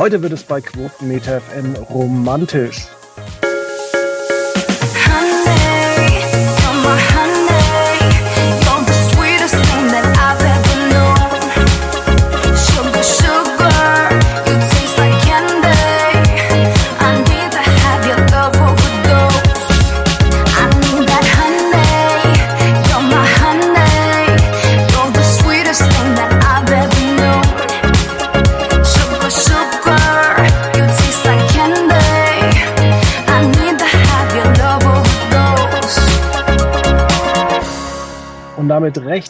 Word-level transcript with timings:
Heute 0.00 0.22
wird 0.22 0.32
es 0.32 0.44
bei 0.44 0.62
Quotenmeter 0.62 1.42
FM 1.42 1.74
romantisch. 1.76 2.88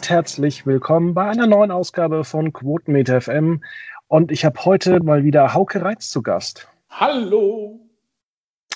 Recht 0.01 0.09
herzlich 0.09 0.65
willkommen 0.65 1.13
bei 1.13 1.29
einer 1.29 1.45
neuen 1.45 1.69
Ausgabe 1.69 2.23
von 2.23 2.51
Quotenmeter 2.51 3.21
FM. 3.21 3.63
Und 4.07 4.31
ich 4.31 4.43
habe 4.45 4.65
heute 4.65 4.99
mal 5.03 5.23
wieder 5.23 5.53
Hauke 5.53 5.83
Reitz 5.83 6.09
zu 6.09 6.23
Gast. 6.23 6.67
Hallo. 6.89 7.79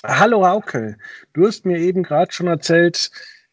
Hallo 0.04 0.46
Hauke. 0.46 0.96
Du 1.32 1.44
hast 1.44 1.66
mir 1.66 1.78
eben 1.78 2.04
gerade 2.04 2.30
schon 2.30 2.46
erzählt, 2.46 3.10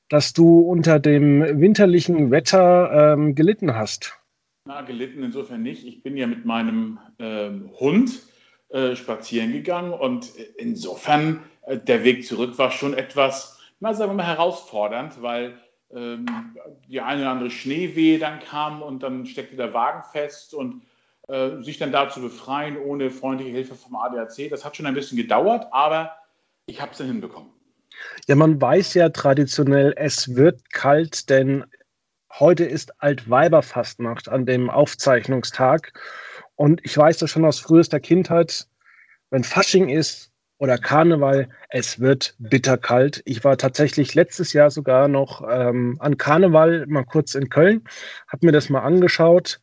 dass 0.08 0.34
du 0.34 0.60
unter 0.60 1.00
dem 1.00 1.60
winterlichen 1.60 2.30
Wetter 2.30 3.14
ähm, 3.14 3.34
gelitten 3.34 3.76
hast. 3.76 4.20
Na, 4.66 4.82
gelitten 4.82 5.24
insofern 5.24 5.64
nicht. 5.64 5.84
Ich 5.84 6.04
bin 6.04 6.16
ja 6.16 6.28
mit 6.28 6.46
meinem 6.46 7.00
ähm, 7.18 7.72
Hund 7.80 8.20
äh, 8.70 8.96
spazieren 8.96 9.52
gegangen 9.52 9.94
und 9.94 10.30
insofern 10.60 11.40
äh, 11.66 11.80
der 11.80 12.04
Weg 12.04 12.28
zurück 12.28 12.56
war 12.60 12.70
schon 12.70 12.94
etwas, 12.94 13.58
na, 13.80 13.96
sagen 13.96 14.12
wir 14.12 14.18
mal, 14.18 14.28
herausfordernd, 14.28 15.24
weil 15.24 15.58
ähm, 15.96 16.26
die 16.88 17.02
eine 17.02 17.22
oder 17.22 17.32
andere 17.32 17.50
Schneewehe 17.52 18.20
dann 18.20 18.40
kam 18.40 18.82
und 18.82 19.04
dann 19.04 19.26
steckte 19.26 19.56
der 19.56 19.74
Wagen 19.74 20.04
fest 20.12 20.54
und 20.54 20.82
äh, 21.28 21.62
sich 21.62 21.78
dann 21.78 21.92
da 21.92 22.10
zu 22.10 22.22
befreien 22.22 22.78
ohne 22.78 23.10
freundliche 23.10 23.52
Hilfe 23.52 23.76
vom 23.76 23.96
ADAC, 23.96 24.50
das 24.50 24.66
hat 24.66 24.76
schon 24.76 24.86
ein 24.86 24.94
bisschen 24.94 25.18
gedauert, 25.18 25.68
aber 25.72 26.16
ich 26.66 26.82
habe 26.82 26.92
es 26.92 26.98
dann 26.98 27.08
hinbekommen. 27.08 27.50
Ja, 28.28 28.36
man 28.36 28.60
weiß 28.60 28.96
ja 28.96 29.10
traditionell, 29.10 29.94
es 29.96 30.36
wird 30.36 30.72
kalt, 30.72 31.30
denn 31.30 31.64
heute 32.40 32.66
ist 32.66 33.02
Altweiberfastnacht 33.02 34.28
an 34.28 34.46
dem 34.46 34.70
Aufzeichnungstag. 34.70 35.94
Und 36.56 36.82
ich 36.84 36.98
weiß 36.98 37.20
das 37.20 37.30
schon 37.30 37.46
aus 37.46 37.60
frühester 37.60 38.00
Kindheit, 38.00 38.68
wenn 39.30 39.44
Fasching 39.44 39.90
ist, 39.90 40.33
oder 40.64 40.78
Karneval, 40.78 41.50
es 41.68 42.00
wird 42.00 42.36
bitterkalt. 42.40 43.22
Ich 43.26 43.44
war 43.44 43.58
tatsächlich 43.58 44.16
letztes 44.16 44.54
Jahr 44.54 44.72
sogar 44.72 45.10
noch 45.10 45.46
ähm, 45.46 45.98
an 46.00 46.16
Karneval 46.16 46.86
mal 46.88 47.04
kurz 47.04 47.36
in 47.36 47.50
Köln, 47.50 47.84
habe 48.30 48.46
mir 48.46 48.54
das 48.54 48.70
mal 48.70 48.80
angeschaut 48.80 49.60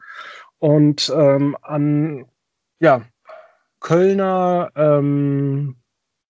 und 0.59 1.11
ähm, 1.17 1.57
an 1.62 2.27
ja, 2.81 3.01
Kölner 3.81 4.73
ähm, 4.77 5.77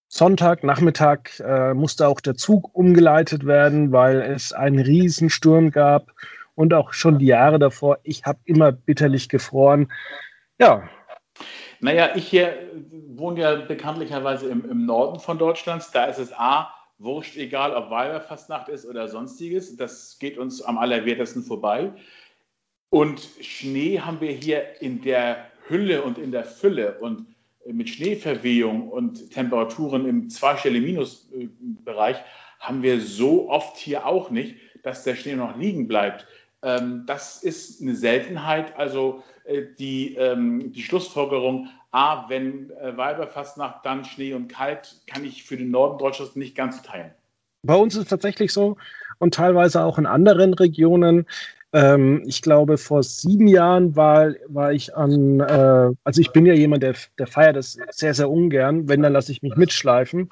Sonntagnachmittag 0.07 1.41
äh, 1.41 1.75
musste 1.75 2.07
auch 2.07 2.21
der 2.21 2.37
Zug 2.37 2.73
umgeleitet 2.73 3.45
werden, 3.45 3.91
weil 3.91 4.21
es 4.21 4.53
einen 4.53 4.79
Riesensturm 4.79 5.73
gab 5.73 6.12
und 6.55 6.75
auch 6.75 6.93
schon 6.93 7.19
die 7.19 7.27
Jahre 7.27 7.59
davor. 7.59 7.99
Ich 8.05 8.23
habe 8.25 8.39
immer 8.45 8.71
bitterlich 8.71 9.29
gefroren. 9.29 9.91
Ja, 10.61 10.89
naja, 11.81 12.11
ich 12.15 12.29
hier 12.29 12.55
wohne 13.21 13.41
ja 13.41 13.55
bekanntlicherweise 13.57 14.49
im, 14.49 14.69
im 14.69 14.87
Norden 14.87 15.21
von 15.21 15.39
Deutschlands. 15.39 15.91
Da 15.91 16.07
ist 16.07 16.19
es 16.19 16.33
A, 16.33 16.75
wurscht, 16.99 17.37
egal 17.37 17.75
ob 17.75 17.91
Weiberfastnacht 17.91 18.69
ist 18.69 18.87
oder 18.87 19.09
sonstiges. 19.09 19.77
Das 19.77 20.19
geht 20.19 20.39
uns 20.39 20.62
am 20.62 20.78
allerwertesten 20.78 21.43
vorbei. 21.43 21.93
Und 22.91 23.21
Schnee 23.41 24.00
haben 24.00 24.21
wir 24.21 24.33
hier 24.33 24.81
in 24.83 25.00
der 25.03 25.47
Hülle 25.69 26.03
und 26.03 26.19
in 26.19 26.33
der 26.33 26.44
Fülle 26.44 26.99
und 26.99 27.27
mit 27.67 27.89
Schneeverwehung 27.89 28.89
und 28.89 29.31
Temperaturen 29.31 30.06
im 30.09 30.28
zweistelligen 30.28 30.87
Minusbereich 30.87 32.17
haben 32.59 32.83
wir 32.83 33.00
so 33.00 33.49
oft 33.49 33.77
hier 33.77 34.06
auch 34.06 34.31
nicht, 34.31 34.56
dass 34.83 35.05
der 35.05 35.15
Schnee 35.15 35.34
noch 35.34 35.56
liegen 35.56 35.87
bleibt. 35.87 36.27
Ähm, 36.62 37.04
das 37.06 37.43
ist 37.43 37.81
eine 37.81 37.94
Seltenheit. 37.94 38.76
Also 38.76 39.22
äh, 39.44 39.62
die, 39.78 40.15
ähm, 40.16 40.72
die 40.72 40.82
Schlussfolgerung, 40.82 41.69
A, 41.91 42.28
wenn 42.28 42.71
äh, 42.71 42.97
Weiberfastnacht, 42.97 43.84
dann 43.84 44.04
Schnee 44.04 44.34
und 44.34 44.48
kalt, 44.48 45.00
kann 45.06 45.25
ich 45.25 45.44
für 45.44 45.56
den 45.56 45.70
Norden 45.70 45.99
Deutschlands 45.99 46.37
nicht 46.37 46.54
ganz 46.54 46.82
teilen. 46.82 47.10
Bei 47.62 47.75
uns 47.75 47.94
ist 47.94 48.04
es 48.04 48.09
tatsächlich 48.09 48.53
so 48.53 48.76
und 49.19 49.34
teilweise 49.34 49.84
auch 49.84 49.99
in 49.99 50.06
anderen 50.06 50.54
Regionen. 50.54 51.26
Ähm, 51.72 52.22
ich 52.26 52.43
glaube, 52.43 52.78
vor 52.78 53.03
sieben 53.03 53.49
Jahren 53.49 53.94
war, 53.97 54.32
war 54.49 54.72
ich 54.72 54.97
an, 54.97 55.41
äh, 55.41 55.94
also 56.04 56.20
ich 56.20 56.32
bin 56.32 56.47
ja 56.47 56.54
jemand, 56.54 56.82
der, 56.82 56.94
der 57.19 57.26
feiert 57.26 57.56
das 57.56 57.78
sehr, 57.91 58.15
sehr 58.15 58.31
ungern. 58.31 58.88
Wenn, 58.88 59.03
dann 59.03 59.12
lasse 59.12 59.32
ich 59.32 59.43
mich 59.43 59.56
mitschleifen. 59.56 60.31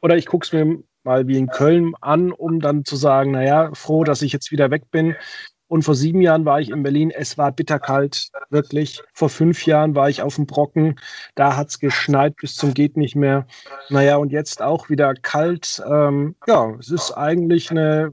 Oder 0.00 0.16
ich 0.16 0.26
gucke 0.26 0.44
es 0.44 0.52
mir 0.52 0.82
mal 1.08 1.26
wie 1.26 1.38
in 1.38 1.48
Köln 1.48 1.94
an, 2.02 2.32
um 2.32 2.60
dann 2.60 2.84
zu 2.84 2.94
sagen, 2.96 3.30
naja, 3.30 3.70
froh, 3.72 4.04
dass 4.04 4.20
ich 4.20 4.32
jetzt 4.32 4.52
wieder 4.52 4.70
weg 4.70 4.90
bin. 4.90 5.16
Und 5.66 5.82
vor 5.82 5.94
sieben 5.94 6.20
Jahren 6.20 6.44
war 6.44 6.60
ich 6.60 6.70
in 6.70 6.82
Berlin. 6.82 7.10
Es 7.10 7.38
war 7.38 7.50
bitterkalt, 7.50 8.28
wirklich. 8.50 9.02
Vor 9.14 9.28
fünf 9.30 9.66
Jahren 9.66 9.94
war 9.94 10.10
ich 10.10 10.22
auf 10.22 10.36
dem 10.36 10.46
Brocken. 10.46 11.00
Da 11.34 11.56
hat 11.56 11.68
es 11.68 11.78
geschneit 11.78 12.36
bis 12.36 12.56
zum 12.56 12.74
geht 12.74 12.96
nicht 12.96 13.16
mehr. 13.16 13.46
Naja, 13.88 14.16
und 14.16 14.32
jetzt 14.32 14.60
auch 14.60 14.90
wieder 14.90 15.14
kalt. 15.14 15.82
Ähm, 15.90 16.36
ja, 16.46 16.74
es 16.78 16.90
ist 16.90 17.12
eigentlich 17.12 17.70
eine 17.70 18.12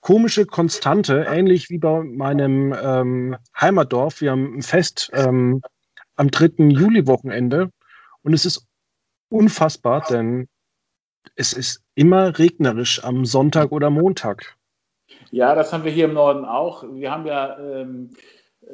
komische 0.00 0.46
Konstante, 0.46 1.26
ähnlich 1.28 1.70
wie 1.70 1.78
bei 1.78 2.02
meinem 2.02 2.74
ähm, 2.82 3.36
Heimatdorf. 3.60 4.20
Wir 4.20 4.32
haben 4.32 4.58
ein 4.58 4.62
Fest 4.62 5.10
ähm, 5.12 5.62
am 6.16 6.30
3. 6.30 6.64
Juli-Wochenende. 6.70 7.70
Und 8.22 8.32
es 8.32 8.44
ist 8.44 8.66
unfassbar, 9.28 10.04
denn 10.08 10.48
es 11.36 11.52
ist 11.52 11.82
immer 11.94 12.38
regnerisch 12.38 13.02
am 13.04 13.24
Sonntag 13.24 13.72
oder 13.72 13.90
Montag. 13.90 14.56
Ja, 15.30 15.54
das 15.54 15.72
haben 15.72 15.84
wir 15.84 15.92
hier 15.92 16.06
im 16.06 16.14
Norden 16.14 16.44
auch. 16.44 16.84
Wir 16.92 17.10
haben 17.10 17.26
ja 17.26 17.58
ähm, 17.58 18.10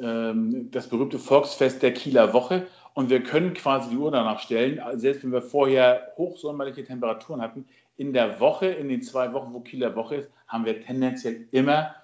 ähm, 0.01 0.69
das 0.71 0.87
berühmte 0.87 1.19
Volksfest 1.19 1.81
der 1.81 1.93
Kieler 1.93 2.33
Woche 2.33 2.67
und 2.93 3.09
wir 3.09 3.21
können 3.21 3.53
quasi 3.53 3.91
die 3.91 3.97
Uhr 3.97 4.11
danach 4.11 4.39
stellen, 4.39 4.81
selbst 4.97 5.23
wenn 5.23 5.31
wir 5.31 5.41
vorher 5.41 6.13
hochsommerliche 6.17 6.83
Temperaturen 6.83 7.41
hatten, 7.41 7.65
in 7.97 8.13
der 8.13 8.39
Woche, 8.39 8.67
in 8.67 8.89
den 8.89 9.01
zwei 9.01 9.33
Wochen, 9.33 9.53
wo 9.53 9.59
Kieler 9.59 9.95
Woche 9.95 10.15
ist, 10.15 10.29
haben 10.47 10.65
wir 10.65 10.81
tendenziell 10.81 11.47
immer, 11.51 11.95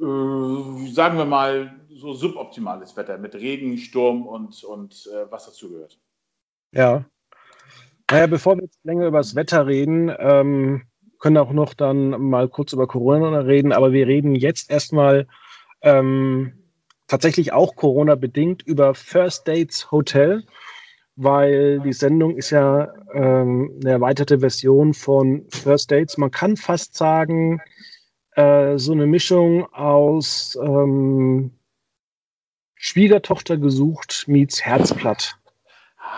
äh, 0.00 0.92
sagen 0.92 1.18
wir 1.18 1.24
mal, 1.24 1.80
so 1.90 2.12
suboptimales 2.12 2.96
Wetter 2.96 3.18
mit 3.18 3.34
Regen, 3.34 3.78
Sturm 3.78 4.26
und, 4.26 4.64
und 4.64 5.08
äh, 5.12 5.30
was 5.30 5.46
dazugehört. 5.46 5.98
Ja. 6.72 7.04
Naja, 8.10 8.26
bevor 8.28 8.56
wir 8.56 8.62
jetzt 8.64 8.84
länger 8.84 9.06
über 9.06 9.18
das 9.18 9.34
Wetter 9.34 9.66
reden, 9.66 10.12
ähm, 10.18 10.82
können 11.18 11.38
auch 11.38 11.52
noch 11.52 11.74
dann 11.74 12.10
mal 12.10 12.48
kurz 12.48 12.72
über 12.72 12.86
Corona 12.86 13.40
reden, 13.40 13.72
aber 13.72 13.92
wir 13.92 14.06
reden 14.06 14.34
jetzt 14.34 14.70
erstmal 14.70 15.26
ähm, 15.82 16.52
tatsächlich 17.08 17.52
auch 17.52 17.74
Corona-bedingt 17.74 18.62
über 18.62 18.94
First 18.94 19.48
Dates 19.48 19.90
Hotel, 19.90 20.44
weil 21.16 21.80
die 21.80 21.92
Sendung 21.92 22.36
ist 22.36 22.50
ja 22.50 22.92
ähm, 23.12 23.78
eine 23.82 23.92
erweiterte 23.92 24.40
Version 24.40 24.94
von 24.94 25.46
First 25.48 25.90
Dates. 25.90 26.18
Man 26.18 26.30
kann 26.30 26.56
fast 26.56 26.94
sagen, 26.94 27.60
äh, 28.36 28.78
so 28.78 28.92
eine 28.92 29.06
Mischung 29.06 29.64
aus 29.72 30.56
ähm, 30.62 31.52
Schwiegertochter 32.74 33.56
gesucht 33.56 34.24
meets 34.28 34.64
Herzblatt. 34.64 35.38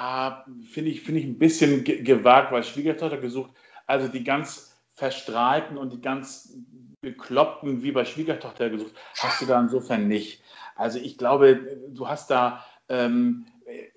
Ah, 0.01 0.45
Finde 0.71 0.91
ich, 0.93 1.01
find 1.01 1.19
ich 1.19 1.25
ein 1.25 1.41
bisschen 1.41 1.83
gewagt, 1.83 2.53
weil 2.53 2.63
Schwiegertochter 2.63 3.17
gesucht, 3.17 3.51
also 3.89 4.07
die 4.07 4.23
ganz 4.23 4.81
Verstrahlten 4.95 5.77
und 5.77 5.93
die 5.93 6.01
ganz 6.01 6.57
Bekloppten 7.01 7.83
wie 7.83 7.91
bei 7.91 8.05
Schwiegertochter 8.05 8.71
gesucht, 8.71 8.95
hast 9.19 9.43
du 9.43 9.47
da 9.47 9.61
insofern 9.61 10.07
nicht. 10.07 10.41
Also 10.77 11.01
ich 11.01 11.19
glaube, 11.19 11.81
du 11.89 12.07
hast 12.07 12.31
da, 12.31 12.65
ähm, 12.89 13.47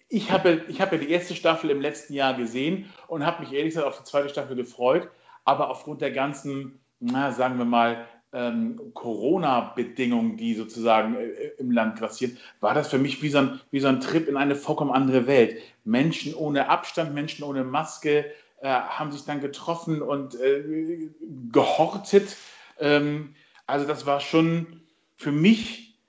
ich 0.10 0.32
habe 0.32 0.66
ich 0.70 0.82
hab 0.82 0.92
ja 0.92 0.98
die 0.98 1.12
erste 1.12 1.36
Staffel 1.36 1.70
im 1.70 1.82
letzten 1.82 2.16
Jahr 2.16 2.34
gesehen 2.34 2.92
und 3.08 3.24
habe 3.24 3.44
mich 3.44 3.54
ehrlich 3.54 3.76
gesagt 3.76 3.86
auf 3.86 4.00
die 4.00 4.06
zweite 4.06 4.30
Staffel 4.30 4.56
gefreut, 4.56 5.08
aber 5.46 5.70
aufgrund 5.70 6.02
der 6.02 6.12
ganzen, 6.12 6.80
na, 7.00 7.32
sagen 7.32 7.60
wir 7.60 7.66
mal, 7.66 8.08
ähm, 8.34 8.80
Corona-Bedingungen, 8.94 10.38
die 10.38 10.54
sozusagen 10.54 11.16
äh, 11.16 11.52
im 11.58 11.72
Land 11.72 11.98
grassieren, 11.98 12.38
war 12.60 12.74
das 12.74 12.90
für 12.90 12.98
mich 12.98 13.22
wie 13.22 13.30
so, 13.30 13.40
ein, 13.40 13.60
wie 13.72 13.80
so 13.80 13.88
ein 13.88 14.00
Trip 14.00 14.28
in 14.28 14.38
eine 14.38 14.56
vollkommen 14.56 14.92
andere 14.92 15.28
Welt. 15.28 15.58
Menschen 15.84 16.34
ohne 16.34 16.70
Abstand, 16.70 17.14
Menschen 17.14 17.44
ohne 17.44 17.64
Maske, 17.64 18.26
äh, 18.62 18.68
haben 18.68 19.12
sich 19.12 19.26
dann 19.26 19.42
getroffen 19.42 20.02
und 20.02 20.40
äh, 20.40 21.10
gehortet. 21.52 22.38
Ähm, 22.80 23.36
also 23.68 23.86
das 23.86 24.06
war 24.06 24.20
schon 24.20 24.82
für 25.18 25.32
mich 25.32 26.00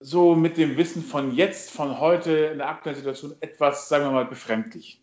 so 0.00 0.34
mit 0.34 0.56
dem 0.56 0.76
Wissen 0.76 1.02
von 1.02 1.34
jetzt, 1.34 1.70
von 1.70 1.98
heute 2.00 2.32
in 2.32 2.58
der 2.58 2.68
aktuellen 2.68 2.96
Situation 2.96 3.34
etwas, 3.40 3.88
sagen 3.88 4.04
wir 4.04 4.12
mal, 4.12 4.24
befremdlich. 4.24 5.00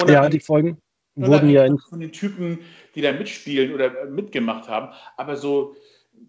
Und 0.00 0.08
ja, 0.10 0.28
die 0.28 0.40
Folgen 0.40 0.78
wurden 1.14 1.50
ja 1.50 1.66
von 1.88 2.00
den 2.00 2.12
Typen, 2.12 2.60
die 2.94 3.02
da 3.02 3.12
mitspielen 3.12 3.74
oder 3.74 4.06
mitgemacht 4.06 4.68
haben, 4.68 4.94
aber 5.16 5.36
so 5.36 5.76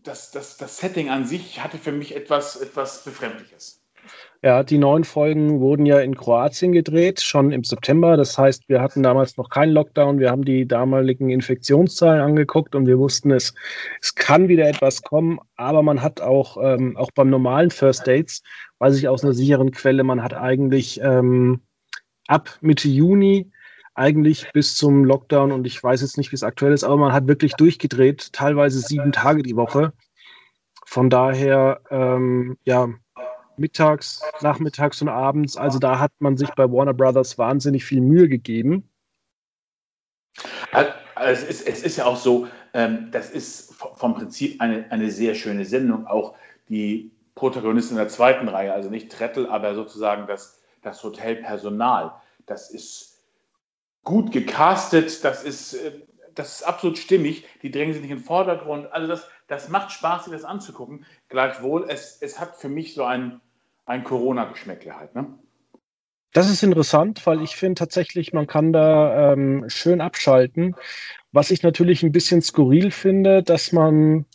das, 0.03 0.31
das, 0.31 0.57
das 0.57 0.77
Setting 0.77 1.09
an 1.09 1.25
sich 1.25 1.63
hatte 1.63 1.77
für 1.77 1.91
mich 1.91 2.15
etwas, 2.15 2.55
etwas 2.55 3.03
Befremdliches. 3.03 3.81
Ja, 4.43 4.63
die 4.63 4.79
neuen 4.79 5.03
Folgen 5.03 5.59
wurden 5.59 5.85
ja 5.85 5.99
in 5.99 6.15
Kroatien 6.15 6.71
gedreht, 6.71 7.21
schon 7.21 7.51
im 7.51 7.63
September. 7.63 8.17
Das 8.17 8.35
heißt, 8.35 8.67
wir 8.67 8.81
hatten 8.81 9.03
damals 9.03 9.37
noch 9.37 9.49
keinen 9.49 9.71
Lockdown. 9.73 10.17
Wir 10.17 10.31
haben 10.31 10.43
die 10.43 10.67
damaligen 10.67 11.29
Infektionszahlen 11.29 12.21
angeguckt 12.21 12.73
und 12.73 12.87
wir 12.87 12.97
wussten, 12.97 13.29
es, 13.29 13.53
es 14.01 14.15
kann 14.15 14.47
wieder 14.47 14.67
etwas 14.67 15.03
kommen. 15.03 15.39
Aber 15.57 15.83
man 15.83 16.01
hat 16.01 16.21
auch, 16.21 16.57
ähm, 16.59 16.97
auch 16.97 17.11
beim 17.11 17.29
normalen 17.29 17.69
First 17.69 18.07
Dates, 18.07 18.41
weiß 18.79 18.97
ich 18.97 19.07
aus 19.07 19.23
einer 19.23 19.33
sicheren 19.33 19.69
Quelle, 19.69 20.03
man 20.03 20.23
hat 20.23 20.33
eigentlich 20.33 20.99
ähm, 21.03 21.61
ab 22.25 22.57
Mitte 22.61 22.87
Juni 22.87 23.51
eigentlich 23.93 24.51
bis 24.53 24.75
zum 24.75 25.03
Lockdown 25.03 25.51
und 25.51 25.67
ich 25.67 25.83
weiß 25.83 26.01
jetzt 26.01 26.17
nicht, 26.17 26.31
wie 26.31 26.35
es 26.35 26.43
aktuell 26.43 26.73
ist, 26.73 26.83
aber 26.83 26.97
man 26.97 27.13
hat 27.13 27.27
wirklich 27.27 27.53
durchgedreht, 27.53 28.31
teilweise 28.33 28.79
sieben 28.79 29.11
Tage 29.11 29.43
die 29.43 29.55
Woche. 29.55 29.93
Von 30.85 31.09
daher, 31.09 31.81
ähm, 31.89 32.57
ja, 32.63 32.89
mittags, 33.57 34.21
nachmittags 34.41 35.01
und 35.01 35.09
abends. 35.09 35.55
Also 35.55 35.79
da 35.79 35.99
hat 35.99 36.11
man 36.19 36.37
sich 36.37 36.49
bei 36.51 36.69
Warner 36.69 36.93
Brothers 36.93 37.37
wahnsinnig 37.37 37.85
viel 37.85 38.01
Mühe 38.01 38.27
gegeben. 38.27 38.89
Also 40.71 40.91
es, 41.15 41.43
ist, 41.43 41.67
es 41.67 41.83
ist 41.83 41.97
ja 41.97 42.05
auch 42.05 42.17
so, 42.17 42.47
ähm, 42.73 43.09
das 43.11 43.29
ist 43.29 43.73
vom 43.73 44.15
Prinzip 44.15 44.59
eine, 44.59 44.89
eine 44.91 45.11
sehr 45.11 45.35
schöne 45.35 45.65
Sendung. 45.65 46.07
Auch 46.07 46.35
die 46.69 47.11
Protagonistin 47.35 47.97
der 47.97 48.07
zweiten 48.07 48.47
Reihe, 48.47 48.73
also 48.73 48.89
nicht 48.89 49.11
Trettel, 49.11 49.47
aber 49.47 49.75
sozusagen 49.75 50.27
das, 50.27 50.61
das 50.81 51.03
Hotelpersonal. 51.03 52.13
Das 52.45 52.71
ist 52.71 53.10
gut 54.03 54.31
gecastet, 54.31 55.23
das 55.23 55.43
ist, 55.43 55.73
äh, 55.73 56.01
das 56.35 56.55
ist 56.55 56.63
absolut 56.63 56.97
stimmig. 56.97 57.45
Die 57.61 57.71
drängen 57.71 57.93
sich 57.93 58.01
nicht 58.01 58.11
in 58.11 58.17
den 58.17 58.23
Vordergrund. 58.23 58.91
Also 58.91 59.07
das, 59.07 59.27
das 59.47 59.69
macht 59.69 59.91
Spaß, 59.91 60.25
sich 60.25 60.33
das 60.33 60.43
anzugucken. 60.43 61.05
Gleichwohl, 61.29 61.85
es, 61.89 62.17
es 62.21 62.39
hat 62.39 62.55
für 62.55 62.69
mich 62.69 62.93
so 62.93 63.03
ein, 63.03 63.41
ein 63.85 64.03
Corona-Geschmäckle 64.03 64.97
halt. 64.97 65.15
Ne? 65.15 65.27
Das 66.33 66.49
ist 66.49 66.63
interessant, 66.63 67.25
weil 67.27 67.41
ich 67.41 67.55
finde 67.55 67.79
tatsächlich, 67.79 68.31
man 68.31 68.47
kann 68.47 68.71
da 68.71 69.33
ähm, 69.33 69.65
schön 69.67 69.99
abschalten. 69.99 70.75
Was 71.33 71.51
ich 71.51 71.63
natürlich 71.63 72.03
ein 72.03 72.13
bisschen 72.13 72.41
skurril 72.41 72.91
finde, 72.91 73.43
dass 73.43 73.71
man, 73.73 74.25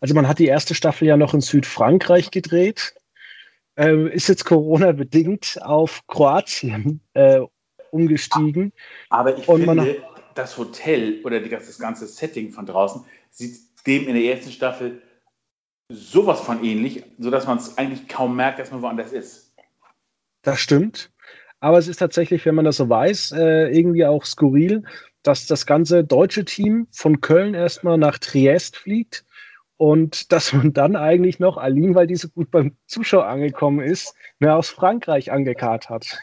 also 0.00 0.14
man 0.14 0.26
hat 0.26 0.40
die 0.40 0.46
erste 0.46 0.74
Staffel 0.74 1.06
ja 1.06 1.16
noch 1.16 1.34
in 1.34 1.40
Südfrankreich 1.40 2.32
gedreht, 2.32 2.94
äh, 3.76 4.08
ist 4.08 4.28
jetzt 4.28 4.44
Corona-bedingt 4.44 5.60
auf 5.62 6.04
Kroatien 6.08 7.00
äh, 7.14 7.40
umgestiegen. 7.94 8.72
Aber 9.08 9.38
ich 9.38 9.48
Und 9.48 9.64
finde, 9.64 10.02
das 10.34 10.58
Hotel 10.58 11.20
oder 11.24 11.40
die, 11.40 11.48
das 11.48 11.78
ganze 11.78 12.06
Setting 12.06 12.50
von 12.50 12.66
draußen 12.66 13.04
sieht 13.30 13.60
dem 13.86 14.08
in 14.08 14.14
der 14.14 14.24
ersten 14.24 14.50
Staffel 14.50 15.02
sowas 15.88 16.40
von 16.40 16.64
ähnlich, 16.64 17.04
sodass 17.18 17.46
man 17.46 17.58
es 17.58 17.78
eigentlich 17.78 18.08
kaum 18.08 18.36
merkt, 18.36 18.58
dass 18.58 18.70
man 18.70 18.82
woanders 18.82 19.12
ist. 19.12 19.54
Das 20.42 20.60
stimmt. 20.60 21.10
Aber 21.60 21.78
es 21.78 21.88
ist 21.88 21.98
tatsächlich, 21.98 22.44
wenn 22.44 22.54
man 22.54 22.64
das 22.64 22.76
so 22.76 22.88
weiß, 22.88 23.32
äh, 23.32 23.68
irgendwie 23.68 24.04
auch 24.04 24.24
skurril, 24.24 24.84
dass 25.22 25.46
das 25.46 25.64
ganze 25.64 26.04
deutsche 26.04 26.44
Team 26.44 26.86
von 26.90 27.20
Köln 27.20 27.54
erstmal 27.54 27.96
nach 27.96 28.18
Triest 28.18 28.76
fliegt 28.76 29.24
und 29.76 30.32
dass 30.32 30.52
man 30.52 30.72
dann 30.72 30.96
eigentlich 30.96 31.38
noch, 31.38 31.56
Aline, 31.56 31.94
weil 31.94 32.06
die 32.06 32.16
so 32.16 32.28
gut 32.28 32.50
beim 32.50 32.76
Zuschauer 32.86 33.26
angekommen 33.26 33.80
ist, 33.80 34.14
mehr 34.38 34.56
aus 34.56 34.68
Frankreich 34.68 35.32
angekarrt 35.32 35.88
hat. 35.88 36.18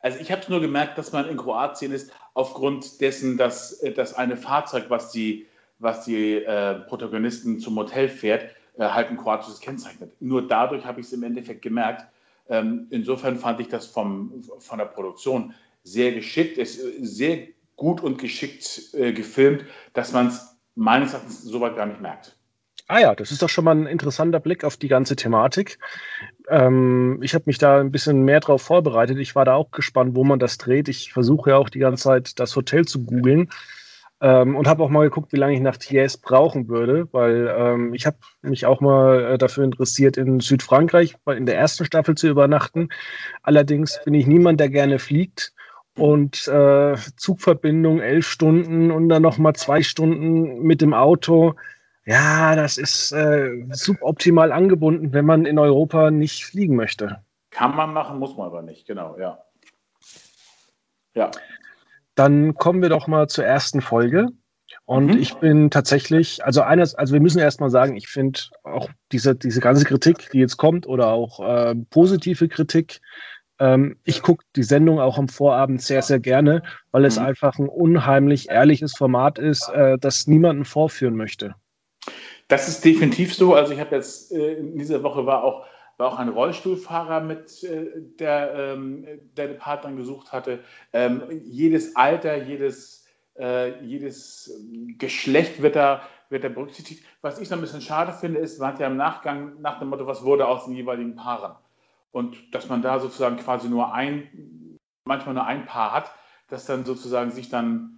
Also 0.00 0.18
ich 0.20 0.30
habe 0.30 0.42
es 0.42 0.48
nur 0.48 0.60
gemerkt, 0.60 0.96
dass 0.96 1.12
man 1.12 1.28
in 1.28 1.36
Kroatien 1.36 1.92
ist, 1.92 2.12
aufgrund 2.34 3.00
dessen, 3.00 3.36
dass 3.36 3.82
das 3.96 4.14
eine 4.14 4.36
Fahrzeug, 4.36 4.84
was 4.88 5.10
die, 5.10 5.46
was 5.78 6.04
die 6.04 6.34
äh, 6.36 6.74
Protagonisten 6.86 7.58
zum 7.58 7.76
Hotel 7.76 8.08
fährt, 8.08 8.54
äh, 8.78 8.84
halt 8.84 9.10
ein 9.10 9.16
kroatisches 9.16 9.60
Kennzeichen. 9.60 10.10
Nur 10.20 10.46
dadurch 10.46 10.84
habe 10.84 11.00
ich 11.00 11.06
es 11.06 11.12
im 11.12 11.24
Endeffekt 11.24 11.62
gemerkt. 11.62 12.06
Ähm, 12.48 12.86
insofern 12.90 13.36
fand 13.36 13.60
ich 13.60 13.68
das 13.68 13.86
vom, 13.86 14.42
von 14.58 14.78
der 14.78 14.86
Produktion 14.86 15.52
sehr 15.82 16.12
geschickt, 16.12 16.58
ist 16.58 16.80
sehr 17.00 17.48
gut 17.76 18.00
und 18.00 18.18
geschickt 18.18 18.94
äh, 18.94 19.12
gefilmt, 19.12 19.64
dass 19.94 20.12
man 20.12 20.28
es 20.28 20.56
meines 20.74 21.12
Erachtens 21.12 21.42
soweit 21.42 21.76
gar 21.76 21.86
nicht 21.86 22.00
merkt. 22.00 22.37
Ah 22.90 23.00
ja, 23.00 23.14
das 23.14 23.30
ist 23.30 23.42
doch 23.42 23.50
schon 23.50 23.66
mal 23.66 23.76
ein 23.76 23.86
interessanter 23.86 24.40
Blick 24.40 24.64
auf 24.64 24.78
die 24.78 24.88
ganze 24.88 25.14
Thematik. 25.14 25.78
Ähm, 26.48 27.20
ich 27.22 27.34
habe 27.34 27.44
mich 27.46 27.58
da 27.58 27.80
ein 27.80 27.92
bisschen 27.92 28.22
mehr 28.22 28.40
drauf 28.40 28.62
vorbereitet. 28.62 29.18
Ich 29.18 29.34
war 29.34 29.44
da 29.44 29.54
auch 29.54 29.70
gespannt, 29.70 30.14
wo 30.16 30.24
man 30.24 30.38
das 30.38 30.56
dreht. 30.56 30.88
Ich 30.88 31.12
versuche 31.12 31.50
ja 31.50 31.56
auch 31.58 31.68
die 31.68 31.80
ganze 31.80 32.04
Zeit 32.04 32.40
das 32.40 32.56
Hotel 32.56 32.86
zu 32.86 33.04
googeln. 33.04 33.50
Ähm, 34.22 34.56
und 34.56 34.66
habe 34.66 34.82
auch 34.82 34.88
mal 34.88 35.04
geguckt, 35.04 35.32
wie 35.32 35.36
lange 35.36 35.54
ich 35.54 35.60
nach 35.60 35.76
Thiers 35.76 36.16
brauchen 36.16 36.68
würde, 36.68 37.06
weil 37.12 37.54
ähm, 37.56 37.92
ich 37.94 38.06
habe 38.06 38.16
mich 38.40 38.64
auch 38.64 38.80
mal 38.80 39.34
äh, 39.34 39.38
dafür 39.38 39.64
interessiert, 39.64 40.16
in 40.16 40.40
Südfrankreich 40.40 41.14
in 41.26 41.46
der 41.46 41.56
ersten 41.58 41.84
Staffel 41.84 42.16
zu 42.16 42.26
übernachten. 42.26 42.88
Allerdings 43.42 44.00
bin 44.04 44.14
ich 44.14 44.26
niemand, 44.26 44.60
der 44.60 44.70
gerne 44.70 44.98
fliegt. 44.98 45.52
Und 45.94 46.48
äh, 46.48 46.96
Zugverbindung 47.16 48.00
elf 48.00 48.26
Stunden 48.26 48.90
und 48.92 49.08
dann 49.10 49.22
noch 49.22 49.36
mal 49.36 49.54
zwei 49.54 49.82
Stunden 49.82 50.62
mit 50.62 50.80
dem 50.80 50.94
Auto. 50.94 51.54
Ja, 52.08 52.56
das 52.56 52.78
ist 52.78 53.12
äh, 53.12 53.66
suboptimal 53.70 54.50
angebunden, 54.50 55.12
wenn 55.12 55.26
man 55.26 55.44
in 55.44 55.58
Europa 55.58 56.10
nicht 56.10 56.46
fliegen 56.46 56.74
möchte. 56.74 57.22
Kann 57.50 57.76
man 57.76 57.92
machen, 57.92 58.18
muss 58.18 58.34
man 58.34 58.46
aber 58.46 58.62
nicht, 58.62 58.86
genau, 58.86 59.18
ja. 59.18 59.44
Ja. 61.12 61.30
Dann 62.14 62.54
kommen 62.54 62.80
wir 62.80 62.88
doch 62.88 63.08
mal 63.08 63.28
zur 63.28 63.44
ersten 63.44 63.82
Folge. 63.82 64.28
Und 64.86 65.08
mhm. 65.08 65.18
ich 65.18 65.34
bin 65.34 65.68
tatsächlich, 65.68 66.42
also 66.42 66.62
eines, 66.62 66.94
also 66.94 67.12
wir 67.12 67.20
müssen 67.20 67.40
erstmal 67.40 67.68
sagen, 67.68 67.94
ich 67.94 68.08
finde 68.08 68.40
auch 68.62 68.88
diese, 69.12 69.34
diese 69.34 69.60
ganze 69.60 69.84
Kritik, 69.84 70.30
die 70.32 70.38
jetzt 70.38 70.56
kommt, 70.56 70.86
oder 70.86 71.08
auch 71.08 71.40
äh, 71.40 71.74
positive 71.90 72.48
Kritik, 72.48 73.02
ähm, 73.58 73.98
ich 74.04 74.22
gucke 74.22 74.46
die 74.56 74.62
Sendung 74.62 74.98
auch 74.98 75.18
am 75.18 75.28
Vorabend 75.28 75.82
sehr, 75.82 76.00
sehr 76.00 76.20
gerne, 76.20 76.62
weil 76.90 77.04
es 77.04 77.18
mhm. 77.18 77.26
einfach 77.26 77.58
ein 77.58 77.68
unheimlich 77.68 78.48
ehrliches 78.48 78.96
Format 78.96 79.38
ist, 79.38 79.68
äh, 79.68 79.98
das 79.98 80.26
niemanden 80.26 80.64
vorführen 80.64 81.14
möchte. 81.14 81.54
Das 82.48 82.68
ist 82.68 82.84
definitiv 82.84 83.34
so. 83.34 83.54
Also 83.54 83.72
ich 83.72 83.80
habe 83.80 83.96
jetzt 83.96 84.32
äh, 84.32 84.54
in 84.54 84.78
dieser 84.78 85.02
Woche 85.02 85.24
war 85.26 85.44
auch 85.44 85.66
war 85.98 86.12
auch 86.12 86.18
ein 86.18 86.28
Rollstuhlfahrer 86.28 87.20
mit, 87.20 87.62
äh, 87.64 87.90
der, 88.18 88.54
ähm, 88.54 89.04
der 89.36 89.46
eine 89.46 89.54
Partnerin 89.54 89.96
gesucht 89.96 90.32
hatte. 90.32 90.60
Ähm, 90.92 91.22
jedes 91.44 91.96
Alter, 91.96 92.36
jedes, 92.36 93.04
äh, 93.36 93.84
jedes 93.84 94.64
Geschlecht 94.96 95.60
wird 95.60 95.76
da, 95.76 96.02
wird 96.30 96.44
da 96.44 96.48
berücksichtigt. 96.48 97.04
Was 97.20 97.40
ich 97.40 97.48
so 97.48 97.56
ein 97.56 97.60
bisschen 97.60 97.80
schade 97.80 98.12
finde, 98.12 98.38
ist, 98.38 98.60
man 98.60 98.72
hat 98.72 98.80
ja 98.80 98.86
im 98.86 98.96
Nachgang 98.96 99.60
nach 99.60 99.80
dem 99.80 99.88
Motto, 99.88 100.06
was 100.06 100.22
wurde 100.22 100.46
aus 100.46 100.66
den 100.66 100.74
jeweiligen 100.74 101.16
Paaren? 101.16 101.56
Und 102.12 102.54
dass 102.54 102.68
man 102.68 102.80
da 102.80 103.00
sozusagen 103.00 103.36
quasi 103.36 103.68
nur 103.68 103.92
ein, 103.92 104.78
manchmal 105.04 105.34
nur 105.34 105.46
ein 105.46 105.66
Paar 105.66 105.92
hat, 105.92 106.12
das 106.46 106.64
dann 106.64 106.84
sozusagen 106.84 107.32
sich 107.32 107.48
dann 107.48 107.97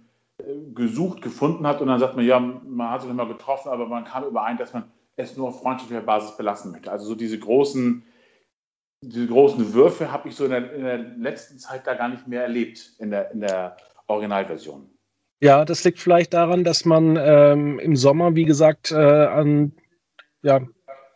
gesucht, 0.73 1.21
gefunden 1.21 1.67
hat 1.67 1.81
und 1.81 1.87
dann 1.87 1.99
sagt 1.99 2.15
man, 2.15 2.25
ja, 2.25 2.39
man 2.39 2.89
hat 2.89 3.01
sich 3.01 3.11
mal 3.11 3.27
getroffen, 3.27 3.69
aber 3.69 3.87
man 3.87 4.05
kam 4.05 4.23
überein, 4.23 4.57
dass 4.57 4.73
man 4.73 4.91
es 5.15 5.37
nur 5.37 5.49
auf 5.49 5.61
freundschaftlicher 5.61 6.01
Basis 6.01 6.37
belassen 6.37 6.71
möchte. 6.71 6.91
Also 6.91 7.05
so 7.05 7.15
diese 7.15 7.37
großen, 7.39 8.03
diese 9.03 9.27
großen 9.27 9.73
Würfe 9.73 10.11
habe 10.11 10.29
ich 10.29 10.35
so 10.35 10.45
in 10.45 10.51
der, 10.51 10.73
in 10.73 10.83
der, 10.83 10.97
letzten 10.97 11.59
Zeit 11.59 11.85
da 11.85 11.93
gar 11.93 12.09
nicht 12.09 12.27
mehr 12.27 12.43
erlebt 12.43 12.93
in 12.99 13.11
der, 13.11 13.31
in 13.31 13.41
der 13.41 13.77
Originalversion. 14.07 14.89
Ja, 15.39 15.65
das 15.65 15.83
liegt 15.83 15.99
vielleicht 15.99 16.33
daran, 16.33 16.63
dass 16.63 16.85
man 16.85 17.17
ähm, 17.19 17.79
im 17.79 17.95
Sommer, 17.95 18.35
wie 18.35 18.45
gesagt, 18.45 18.91
äh, 18.91 18.95
an 18.95 19.73
ja, 20.43 20.61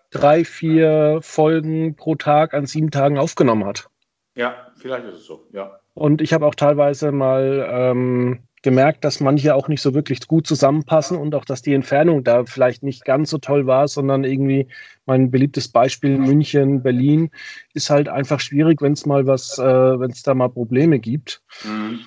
drei, 0.09 0.43
vier 0.43 1.19
Folgen 1.21 1.95
pro 1.95 2.15
Tag 2.15 2.53
an 2.53 2.65
sieben 2.65 2.89
Tagen 2.89 3.17
aufgenommen 3.17 3.65
hat. 3.65 3.87
Ja, 4.35 4.55
vielleicht 4.77 5.05
ist 5.05 5.15
es 5.15 5.25
so, 5.25 5.47
ja. 5.51 5.79
Und 5.93 6.21
ich 6.21 6.33
habe 6.33 6.45
auch 6.45 6.55
teilweise 6.55 7.11
mal 7.11 7.67
ähm, 7.69 8.39
gemerkt, 8.65 9.05
dass 9.05 9.21
manche 9.21 9.55
auch 9.55 9.69
nicht 9.69 9.81
so 9.81 9.93
wirklich 9.93 10.27
gut 10.27 10.45
zusammenpassen 10.47 11.17
und 11.17 11.33
auch, 11.35 11.45
dass 11.45 11.61
die 11.61 11.73
Entfernung 11.73 12.23
da 12.23 12.43
vielleicht 12.45 12.83
nicht 12.83 13.05
ganz 13.05 13.29
so 13.29 13.37
toll 13.37 13.67
war, 13.67 13.87
sondern 13.87 14.23
irgendwie 14.25 14.67
mein 15.05 15.31
beliebtes 15.31 15.69
Beispiel 15.69 16.17
München, 16.17 16.81
Berlin 16.81 17.29
ist 17.73 17.91
halt 17.91 18.09
einfach 18.09 18.39
schwierig, 18.39 18.81
wenn 18.81 18.93
es 18.93 19.05
mal 19.05 19.27
was, 19.27 19.57
äh, 19.59 19.63
wenn 19.63 20.09
es 20.09 20.23
da 20.23 20.33
mal 20.33 20.49
Probleme 20.49 20.99
gibt. 20.99 21.43
Mhm. 21.63 21.99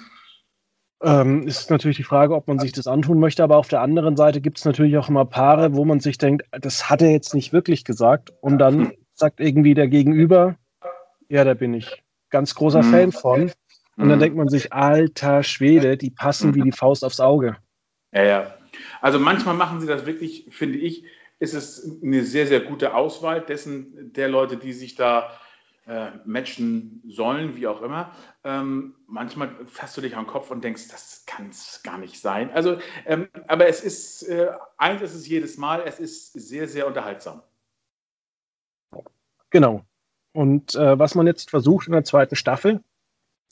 Ähm, 1.00 1.46
ist 1.46 1.70
natürlich 1.70 1.96
die 1.96 2.02
Frage, 2.02 2.34
ob 2.34 2.48
man 2.48 2.58
sich 2.58 2.72
das 2.72 2.88
antun 2.88 3.20
möchte, 3.20 3.44
aber 3.44 3.56
auf 3.56 3.68
der 3.68 3.80
anderen 3.80 4.16
Seite 4.16 4.40
gibt 4.40 4.58
es 4.58 4.64
natürlich 4.64 4.98
auch 4.98 5.08
immer 5.08 5.24
Paare, 5.24 5.76
wo 5.76 5.84
man 5.84 6.00
sich 6.00 6.18
denkt, 6.18 6.44
das 6.50 6.90
hat 6.90 7.02
er 7.02 7.12
jetzt 7.12 7.34
nicht 7.34 7.52
wirklich 7.52 7.84
gesagt 7.84 8.32
und 8.40 8.58
dann 8.58 8.92
sagt 9.14 9.38
irgendwie 9.38 9.74
der 9.74 9.86
Gegenüber, 9.86 10.56
ja, 11.28 11.44
da 11.44 11.54
bin 11.54 11.72
ich 11.72 12.02
ganz 12.30 12.56
großer 12.56 12.82
mhm. 12.82 12.90
Fan 12.90 13.12
von. 13.12 13.52
Und 13.98 14.08
dann 14.08 14.18
mhm. 14.18 14.22
denkt 14.22 14.36
man 14.36 14.48
sich, 14.48 14.72
alter 14.72 15.42
Schwede, 15.42 15.96
die 15.96 16.10
passen 16.10 16.54
wie 16.54 16.62
die 16.62 16.72
Faust 16.72 17.04
aufs 17.04 17.18
Auge. 17.18 17.56
Ja, 18.12 18.22
ja. 18.22 18.54
Also 19.00 19.18
manchmal 19.18 19.56
machen 19.56 19.80
sie 19.80 19.88
das 19.88 20.06
wirklich, 20.06 20.46
finde 20.50 20.78
ich, 20.78 21.04
ist 21.40 21.52
es 21.52 21.98
eine 22.02 22.22
sehr, 22.24 22.46
sehr 22.46 22.60
gute 22.60 22.94
Auswahl 22.94 23.40
dessen, 23.40 24.12
der 24.12 24.28
Leute, 24.28 24.56
die 24.56 24.72
sich 24.72 24.94
da 24.94 25.32
äh, 25.88 26.10
matchen 26.24 27.02
sollen, 27.08 27.56
wie 27.56 27.66
auch 27.66 27.82
immer. 27.82 28.12
Ähm, 28.44 28.94
manchmal 29.08 29.50
fasst 29.66 29.96
du 29.96 30.00
dich 30.00 30.16
am 30.16 30.28
Kopf 30.28 30.52
und 30.52 30.62
denkst, 30.62 30.88
das 30.90 31.24
kann 31.26 31.48
es 31.48 31.82
gar 31.82 31.98
nicht 31.98 32.20
sein. 32.20 32.52
Also, 32.52 32.78
ähm, 33.04 33.28
aber 33.48 33.66
es 33.66 33.82
ist, 33.82 34.22
äh, 34.28 34.50
eins 34.76 35.02
ist 35.02 35.14
es 35.14 35.26
jedes 35.26 35.58
Mal, 35.58 35.82
es 35.84 35.98
ist 35.98 36.34
sehr, 36.34 36.68
sehr 36.68 36.86
unterhaltsam. 36.86 37.42
Genau. 39.50 39.82
Und 40.32 40.76
äh, 40.76 40.96
was 40.98 41.16
man 41.16 41.26
jetzt 41.26 41.50
versucht 41.50 41.88
in 41.88 41.94
der 41.94 42.04
zweiten 42.04 42.36
Staffel, 42.36 42.80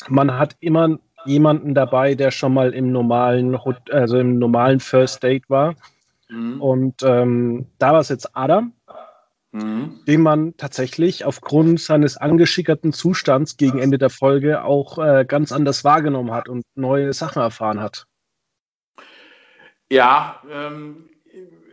man 0.08 0.38
hat 0.38 0.56
immer 0.60 0.98
jemanden 1.24 1.74
dabei, 1.74 2.14
der 2.14 2.30
schon 2.30 2.54
mal 2.54 2.72
im 2.72 2.92
normalen, 2.92 3.58
also 3.90 4.18
im 4.18 4.38
normalen 4.38 4.80
First 4.80 5.22
Date 5.22 5.48
war. 5.48 5.74
Mhm. 6.28 6.60
Und 6.60 7.02
ähm, 7.02 7.66
da 7.78 7.92
war 7.92 8.00
es 8.00 8.08
jetzt 8.08 8.36
Adam, 8.36 8.72
mhm. 9.52 10.00
den 10.06 10.22
man 10.22 10.56
tatsächlich 10.56 11.24
aufgrund 11.24 11.80
seines 11.80 12.16
angeschickerten 12.16 12.92
Zustands 12.92 13.56
gegen 13.56 13.78
Ende 13.78 13.98
der 13.98 14.10
Folge 14.10 14.62
auch 14.64 14.98
äh, 14.98 15.24
ganz 15.26 15.52
anders 15.52 15.84
wahrgenommen 15.84 16.32
hat 16.32 16.48
und 16.48 16.64
neue 16.74 17.12
Sachen 17.12 17.42
erfahren 17.42 17.80
hat. 17.80 18.06
Ja, 19.90 20.42
ähm, 20.50 21.08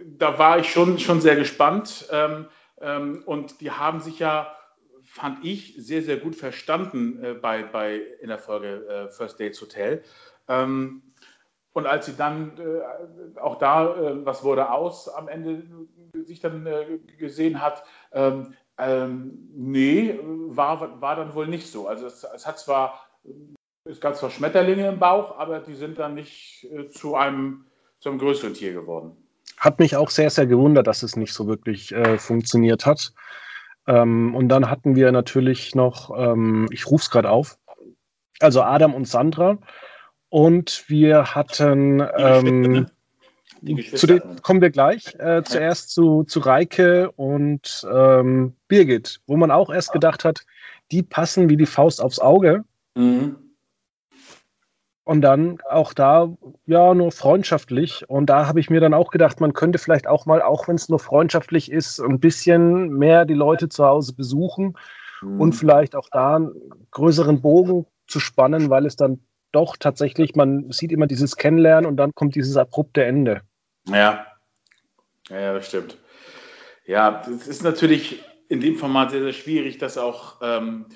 da 0.05 0.37
war 0.37 0.59
ich 0.59 0.71
schon, 0.71 0.99
schon 0.99 1.21
sehr 1.21 1.35
gespannt. 1.35 2.07
Ähm, 2.11 2.47
ähm, 2.81 3.23
und 3.25 3.61
die 3.61 3.71
haben 3.71 3.99
sich 4.01 4.19
ja, 4.19 4.55
fand 5.13 5.45
ich, 5.45 5.75
sehr, 5.77 6.01
sehr 6.01 6.17
gut 6.17 6.35
verstanden 6.35 7.23
äh, 7.23 7.33
bei, 7.35 7.61
bei, 7.61 7.97
in 8.19 8.29
der 8.29 8.39
Folge 8.39 8.87
äh, 8.87 9.09
First 9.09 9.39
Dates 9.39 9.61
Hotel. 9.61 10.03
Ähm, 10.47 11.03
und 11.73 11.85
als 11.85 12.07
sie 12.07 12.15
dann 12.17 12.57
äh, 12.57 13.39
auch 13.39 13.59
da, 13.59 13.95
äh, 13.95 14.25
was 14.25 14.43
wurde 14.43 14.71
aus, 14.71 15.07
am 15.07 15.27
Ende 15.27 15.63
sich 16.23 16.39
dann 16.39 16.65
äh, 16.65 16.97
gesehen 17.19 17.61
hat, 17.61 17.83
ähm, 18.11 18.55
ähm, 18.79 19.37
nee, 19.53 20.19
war, 20.23 20.99
war 20.99 21.15
dann 21.15 21.35
wohl 21.35 21.45
nicht 21.45 21.71
so. 21.71 21.87
Also 21.87 22.07
es, 22.07 22.23
es, 22.23 22.47
hat 22.47 22.57
zwar, 22.57 23.07
es 23.87 24.01
gab 24.01 24.15
zwar 24.15 24.31
Schmetterlinge 24.31 24.87
im 24.87 24.97
Bauch, 24.97 25.37
aber 25.37 25.59
die 25.59 25.75
sind 25.75 25.99
dann 25.99 26.15
nicht 26.15 26.67
äh, 26.71 26.89
zu, 26.89 27.15
einem, 27.15 27.65
zu 27.99 28.09
einem 28.09 28.17
größeren 28.17 28.55
Tier 28.55 28.73
geworden. 28.73 29.15
Hat 29.59 29.77
mich 29.77 29.95
auch 29.95 30.09
sehr, 30.09 30.31
sehr 30.31 30.47
gewundert, 30.47 30.87
dass 30.87 31.03
es 31.03 31.15
nicht 31.15 31.33
so 31.33 31.45
wirklich 31.45 31.91
äh, 31.91 32.17
funktioniert 32.17 32.87
hat. 32.87 33.13
Ähm, 33.87 34.35
und 34.35 34.49
dann 34.49 34.69
hatten 34.69 34.95
wir 34.95 35.11
natürlich 35.11 35.75
noch, 35.75 36.11
ähm, 36.17 36.67
ich 36.71 36.89
rufe 36.89 37.03
es 37.03 37.09
gerade 37.09 37.29
auf, 37.29 37.57
also 38.39 38.61
Adam 38.61 38.93
und 38.93 39.07
Sandra. 39.07 39.57
Und 40.29 40.85
wir 40.87 41.35
hatten, 41.35 42.03
ähm, 42.17 42.87
zu 43.95 44.07
den 44.07 44.41
kommen 44.41 44.61
wir 44.61 44.71
gleich, 44.71 45.13
äh, 45.19 45.43
zuerst 45.43 45.91
zu, 45.91 46.23
zu 46.23 46.39
Reike 46.39 47.11
und 47.11 47.85
ähm, 47.93 48.55
Birgit, 48.67 49.21
wo 49.27 49.37
man 49.37 49.51
auch 49.51 49.69
erst 49.69 49.93
gedacht 49.93 50.25
hat, 50.25 50.45
die 50.91 51.03
passen 51.03 51.49
wie 51.49 51.57
die 51.57 51.65
Faust 51.65 52.01
aufs 52.01 52.19
Auge. 52.19 52.63
Mhm. 52.95 53.35
Und 55.05 55.21
dann 55.21 55.59
auch 55.69 55.93
da, 55.93 56.33
ja, 56.65 56.93
nur 56.93 57.11
freundschaftlich. 57.11 58.09
Und 58.09 58.27
da 58.27 58.47
habe 58.47 58.61
ich 58.61 58.69
mir 58.69 58.79
dann 58.79 58.93
auch 58.93 59.11
gedacht, 59.11 59.41
man 59.41 59.51
könnte 59.51 59.77
vielleicht 59.77 60.07
auch 60.07 60.25
mal, 60.25 60.41
auch 60.41 60.67
wenn 60.67 60.75
es 60.75 60.87
nur 60.87 60.99
freundschaftlich 60.99 61.69
ist, 61.71 61.99
ein 61.99 62.19
bisschen 62.21 62.89
mehr 62.89 63.25
die 63.25 63.33
Leute 63.33 63.67
zu 63.67 63.85
Hause 63.85 64.13
besuchen 64.13 64.77
mhm. 65.21 65.41
und 65.41 65.53
vielleicht 65.53 65.95
auch 65.95 66.07
da 66.09 66.37
einen 66.37 66.51
größeren 66.91 67.41
Bogen 67.41 67.85
zu 68.07 68.21
spannen, 68.21 68.69
weil 68.69 68.85
es 68.85 68.95
dann 68.95 69.19
doch 69.51 69.75
tatsächlich, 69.77 70.35
man 70.35 70.71
sieht 70.71 70.91
immer 70.91 71.07
dieses 71.07 71.35
Kennenlernen 71.35 71.85
und 71.89 71.97
dann 71.97 72.13
kommt 72.15 72.35
dieses 72.35 72.55
abrupte 72.57 73.03
Ende. 73.03 73.41
Ja, 73.87 74.25
ja, 75.29 75.53
das 75.53 75.67
stimmt. 75.67 75.97
Ja, 76.85 77.21
es 77.27 77.47
ist 77.47 77.63
natürlich 77.63 78.23
in 78.49 78.59
dem 78.59 78.75
Format 78.75 79.11
sehr, 79.11 79.21
sehr 79.21 79.33
schwierig, 79.33 79.77
das 79.77 79.97
auch 79.97 80.37
ähm, 80.41 80.85
äh, 80.89 80.93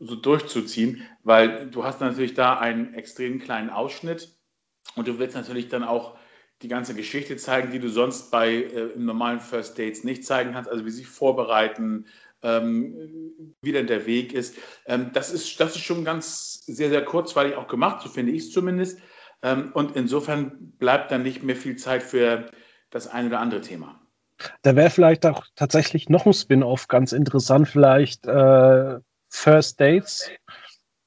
so 0.00 0.16
durchzuziehen, 0.16 1.02
weil 1.24 1.70
du 1.70 1.84
hast 1.84 2.00
natürlich 2.00 2.34
da 2.34 2.58
einen 2.58 2.94
extrem 2.94 3.38
kleinen 3.38 3.70
Ausschnitt 3.70 4.36
und 4.96 5.08
du 5.08 5.18
willst 5.18 5.36
natürlich 5.36 5.68
dann 5.68 5.84
auch 5.84 6.16
die 6.62 6.68
ganze 6.68 6.94
Geschichte 6.94 7.36
zeigen, 7.36 7.72
die 7.72 7.80
du 7.80 7.88
sonst 7.88 8.30
bei 8.30 8.52
äh, 8.52 8.92
im 8.94 9.04
normalen 9.04 9.40
First 9.40 9.78
Dates 9.78 10.04
nicht 10.04 10.24
zeigen 10.24 10.52
kannst, 10.52 10.70
also 10.70 10.84
wie 10.84 10.90
sie 10.90 10.98
sich 10.98 11.08
vorbereiten, 11.08 12.06
ähm, 12.42 13.54
wie 13.62 13.72
denn 13.72 13.86
der 13.86 14.06
Weg 14.06 14.32
ist. 14.32 14.56
Ähm, 14.86 15.10
das, 15.12 15.32
ist. 15.32 15.58
Das 15.60 15.74
ist 15.74 15.82
schon 15.82 16.04
ganz 16.04 16.64
sehr, 16.66 16.88
sehr 16.88 17.04
kurzweilig 17.04 17.56
auch 17.56 17.68
gemacht, 17.68 18.02
so 18.02 18.08
finde 18.08 18.32
ich 18.32 18.44
es 18.44 18.52
zumindest. 18.52 19.00
Ähm, 19.42 19.70
und 19.74 19.96
insofern 19.96 20.72
bleibt 20.78 21.10
dann 21.10 21.22
nicht 21.22 21.42
mehr 21.42 21.56
viel 21.56 21.76
Zeit 21.76 22.02
für 22.02 22.46
das 22.90 23.08
eine 23.08 23.28
oder 23.28 23.40
andere 23.40 23.60
Thema. 23.60 24.00
Da 24.62 24.74
wäre 24.76 24.90
vielleicht 24.90 25.24
auch 25.26 25.44
tatsächlich 25.54 26.08
noch 26.08 26.26
ein 26.26 26.32
Spin-off 26.32 26.88
ganz 26.88 27.12
interessant, 27.12 27.68
vielleicht 27.68 28.26
äh, 28.26 28.98
First 29.32 29.80
Dates 29.80 30.30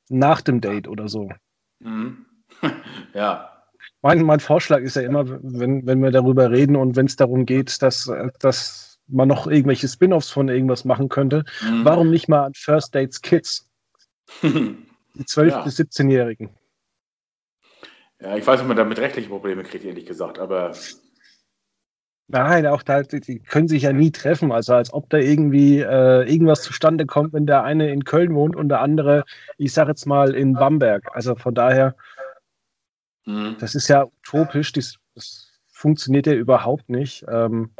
nach 0.09 0.41
dem 0.41 0.59
Date 0.59 0.87
oder 0.87 1.07
so. 1.07 1.29
Mhm. 1.79 2.25
ja. 3.13 3.51
Mein, 4.01 4.23
mein 4.23 4.39
Vorschlag 4.39 4.79
ist 4.79 4.95
ja 4.95 5.03
immer, 5.03 5.25
wenn, 5.27 5.85
wenn 5.85 6.01
wir 6.01 6.11
darüber 6.11 6.51
reden 6.51 6.75
und 6.75 6.95
wenn 6.95 7.05
es 7.05 7.15
darum 7.15 7.45
geht, 7.45 7.81
dass, 7.81 8.11
dass 8.39 8.99
man 9.07 9.27
noch 9.27 9.47
irgendwelche 9.47 9.87
Spin-offs 9.87 10.31
von 10.31 10.49
irgendwas 10.49 10.85
machen 10.85 11.07
könnte, 11.07 11.45
mhm. 11.61 11.85
warum 11.85 12.09
nicht 12.09 12.27
mal 12.27 12.45
an 12.45 12.53
First 12.55 12.93
Dates 12.95 13.21
Kids? 13.21 13.69
Die 14.41 15.23
12- 15.23 15.45
ja. 15.47 15.61
bis 15.61 15.79
17-Jährigen. 15.79 16.49
Ja, 18.19 18.35
ich 18.35 18.45
weiß, 18.45 18.61
ob 18.61 18.67
man 18.67 18.77
damit 18.77 18.99
rechtliche 18.99 19.29
Probleme 19.29 19.63
kriegt, 19.63 19.85
ehrlich 19.85 20.05
gesagt, 20.05 20.39
aber 20.39 20.73
Nein, 22.27 22.65
auch 22.65 22.81
da, 22.81 23.03
die 23.03 23.39
können 23.39 23.67
sich 23.67 23.83
ja 23.83 23.93
nie 23.93 24.11
treffen. 24.11 24.51
Also 24.51 24.73
als 24.73 24.91
ob 24.91 25.09
da 25.09 25.17
irgendwie 25.17 25.79
äh, 25.79 26.23
irgendwas 26.23 26.63
zustande 26.63 27.05
kommt, 27.05 27.33
wenn 27.33 27.45
der 27.45 27.63
eine 27.63 27.91
in 27.91 28.03
Köln 28.03 28.33
wohnt 28.33 28.55
und 28.55 28.69
der 28.69 28.81
andere, 28.81 29.25
ich 29.57 29.73
sag 29.73 29.87
jetzt 29.87 30.07
mal, 30.07 30.33
in 30.33 30.53
Bamberg. 30.53 31.07
Also 31.13 31.35
von 31.35 31.53
daher, 31.53 31.95
mhm. 33.25 33.57
das 33.59 33.75
ist 33.75 33.87
ja 33.89 34.05
utopisch, 34.05 34.71
das, 34.71 34.95
das 35.13 35.51
funktioniert 35.67 36.25
ja 36.25 36.33
überhaupt 36.33 36.89
nicht. 36.89 37.23
Ähm, 37.29 37.75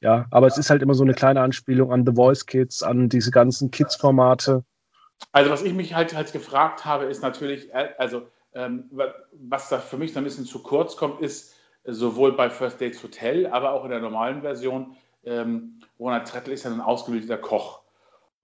ja, 0.00 0.26
aber 0.30 0.46
es 0.46 0.56
ist 0.56 0.70
halt 0.70 0.82
immer 0.82 0.94
so 0.94 1.04
eine 1.04 1.14
kleine 1.14 1.42
Anspielung 1.42 1.92
an 1.92 2.06
The 2.06 2.14
Voice 2.14 2.46
Kids, 2.46 2.82
an 2.82 3.10
diese 3.10 3.30
ganzen 3.30 3.70
Kids-Formate. 3.70 4.64
Also 5.32 5.50
was 5.50 5.62
ich 5.62 5.74
mich 5.74 5.94
halt, 5.94 6.14
halt 6.14 6.32
gefragt 6.32 6.86
habe, 6.86 7.04
ist 7.04 7.22
natürlich, 7.22 7.72
äh, 7.74 7.90
also 7.98 8.28
ähm, 8.54 8.90
was 9.32 9.68
da 9.68 9.78
für 9.78 9.98
mich 9.98 10.14
so 10.14 10.18
ein 10.18 10.24
bisschen 10.24 10.46
zu 10.46 10.62
kurz 10.62 10.96
kommt, 10.96 11.20
ist, 11.20 11.55
sowohl 11.86 12.32
bei 12.32 12.50
First 12.50 12.80
Dates 12.80 13.02
Hotel, 13.02 13.46
aber 13.46 13.72
auch 13.72 13.84
in 13.84 13.90
der 13.90 14.00
normalen 14.00 14.42
Version. 14.42 14.96
Ähm, 15.24 15.80
Ronald 15.98 16.28
Trettel 16.28 16.52
ist 16.52 16.64
ja 16.64 16.70
ein 16.70 16.80
ausgebildeter 16.80 17.38
Koch. 17.38 17.82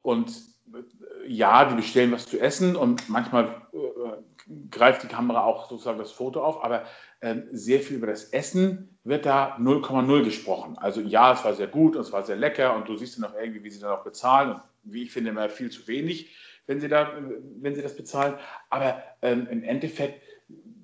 Und 0.02 0.30
äh, 0.72 1.28
ja, 1.28 1.64
die 1.64 1.76
bestellen 1.76 2.12
was 2.12 2.26
zu 2.26 2.40
essen 2.40 2.76
und 2.76 3.08
manchmal 3.08 3.62
äh, 3.72 4.58
greift 4.70 5.02
die 5.02 5.08
Kamera 5.08 5.44
auch 5.44 5.68
sozusagen 5.68 5.98
das 5.98 6.12
Foto 6.12 6.42
auf, 6.42 6.64
aber 6.64 6.84
äh, 7.20 7.36
sehr 7.52 7.80
viel 7.80 7.98
über 7.98 8.08
das 8.08 8.24
Essen 8.24 8.98
wird 9.04 9.26
da 9.26 9.56
0,0 9.56 10.24
gesprochen. 10.24 10.76
Also 10.78 11.00
ja, 11.00 11.32
es 11.32 11.44
war 11.44 11.54
sehr 11.54 11.68
gut 11.68 11.96
und 11.96 12.02
es 12.02 12.12
war 12.12 12.24
sehr 12.24 12.36
lecker 12.36 12.74
und 12.74 12.88
du 12.88 12.96
siehst 12.96 13.18
dann 13.18 13.30
auch 13.30 13.34
irgendwie, 13.38 13.62
wie 13.64 13.70
sie 13.70 13.80
dann 13.80 13.92
auch 13.92 14.04
bezahlen 14.04 14.52
und 14.52 14.60
wie 14.84 15.04
ich 15.04 15.12
finde, 15.12 15.30
immer 15.30 15.48
viel 15.48 15.70
zu 15.70 15.86
wenig, 15.86 16.34
wenn 16.66 16.80
sie, 16.80 16.88
da, 16.88 17.12
wenn 17.60 17.74
sie 17.74 17.82
das 17.82 17.96
bezahlen. 17.96 18.34
Aber 18.70 19.02
ähm, 19.22 19.46
im 19.50 19.62
Endeffekt 19.62 20.22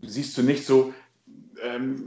siehst 0.03 0.37
du 0.39 0.43
nicht 0.43 0.65
so, 0.65 0.95
ähm, 1.63 2.05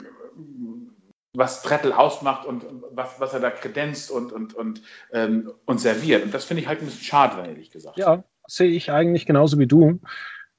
was 1.33 1.61
Trettel 1.61 1.93
ausmacht 1.93 2.45
und 2.45 2.65
was, 2.91 3.19
was 3.19 3.33
er 3.33 3.39
da 3.39 3.49
kredenzt 3.51 4.11
und, 4.11 4.31
und, 4.31 4.53
und, 4.53 4.81
ähm, 5.13 5.51
und 5.65 5.79
serviert. 5.79 6.23
Und 6.23 6.33
das 6.33 6.43
finde 6.43 6.61
ich 6.61 6.67
halt 6.67 6.81
ein 6.81 6.85
bisschen 6.85 7.03
schade, 7.03 7.47
ehrlich 7.47 7.71
gesagt. 7.71 7.97
Ja, 7.97 8.23
sehe 8.47 8.69
ich 8.69 8.91
eigentlich 8.91 9.25
genauso 9.25 9.57
wie 9.57 9.67
du. 9.67 9.99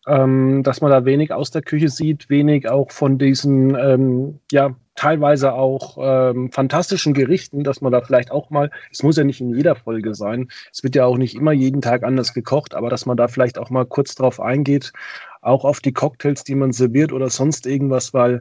Ähm, 0.04 0.64
dass 0.64 0.80
man 0.80 0.90
da 0.90 1.04
wenig 1.04 1.32
aus 1.32 1.52
der 1.52 1.62
Küche 1.62 1.88
sieht, 1.88 2.28
wenig 2.28 2.68
auch 2.68 2.90
von 2.90 3.18
diesen, 3.18 3.76
ähm, 3.76 4.40
ja, 4.50 4.74
teilweise 4.96 5.52
auch 5.52 5.96
ähm, 6.00 6.50
fantastischen 6.50 7.14
Gerichten, 7.14 7.62
dass 7.62 7.80
man 7.80 7.92
da 7.92 8.00
vielleicht 8.00 8.32
auch 8.32 8.50
mal, 8.50 8.72
es 8.90 9.04
muss 9.04 9.16
ja 9.16 9.22
nicht 9.22 9.40
in 9.40 9.54
jeder 9.54 9.76
Folge 9.76 10.16
sein, 10.16 10.48
es 10.72 10.82
wird 10.82 10.96
ja 10.96 11.04
auch 11.06 11.18
nicht 11.18 11.36
immer 11.36 11.52
jeden 11.52 11.82
Tag 11.82 12.02
anders 12.02 12.34
gekocht, 12.34 12.74
aber 12.74 12.90
dass 12.90 13.06
man 13.06 13.16
da 13.16 13.28
vielleicht 13.28 13.58
auch 13.58 13.70
mal 13.70 13.86
kurz 13.86 14.16
drauf 14.16 14.40
eingeht 14.40 14.92
auch 15.42 15.64
auf 15.64 15.80
die 15.80 15.92
Cocktails, 15.92 16.44
die 16.44 16.54
man 16.54 16.72
serviert 16.72 17.12
oder 17.12 17.28
sonst 17.28 17.66
irgendwas, 17.66 18.14
weil 18.14 18.40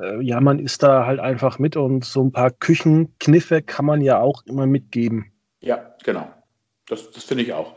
äh, 0.00 0.22
ja, 0.22 0.40
man 0.40 0.58
ist 0.58 0.82
da 0.82 1.06
halt 1.06 1.18
einfach 1.18 1.58
mit 1.58 1.76
und 1.76 2.04
so 2.04 2.22
ein 2.22 2.32
paar 2.32 2.50
Küchenkniffe 2.50 3.62
kann 3.62 3.86
man 3.86 4.00
ja 4.00 4.20
auch 4.20 4.46
immer 4.46 4.66
mitgeben. 4.66 5.32
Ja, 5.60 5.94
genau. 6.04 6.30
Das, 6.86 7.10
das 7.10 7.24
finde 7.24 7.44
ich 7.44 7.52
auch. 7.52 7.74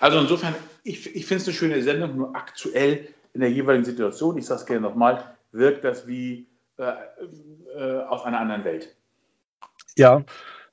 Also 0.00 0.18
insofern, 0.18 0.54
ich, 0.84 1.14
ich 1.16 1.26
finde 1.26 1.42
es 1.42 1.48
eine 1.48 1.56
schöne 1.56 1.82
Sendung, 1.82 2.16
nur 2.16 2.36
aktuell 2.36 3.08
in 3.32 3.40
der 3.40 3.50
jeweiligen 3.50 3.84
Situation, 3.84 4.36
ich 4.36 4.46
sage 4.46 4.60
es 4.60 4.66
gerne 4.66 4.82
nochmal, 4.82 5.24
wirkt 5.52 5.84
das 5.84 6.06
wie 6.06 6.48
äh, 6.76 6.92
äh, 7.76 8.02
aus 8.02 8.24
einer 8.24 8.40
anderen 8.40 8.64
Welt. 8.64 8.94
Ja, 9.96 10.24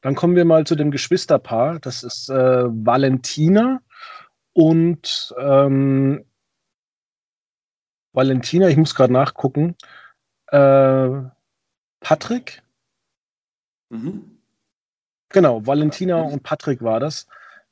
dann 0.02 0.16
kommen 0.16 0.36
wir 0.36 0.46
mal 0.46 0.66
zu 0.66 0.76
dem 0.76 0.92
Geschwisterpaar. 0.92 1.80
Das 1.80 2.04
ist 2.04 2.30
äh, 2.30 2.64
Valentina 2.66 3.80
und 4.54 5.34
ähm, 5.40 6.26
Valentina, 8.16 8.70
ich 8.70 8.78
muss 8.78 8.96
gerade 8.96 9.14
nachgucken. 9.14 9.76
Äh, 10.48 11.10
Patrick? 12.00 12.64
Mhm. 13.90 14.40
Genau, 15.30 15.66
Valentina 15.66 16.22
und 16.22 16.44
Patrick 16.44 16.82
war 16.82 17.00
das. 17.00 17.28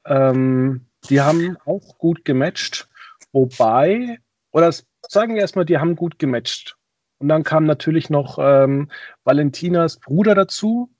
Ähm, 0.05 0.85
die 1.09 1.21
haben 1.21 1.57
auch 1.65 1.97
gut 1.97 2.25
gematcht, 2.25 2.89
wobei, 3.31 4.19
oder 4.51 4.73
sagen 5.07 5.35
wir 5.35 5.41
erstmal, 5.41 5.65
die 5.65 5.77
haben 5.77 5.95
gut 5.95 6.19
gematcht. 6.19 6.77
Und 7.19 7.29
dann 7.29 7.43
kam 7.43 7.63
natürlich 7.65 8.09
noch 8.09 8.37
ähm, 8.37 8.91
Valentinas 9.23 9.97
Bruder 9.97 10.35
dazu. 10.35 10.93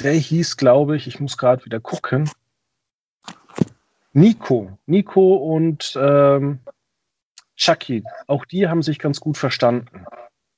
Der 0.00 0.12
hieß, 0.12 0.56
glaube 0.56 0.96
ich, 0.96 1.06
ich 1.06 1.20
muss 1.20 1.36
gerade 1.36 1.64
wieder 1.66 1.80
gucken. 1.80 2.30
Nico. 4.12 4.78
Nico 4.86 5.34
und 5.34 5.98
ähm, 6.00 6.60
Chucky. 7.60 8.02
Auch 8.26 8.44
die 8.46 8.66
haben 8.68 8.82
sich 8.82 8.98
ganz 8.98 9.20
gut 9.20 9.36
verstanden. 9.36 10.04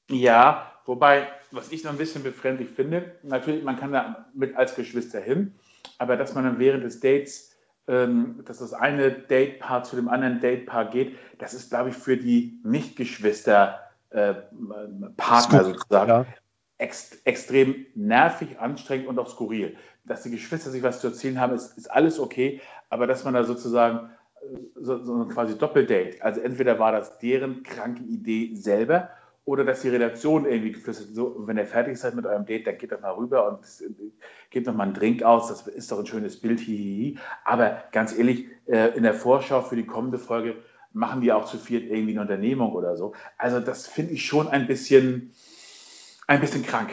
Ja, 0.08 0.72
wobei, 0.86 1.26
was 1.50 1.72
ich 1.72 1.84
noch 1.84 1.90
ein 1.90 1.98
bisschen 1.98 2.22
befremdlich 2.22 2.70
finde, 2.70 3.16
natürlich, 3.22 3.64
man 3.64 3.78
kann 3.78 3.92
da 3.92 4.26
mit 4.34 4.56
als 4.56 4.74
Geschwister 4.74 5.20
hin, 5.20 5.54
aber 5.98 6.16
dass 6.16 6.34
man 6.34 6.44
dann 6.44 6.58
während 6.58 6.84
des 6.84 7.00
Dates, 7.00 7.56
ähm, 7.88 8.42
dass 8.46 8.58
das 8.58 8.72
eine 8.72 9.10
Datepaar 9.10 9.82
zu 9.82 9.96
dem 9.96 10.08
anderen 10.08 10.40
Datepaar 10.40 10.90
geht, 10.90 11.16
das 11.38 11.54
ist, 11.54 11.70
glaube 11.70 11.90
ich, 11.90 11.96
für 11.96 12.16
die 12.16 12.60
Nicht-Geschwister 12.62 13.80
äh, 14.10 14.34
Partner 15.16 15.64
sozusagen 15.64 16.08
ja. 16.08 16.26
ex 16.78 17.16
extrem 17.24 17.86
nervig, 17.94 18.60
anstrengend 18.60 19.08
und 19.08 19.18
auch 19.18 19.28
skurril. 19.28 19.76
Dass 20.04 20.22
die 20.22 20.30
Geschwister 20.30 20.70
sich 20.70 20.82
was 20.82 21.00
zu 21.00 21.08
erzählen 21.08 21.40
haben, 21.40 21.54
ist, 21.54 21.76
ist 21.78 21.90
alles 21.90 22.20
okay, 22.20 22.60
aber 22.90 23.06
dass 23.06 23.24
man 23.24 23.34
da 23.34 23.44
sozusagen 23.44 24.10
so, 24.74 25.02
so 25.02 25.24
quasi 25.26 25.56
Doppeldate, 25.56 26.22
also 26.22 26.40
entweder 26.40 26.78
war 26.78 26.92
das 26.92 27.18
deren 27.18 27.62
kranke 27.62 28.02
Idee 28.02 28.54
selber 28.54 29.10
oder 29.44 29.64
dass 29.64 29.82
die 29.82 29.88
Redaktion 29.88 30.46
irgendwie 30.46 30.72
geflüstert, 30.72 31.08
so, 31.14 31.34
wenn 31.46 31.56
ihr 31.56 31.66
fertig 31.66 31.98
seid 31.98 32.14
mit 32.14 32.26
eurem 32.26 32.46
Date, 32.46 32.66
dann 32.66 32.78
geht 32.78 32.92
doch 32.92 33.00
mal 33.00 33.12
rüber 33.12 33.48
und 33.48 33.60
gebt 34.50 34.66
doch 34.66 34.74
mal 34.74 34.84
einen 34.84 34.94
Drink 34.94 35.22
aus, 35.22 35.48
das 35.48 35.66
ist 35.66 35.90
doch 35.90 35.98
ein 35.98 36.06
schönes 36.06 36.40
Bild, 36.40 36.60
hihihi. 36.60 37.18
Aber 37.44 37.82
ganz 37.90 38.16
ehrlich, 38.16 38.46
äh, 38.66 38.96
in 38.96 39.02
der 39.02 39.14
Vorschau 39.14 39.60
für 39.62 39.74
die 39.74 39.86
kommende 39.86 40.18
Folge 40.18 40.56
machen 40.92 41.22
die 41.22 41.32
auch 41.32 41.46
zu 41.46 41.58
viert 41.58 41.90
irgendwie 41.90 42.12
eine 42.12 42.20
Unternehmung 42.20 42.72
oder 42.72 42.96
so. 42.96 43.14
Also 43.36 43.58
das 43.58 43.86
finde 43.86 44.12
ich 44.12 44.24
schon 44.24 44.46
ein 44.46 44.66
bisschen, 44.66 45.32
ein 46.28 46.40
bisschen 46.40 46.64
krank. 46.64 46.90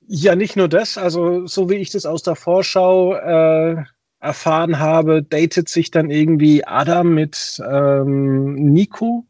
Ja, 0.00 0.34
nicht 0.34 0.56
nur 0.56 0.68
das. 0.68 0.96
Also 0.98 1.46
so 1.46 1.68
wie 1.68 1.76
ich 1.76 1.90
das 1.90 2.06
aus 2.06 2.22
der 2.22 2.34
Vorschau 2.34 3.14
äh, 3.14 3.84
erfahren 4.20 4.78
habe, 4.78 5.22
datet 5.22 5.68
sich 5.68 5.90
dann 5.90 6.10
irgendwie 6.10 6.66
Adam 6.66 7.14
mit 7.14 7.60
ähm, 7.64 8.54
Nico. 8.54 9.26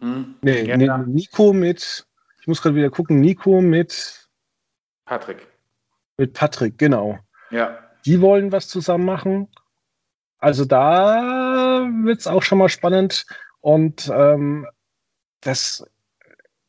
Hm, 0.00 0.36
nee, 0.42 0.76
nee, 0.76 0.88
Nico 1.06 1.52
mit, 1.52 2.06
ich 2.40 2.46
muss 2.46 2.62
gerade 2.62 2.76
wieder 2.76 2.90
gucken, 2.90 3.20
Nico 3.20 3.60
mit 3.60 4.28
Patrick. 5.04 5.46
Mit 6.18 6.34
Patrick, 6.34 6.78
genau. 6.78 7.18
Ja. 7.50 7.78
Die 8.04 8.20
wollen 8.20 8.52
was 8.52 8.68
zusammen 8.68 9.04
machen. 9.04 9.48
Also 10.38 10.64
da 10.64 11.88
wird 12.02 12.20
es 12.20 12.26
auch 12.26 12.42
schon 12.42 12.58
mal 12.58 12.68
spannend. 12.68 13.26
Und 13.60 14.10
ähm, 14.12 14.66
das, 15.40 15.84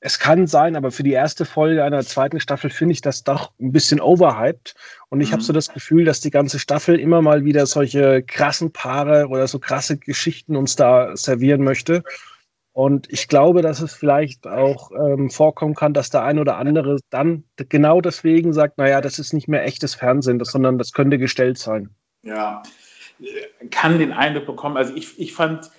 es 0.02 0.18
kann 0.18 0.48
sein, 0.48 0.76
aber 0.76 0.92
für 0.92 1.04
die 1.04 1.12
erste 1.12 1.44
Folge 1.46 1.84
einer 1.84 2.04
zweiten 2.04 2.40
Staffel 2.40 2.70
finde 2.70 2.94
ich 2.94 3.02
das 3.02 3.24
doch 3.24 3.52
ein 3.60 3.72
bisschen 3.72 4.00
overhyped. 4.00 4.74
Und 5.10 5.20
ich 5.22 5.30
mhm. 5.30 5.34
habe 5.34 5.44
so 5.44 5.54
das 5.54 5.74
Gefühl, 5.74 6.06
dass 6.06 6.22
die 6.22 6.32
ganze 6.32 6.60
Staffel 6.60 7.00
immer 7.00 7.22
mal 7.22 7.44
wieder 7.44 7.66
solche 7.66 8.24
krassen 8.24 8.72
Paare 8.72 9.28
oder 9.28 9.48
so 9.48 9.60
krasse 9.60 9.98
Geschichten 9.98 10.56
uns 10.56 10.76
da 10.76 11.16
servieren 11.18 11.64
möchte. 11.64 12.04
Und 12.72 13.12
ich 13.12 13.28
glaube, 13.28 13.62
dass 13.62 13.82
es 13.82 13.94
vielleicht 13.94 14.48
auch 14.48 14.92
ähm, 14.92 15.30
vorkommen 15.30 15.76
kann, 15.76 15.94
dass 15.94 16.12
der 16.12 16.24
ein 16.24 16.40
oder 16.40 16.56
andere 16.58 17.00
dann 17.10 17.44
genau 17.58 18.00
deswegen 18.00 18.54
sagt, 18.54 18.78
naja, 18.78 19.02
das 19.02 19.20
ist 19.20 19.34
nicht 19.34 19.50
mehr 19.50 19.66
echtes 19.66 19.96
Fernsehen, 19.96 20.40
das, 20.40 20.52
sondern 20.52 20.78
das 20.78 20.94
könnte 20.94 21.18
gestellt 21.18 21.58
sein. 21.58 21.90
Ja, 22.22 22.64
kann 23.70 24.00
den 24.00 24.14
Eindruck 24.14 24.46
bekommen, 24.46 24.78
also 24.78 24.94
ich, 24.96 25.20
ich 25.20 25.34
fand 25.34 25.70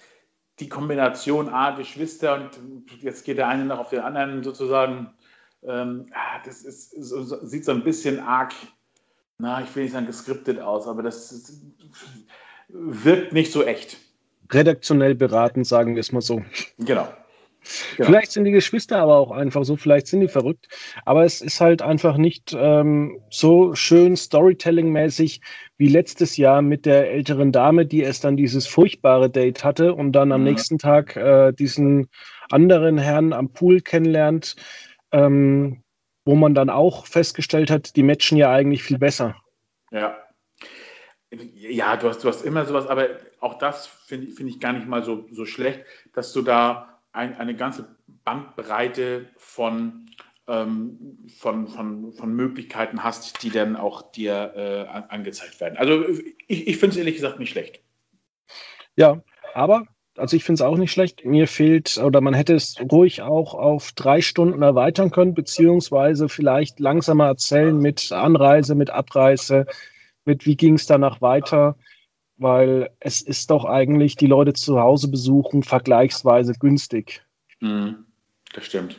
die 0.61 0.69
Kombination 0.69 1.49
A, 1.49 1.71
Geschwister 1.73 2.35
und 2.35 2.51
jetzt 3.03 3.25
geht 3.25 3.39
der 3.39 3.49
eine 3.49 3.65
noch 3.65 3.79
auf 3.79 3.91
den 3.91 4.01
anderen 4.01 4.43
sozusagen, 4.43 5.11
ähm, 5.63 6.07
ah, 6.13 6.41
das 6.45 6.63
ist, 6.63 6.91
so, 7.03 7.23
sieht 7.47 7.65
so 7.65 7.73
ein 7.73 7.83
bisschen 7.83 8.21
arg, 8.21 8.53
na, 9.39 9.63
ich 9.63 9.75
will 9.75 9.85
nicht 9.85 9.93
sagen 9.93 10.07
geskriptet 10.07 10.61
aus, 10.61 10.87
aber 10.87 11.03
das, 11.03 11.31
das 11.31 11.61
wirkt 12.69 13.33
nicht 13.33 13.53
so 13.53 13.65
echt. 13.65 13.97
Redaktionell 14.51 15.15
beraten, 15.15 15.65
sagen 15.65 15.95
wir 15.95 16.01
es 16.01 16.13
mal 16.13 16.21
so. 16.21 16.43
Genau. 16.79 17.09
Genau. 17.97 18.09
Vielleicht 18.09 18.33
sind 18.33 18.45
die 18.45 18.51
Geschwister 18.51 18.99
aber 18.99 19.17
auch 19.17 19.31
einfach 19.31 19.65
so, 19.65 19.77
vielleicht 19.77 20.07
sind 20.07 20.21
die 20.21 20.29
verrückt. 20.29 20.69
Aber 21.05 21.25
es 21.25 21.41
ist 21.41 21.61
halt 21.61 21.83
einfach 21.83 22.17
nicht 22.17 22.55
ähm, 22.57 23.21
so 23.31 23.75
schön 23.75 24.17
Storytelling-mäßig 24.17 25.41
wie 25.77 25.89
letztes 25.89 26.37
Jahr 26.37 26.63
mit 26.63 26.87
der 26.87 27.11
älteren 27.11 27.53
Dame, 27.53 27.87
die 27.87 28.01
erst 28.01 28.25
dann 28.25 28.37
dieses 28.37 28.67
furchtbare 28.67 29.31
Date 29.31 29.65
hatte 29.65 29.95
und 29.95 30.13
dann 30.13 30.33
am 30.33 30.43
mhm. 30.43 30.49
nächsten 30.49 30.79
Tag 30.79 31.17
äh, 31.17 31.53
diesen 31.53 32.09
anderen 32.51 32.99
Herrn 32.99 33.33
am 33.33 33.53
Pool 33.53 33.81
kennenlernt, 33.81 34.57
ähm, 35.13 35.83
wo 36.25 36.35
man 36.35 36.55
dann 36.55 36.71
auch 36.71 37.07
festgestellt 37.07 37.71
hat, 37.71 37.97
die 37.97 38.03
matchen 38.03 38.37
ja 38.37 38.53
eigentlich 38.53 38.83
viel 38.83 38.99
besser. 38.99 39.37
Ja. 39.91 40.17
Ja, 41.53 41.97
du 41.97 42.09
hast, 42.09 42.25
du 42.25 42.29
hast 42.29 42.45
immer 42.45 42.65
sowas, 42.65 42.89
aber 42.89 43.09
auch 43.39 43.55
das 43.59 43.87
finde 43.87 44.33
find 44.33 44.51
ich 44.51 44.59
gar 44.59 44.73
nicht 44.73 44.89
mal 44.89 45.05
so, 45.05 45.27
so 45.31 45.47
schlecht, 45.47 45.85
dass 46.13 46.33
du 46.33 46.43
da 46.43 46.90
ein, 47.13 47.37
eine 47.37 47.55
ganze 47.55 47.97
Bandbreite 48.25 49.29
von, 49.37 50.11
ähm, 50.47 51.27
von, 51.39 51.69
von, 51.69 52.13
von 52.13 52.35
Möglichkeiten 52.35 53.03
hast, 53.03 53.43
die 53.43 53.51
dann 53.51 53.77
auch 53.77 54.13
dir 54.13 54.53
äh, 54.57 55.13
angezeigt 55.13 55.61
werden. 55.61 55.77
Also 55.77 56.05
ich, 56.47 56.69
ich 56.69 56.77
finde 56.77 56.95
es 56.95 56.97
ehrlich 56.99 57.17
gesagt 57.17 57.39
nicht 57.39 57.51
schlecht. 57.51 57.81
Ja, 58.97 59.23
aber 59.55 59.87
also 60.17 60.37
ich 60.37 60.45
finde 60.45 60.63
es 60.63 60.69
auch 60.69 60.77
nicht 60.77 60.93
schlecht. 60.93 61.25
Mir 61.25 61.49
fehlt, 61.49 61.97
oder 61.99 62.21
man 62.21 62.35
hätte 62.35 62.55
es 62.55 62.77
ruhig 62.93 63.23
auch 63.23 63.55
auf 63.55 63.93
drei 63.93 64.21
Stunden 64.21 64.63
erweitern 64.63 65.11
können, 65.11 65.35
beziehungsweise 65.35 66.29
vielleicht 66.29 66.79
langsamer 66.81 67.27
erzählen 67.27 67.79
mit 67.79 68.13
Anreise, 68.13 68.75
mit 68.75 68.91
Abreise, 68.91 69.67
mit 70.25 70.47
wie 70.47 70.57
ging 70.57 70.75
es 70.75 70.87
danach 70.87 71.21
weiter 71.21 71.77
weil 72.41 72.91
es 73.01 73.21
ist 73.21 73.51
doch 73.51 73.67
eigentlich 73.67 74.17
die 74.17 74.27
Leute 74.27 74.55
zu 74.55 74.81
Hause 74.81 75.09
besuchen 75.09 75.63
vergleichsweise 75.63 76.55
günstig. 76.55 77.23
Mhm, 77.61 78.07
das 78.55 78.65
stimmt. 78.65 78.99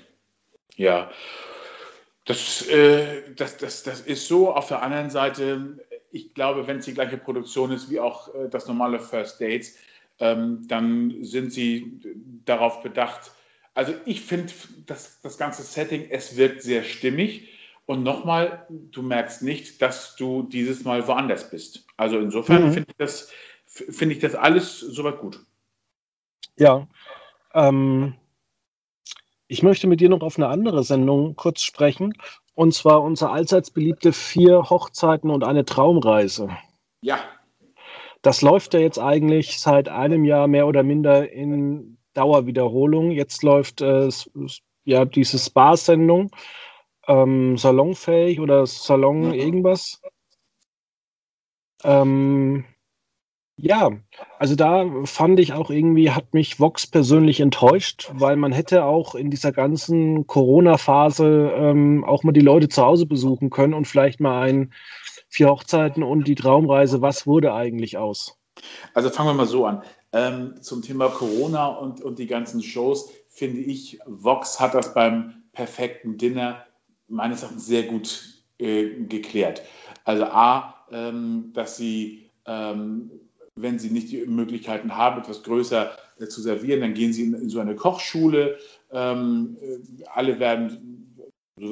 Ja. 0.75 1.09
Das, 2.25 2.67
äh, 2.67 3.33
das, 3.35 3.57
das, 3.57 3.81
das 3.81 4.01
ist 4.01 4.27
so. 4.27 4.53
Auf 4.53 4.67
der 4.67 4.83
anderen 4.83 5.09
Seite, 5.09 5.79
ich 6.11 6.35
glaube, 6.35 6.67
wenn 6.67 6.77
es 6.77 6.85
die 6.85 6.93
gleiche 6.93 7.17
Produktion 7.17 7.71
ist 7.71 7.89
wie 7.89 7.99
auch 7.99 8.33
äh, 8.35 8.47
das 8.47 8.67
normale 8.67 8.99
First 8.99 9.41
Dates, 9.41 9.75
ähm, 10.19 10.67
dann 10.67 11.23
sind 11.23 11.51
sie 11.51 11.99
darauf 12.45 12.83
bedacht. 12.83 13.31
Also 13.73 13.93
ich 14.05 14.21
finde 14.21 14.53
das, 14.85 15.19
das 15.21 15.39
ganze 15.39 15.63
Setting, 15.63 16.05
es 16.11 16.37
wirkt 16.37 16.61
sehr 16.61 16.83
stimmig. 16.83 17.49
Und 17.91 18.03
nochmal, 18.03 18.65
du 18.69 19.01
merkst 19.01 19.41
nicht, 19.41 19.81
dass 19.81 20.15
du 20.15 20.43
dieses 20.43 20.85
Mal 20.85 21.05
woanders 21.09 21.49
bist. 21.49 21.85
Also 21.97 22.19
insofern 22.19 22.67
mhm. 22.67 22.71
finde 22.71 22.89
ich, 22.89 22.95
das, 22.95 23.29
find 23.65 24.13
ich 24.13 24.19
das 24.19 24.33
alles 24.33 24.79
soweit 24.79 25.19
gut. 25.19 25.41
Ja. 26.57 26.87
Ähm, 27.53 28.13
ich 29.49 29.61
möchte 29.61 29.87
mit 29.87 29.99
dir 29.99 30.07
noch 30.07 30.21
auf 30.21 30.37
eine 30.37 30.47
andere 30.47 30.85
Sendung 30.85 31.35
kurz 31.35 31.63
sprechen. 31.63 32.13
Und 32.53 32.73
zwar 32.73 33.01
unser 33.01 33.33
allseits 33.33 33.71
beliebte 33.71 34.13
vier 34.13 34.69
Hochzeiten 34.69 35.29
und 35.29 35.43
eine 35.43 35.65
Traumreise. 35.65 36.47
Ja. 37.01 37.19
Das 38.21 38.41
läuft 38.41 38.73
ja 38.73 38.79
jetzt 38.79 38.99
eigentlich 38.99 39.59
seit 39.59 39.89
einem 39.89 40.23
Jahr 40.23 40.47
mehr 40.47 40.65
oder 40.65 40.83
minder 40.83 41.29
in 41.29 41.97
Dauerwiederholung. 42.13 43.11
Jetzt 43.11 43.43
läuft 43.43 43.81
äh, 43.81 44.07
ja 44.85 45.03
diese 45.03 45.37
Spa-Sendung 45.37 46.31
ähm, 47.07 47.57
salonfähig 47.57 48.39
oder 48.39 48.65
Salon 48.65 49.33
irgendwas. 49.33 50.01
Ähm, 51.83 52.65
ja, 53.57 53.91
also 54.39 54.55
da 54.55 54.89
fand 55.05 55.39
ich 55.39 55.53
auch 55.53 55.69
irgendwie, 55.69 56.11
hat 56.11 56.33
mich 56.33 56.59
Vox 56.59 56.87
persönlich 56.87 57.39
enttäuscht, 57.39 58.09
weil 58.13 58.35
man 58.35 58.51
hätte 58.51 58.85
auch 58.85 59.13
in 59.13 59.29
dieser 59.29 59.51
ganzen 59.51 60.25
Corona-Phase 60.25 61.51
ähm, 61.55 62.03
auch 62.03 62.23
mal 62.23 62.31
die 62.31 62.39
Leute 62.39 62.69
zu 62.69 62.81
Hause 62.81 63.05
besuchen 63.05 63.51
können 63.51 63.75
und 63.75 63.87
vielleicht 63.87 64.19
mal 64.19 64.47
ein 64.47 64.73
vier 65.29 65.49
Hochzeiten 65.49 66.01
und 66.01 66.27
die 66.27 66.35
Traumreise, 66.35 67.01
was 67.01 67.27
wurde 67.27 67.53
eigentlich 67.53 67.97
aus? 67.97 68.37
Also 68.93 69.09
fangen 69.09 69.29
wir 69.29 69.33
mal 69.33 69.45
so 69.45 69.65
an. 69.65 69.83
Ähm, 70.11 70.61
zum 70.61 70.81
Thema 70.81 71.09
Corona 71.09 71.67
und, 71.67 72.01
und 72.01 72.19
die 72.19 72.27
ganzen 72.27 72.61
Shows 72.61 73.11
finde 73.29 73.61
ich, 73.61 73.99
Vox 74.05 74.59
hat 74.59 74.73
das 74.73 74.93
beim 74.93 75.43
perfekten 75.53 76.17
Dinner 76.17 76.65
meines 77.11 77.43
Erachtens 77.43 77.65
sehr 77.65 77.83
gut 77.83 78.23
äh, 78.57 78.89
geklärt. 79.05 79.61
Also 80.03 80.23
A, 80.25 80.75
ähm, 80.91 81.51
dass 81.53 81.77
sie, 81.77 82.29
ähm, 82.45 83.11
wenn 83.55 83.79
sie 83.79 83.89
nicht 83.89 84.11
die 84.11 84.25
Möglichkeiten 84.25 84.95
haben, 84.95 85.21
etwas 85.21 85.43
größer 85.43 85.91
äh, 86.19 86.27
zu 86.27 86.41
servieren, 86.41 86.81
dann 86.81 86.93
gehen 86.93 87.13
sie 87.13 87.23
in, 87.23 87.33
in 87.33 87.49
so 87.49 87.59
eine 87.59 87.75
Kochschule. 87.75 88.57
Ähm, 88.91 89.57
äh, 89.61 90.03
alle 90.13 90.39
werden 90.39 90.97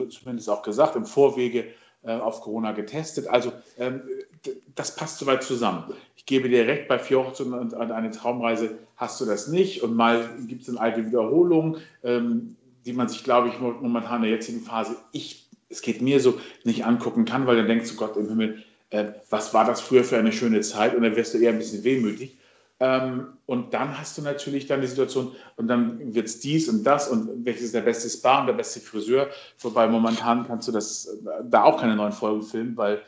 zumindest 0.10 0.50
auch 0.50 0.62
gesagt, 0.62 0.96
im 0.96 1.06
Vorwege 1.06 1.66
äh, 2.04 2.14
auf 2.14 2.42
Corona 2.42 2.72
getestet. 2.72 3.28
Also 3.28 3.52
ähm, 3.78 4.02
das 4.76 4.96
passt 4.96 5.20
soweit 5.20 5.44
zusammen. 5.44 5.84
Ich 6.16 6.26
gebe 6.26 6.48
dir 6.48 6.66
recht, 6.66 6.88
bei 6.88 7.00
Fjord 7.00 7.42
und, 7.42 7.74
eine 7.74 8.12
Traumreise 8.12 8.78
hast 8.96 9.20
du 9.20 9.26
das 9.26 9.48
nicht. 9.48 9.84
Und 9.84 9.96
mal 9.96 10.30
gibt 10.48 10.62
es 10.62 10.70
eine 10.70 10.80
alte 10.80 11.06
Wiederholung, 11.06 11.78
ähm, 12.04 12.56
die 12.86 12.94
man 12.94 13.10
sich, 13.10 13.24
glaube 13.24 13.50
ich, 13.50 13.60
momentan 13.60 14.18
in 14.18 14.24
der 14.24 14.32
jetzigen 14.32 14.62
Phase, 14.62 14.96
ich, 15.12 15.50
es 15.70 15.82
geht 15.82 16.02
mir 16.02 16.20
so, 16.20 16.40
nicht 16.64 16.86
angucken 16.86 17.26
kann, 17.26 17.48
weil 17.48 17.58
dann 17.58 17.68
denkst 17.68 17.90
du, 17.90 17.96
Gott 17.96 18.18
im 18.18 18.28
Himmel, 18.28 18.64
äh, 18.90 19.14
was 19.30 19.54
war 19.54 19.66
das 19.66 19.82
früher 19.82 20.04
für 20.04 20.18
eine 20.18 20.32
schöne 20.32 20.62
Zeit? 20.62 20.96
Und 20.96 21.04
dann 21.04 21.16
wirst 21.16 21.34
du 21.34 21.38
eher 21.38 21.52
ein 21.52 21.58
bisschen 21.58 21.84
wehmütig. 21.84 22.38
Ähm, 22.80 23.34
und 23.46 23.74
dann 23.74 23.98
hast 24.00 24.18
du 24.18 24.22
natürlich 24.22 24.66
dann 24.68 24.82
die 24.82 24.88
Situation, 24.88 25.36
und 25.58 25.68
dann 25.68 26.14
wird 26.14 26.28
es 26.28 26.40
dies 26.40 26.70
und 26.70 26.84
das 26.86 27.10
und 27.10 27.46
welches 27.46 27.66
ist 27.66 27.76
der 27.76 27.82
beste 27.82 28.10
Spa 28.10 28.40
und 28.40 28.48
der 28.48 28.54
beste 28.54 28.80
Friseur. 28.80 29.30
Wobei 29.60 29.88
momentan 29.88 30.48
kannst 30.48 30.68
du 30.68 30.72
das 30.72 31.18
da 31.44 31.64
auch 31.64 31.80
keine 31.80 31.96
neuen 31.96 32.14
Folgen 32.14 32.42
filmen, 32.42 32.78
weil 32.78 33.02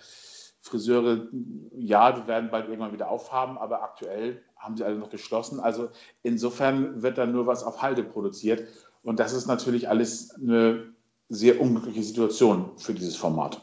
Friseure, 0.62 1.28
ja, 1.76 2.12
die 2.12 2.28
werden 2.28 2.52
bald 2.52 2.68
irgendwann 2.68 2.94
wieder 2.94 3.10
aufhaben, 3.10 3.58
aber 3.58 3.82
aktuell 3.82 4.42
haben 4.58 4.78
sie 4.78 4.84
alle 4.84 4.96
noch 4.96 5.10
geschlossen. 5.10 5.60
Also 5.60 5.90
insofern 6.22 7.02
wird 7.02 7.18
dann 7.18 7.32
nur 7.32 7.48
was 7.48 7.64
auf 7.64 7.82
Halde 7.82 8.04
produziert. 8.04 8.68
Und 9.04 9.20
das 9.20 9.34
ist 9.34 9.48
natürlich 9.48 9.90
alles 9.90 10.36
eine 10.36 10.94
sehr 11.30 11.60
unglückliche 11.60 12.04
Situation 12.04 12.70
für 12.78 12.94
dieses 12.94 13.16
Format. 13.16 13.60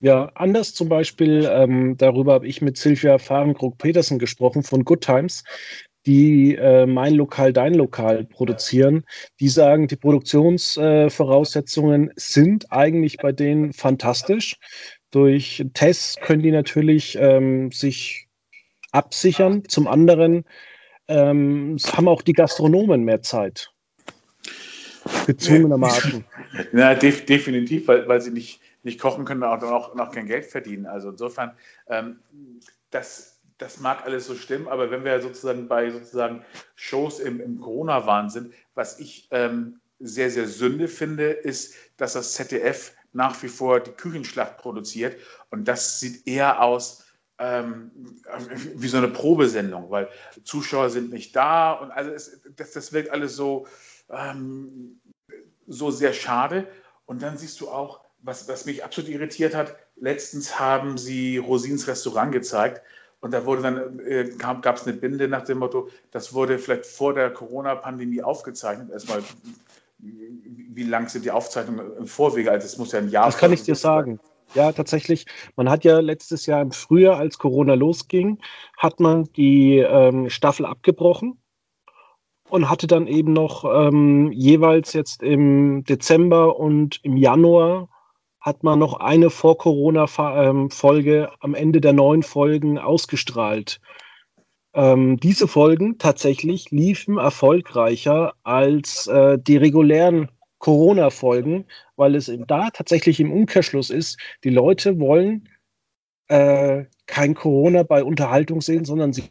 Ja, 0.00 0.30
anders 0.34 0.74
zum 0.74 0.88
Beispiel, 0.88 1.48
ähm, 1.50 1.96
darüber 1.96 2.34
habe 2.34 2.46
ich 2.46 2.62
mit 2.62 2.76
Silvia 2.76 3.18
Fahrenkrug-Petersen 3.18 4.20
gesprochen 4.20 4.62
von 4.62 4.84
Good 4.84 5.00
Times, 5.00 5.42
die 6.06 6.54
äh, 6.54 6.86
Mein 6.86 7.14
Lokal, 7.14 7.52
Dein 7.52 7.74
Lokal 7.74 8.24
produzieren. 8.24 9.02
Die 9.40 9.48
sagen, 9.48 9.88
die 9.88 9.96
Produktionsvoraussetzungen 9.96 12.10
äh, 12.10 12.12
sind 12.16 12.70
eigentlich 12.70 13.16
bei 13.16 13.32
denen 13.32 13.72
fantastisch. 13.72 14.54
Durch 15.10 15.64
Tests 15.74 16.14
können 16.20 16.42
die 16.42 16.52
natürlich 16.52 17.18
ähm, 17.20 17.72
sich 17.72 18.28
absichern. 18.92 19.64
Zum 19.66 19.88
anderen 19.88 20.44
ähm, 21.08 21.76
haben 21.92 22.06
auch 22.06 22.22
die 22.22 22.34
Gastronomen 22.34 23.02
mehr 23.02 23.22
Zeit. 23.22 23.72
Gezwungenermaßen. 25.26 26.24
Ja, 26.72 26.94
def 26.94 27.26
definitiv, 27.26 27.88
weil, 27.88 28.08
weil 28.08 28.20
sie 28.20 28.30
nicht 28.30 28.60
nicht 28.82 29.00
kochen 29.00 29.24
können 29.24 29.42
und 29.42 29.64
auch 29.64 29.94
noch 29.94 30.12
kein 30.12 30.26
Geld 30.26 30.46
verdienen. 30.46 30.86
Also 30.86 31.10
insofern, 31.10 31.52
ähm, 31.88 32.20
das, 32.90 33.40
das 33.58 33.80
mag 33.80 34.04
alles 34.04 34.26
so 34.26 34.34
stimmen, 34.34 34.68
aber 34.68 34.90
wenn 34.90 35.04
wir 35.04 35.20
sozusagen 35.20 35.68
bei 35.68 35.90
sozusagen 35.90 36.44
Shows 36.76 37.20
im, 37.20 37.40
im 37.40 37.60
Corona-Wahn 37.60 38.30
sind, 38.30 38.54
was 38.74 38.98
ich 38.98 39.28
ähm, 39.30 39.80
sehr, 39.98 40.30
sehr 40.30 40.46
Sünde 40.46 40.88
finde, 40.88 41.30
ist, 41.30 41.74
dass 41.96 42.12
das 42.12 42.34
ZDF 42.34 42.94
nach 43.12 43.42
wie 43.42 43.48
vor 43.48 43.80
die 43.80 43.90
Küchenschlacht 43.90 44.58
produziert 44.58 45.16
und 45.50 45.66
das 45.66 45.98
sieht 45.98 46.26
eher 46.26 46.62
aus 46.62 47.04
ähm, 47.40 47.90
wie 48.74 48.88
so 48.88 48.98
eine 48.98 49.08
Probesendung, 49.08 49.90
weil 49.90 50.08
Zuschauer 50.44 50.90
sind 50.90 51.10
nicht 51.10 51.34
da 51.34 51.72
und 51.72 51.90
also 51.90 52.10
es, 52.10 52.40
das, 52.56 52.72
das 52.72 52.92
wirkt 52.92 53.10
alles 53.10 53.34
so, 53.34 53.66
ähm, 54.10 55.00
so 55.66 55.90
sehr 55.90 56.12
schade. 56.12 56.66
Und 57.06 57.22
dann 57.22 57.38
siehst 57.38 57.60
du 57.60 57.68
auch, 57.68 58.00
was, 58.22 58.48
was 58.48 58.66
mich 58.66 58.84
absolut 58.84 59.10
irritiert 59.10 59.54
hat, 59.54 59.76
letztens 59.96 60.58
haben 60.58 60.98
sie 60.98 61.38
Rosins 61.38 61.86
Restaurant 61.86 62.32
gezeigt 62.32 62.82
und 63.20 63.32
da 63.32 63.44
wurde 63.44 63.62
dann, 63.62 63.98
äh, 64.00 64.30
gab 64.38 64.76
es 64.76 64.86
eine 64.86 64.96
Binde 64.96 65.28
nach 65.28 65.42
dem 65.42 65.58
Motto, 65.58 65.88
das 66.12 66.34
wurde 66.34 66.58
vielleicht 66.58 66.86
vor 66.86 67.14
der 67.14 67.30
Corona-Pandemie 67.30 68.22
aufgezeichnet. 68.22 68.90
Erstmal, 68.90 69.22
wie 69.98 70.84
lang 70.84 71.08
sind 71.08 71.24
die 71.24 71.30
Aufzeichnungen 71.30 71.96
im 71.96 72.06
Vorwege? 72.06 72.50
Also 72.52 72.66
es 72.66 72.78
muss 72.78 72.92
ja 72.92 73.00
ein 73.00 73.08
Jahr. 73.08 73.26
Das 73.26 73.38
kann 73.38 73.52
ich 73.52 73.64
dir 73.64 73.74
sagen. 73.74 74.20
Ja, 74.54 74.72
tatsächlich. 74.72 75.26
Man 75.56 75.68
hat 75.68 75.84
ja 75.84 75.98
letztes 75.98 76.46
Jahr 76.46 76.62
im 76.62 76.70
Frühjahr, 76.70 77.18
als 77.18 77.38
Corona 77.38 77.74
losging, 77.74 78.38
hat 78.76 79.00
man 79.00 79.24
die 79.36 79.78
ähm, 79.78 80.30
Staffel 80.30 80.64
abgebrochen 80.64 81.38
und 82.50 82.70
hatte 82.70 82.86
dann 82.86 83.06
eben 83.06 83.32
noch 83.32 83.64
ähm, 83.64 84.32
jeweils 84.32 84.92
jetzt 84.92 85.22
im 85.22 85.84
Dezember 85.84 86.58
und 86.58 87.00
im 87.02 87.16
Januar 87.16 87.88
hat 88.40 88.62
man 88.62 88.78
noch 88.78 89.00
eine 89.00 89.30
Vor-Corona-Folge 89.30 91.30
am 91.40 91.54
Ende 91.54 91.80
der 91.80 91.92
neun 91.92 92.22
Folgen 92.22 92.78
ausgestrahlt. 92.78 93.80
Ähm, 94.74 95.18
diese 95.18 95.48
Folgen 95.48 95.98
tatsächlich 95.98 96.70
liefen 96.70 97.18
erfolgreicher 97.18 98.34
als 98.44 99.06
äh, 99.08 99.38
die 99.38 99.56
regulären 99.56 100.30
Corona-Folgen, 100.58 101.66
weil 101.96 102.14
es 102.14 102.30
da 102.46 102.70
tatsächlich 102.70 103.20
im 103.20 103.32
Umkehrschluss 103.32 103.90
ist, 103.90 104.18
die 104.44 104.50
Leute 104.50 105.00
wollen 105.00 105.48
äh, 106.28 106.84
kein 107.06 107.34
Corona 107.34 107.82
bei 107.82 108.04
Unterhaltung 108.04 108.60
sehen, 108.60 108.84
sondern 108.84 109.12
sie 109.12 109.24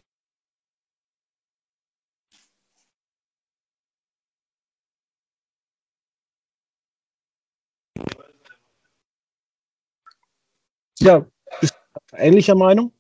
Ja, 11.00 11.26
ähnlicher 12.14 12.56
Meinung? 12.56 12.92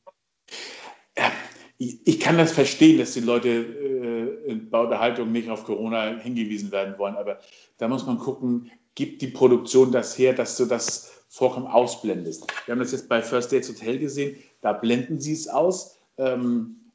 Ich, 1.80 2.20
kann 2.20 2.38
das 2.38 2.52
verstehen, 2.52 2.98
dass 2.98 3.14
die 3.14 3.20
Leute 3.20 3.50
äh, 3.50 4.56
bei 4.56 4.80
Unterhaltung 4.80 5.32
nicht 5.32 5.50
auf 5.50 5.64
Corona 5.64 6.18
hingewiesen 6.18 6.72
werden 6.72 6.98
wollen, 6.98 7.16
aber 7.16 7.40
da 7.78 7.88
muss 7.88 8.06
man 8.06 8.18
gucken, 8.18 8.72
gibt 8.96 9.22
die 9.22 9.28
Produktion 9.28 9.92
das 9.92 10.18
her, 10.18 10.34
dass 10.34 10.58
du 10.58 10.66
das 10.66 11.24
vollkommen 11.30 11.68
ausblendest. 11.68 12.48
Wir 12.66 12.72
haben 12.72 12.80
das 12.80 12.94
jetzt 12.94 13.08
bei 13.08 13.22
First 13.22 13.52
Dates 13.52 13.70
Hotel 13.70 14.00
gesehen, 14.00 14.38
da 14.62 14.74
blenden 14.74 15.20
sie 15.20 15.34
es 15.34 15.48
aus. 15.48 15.98
Ähm, 16.18 16.92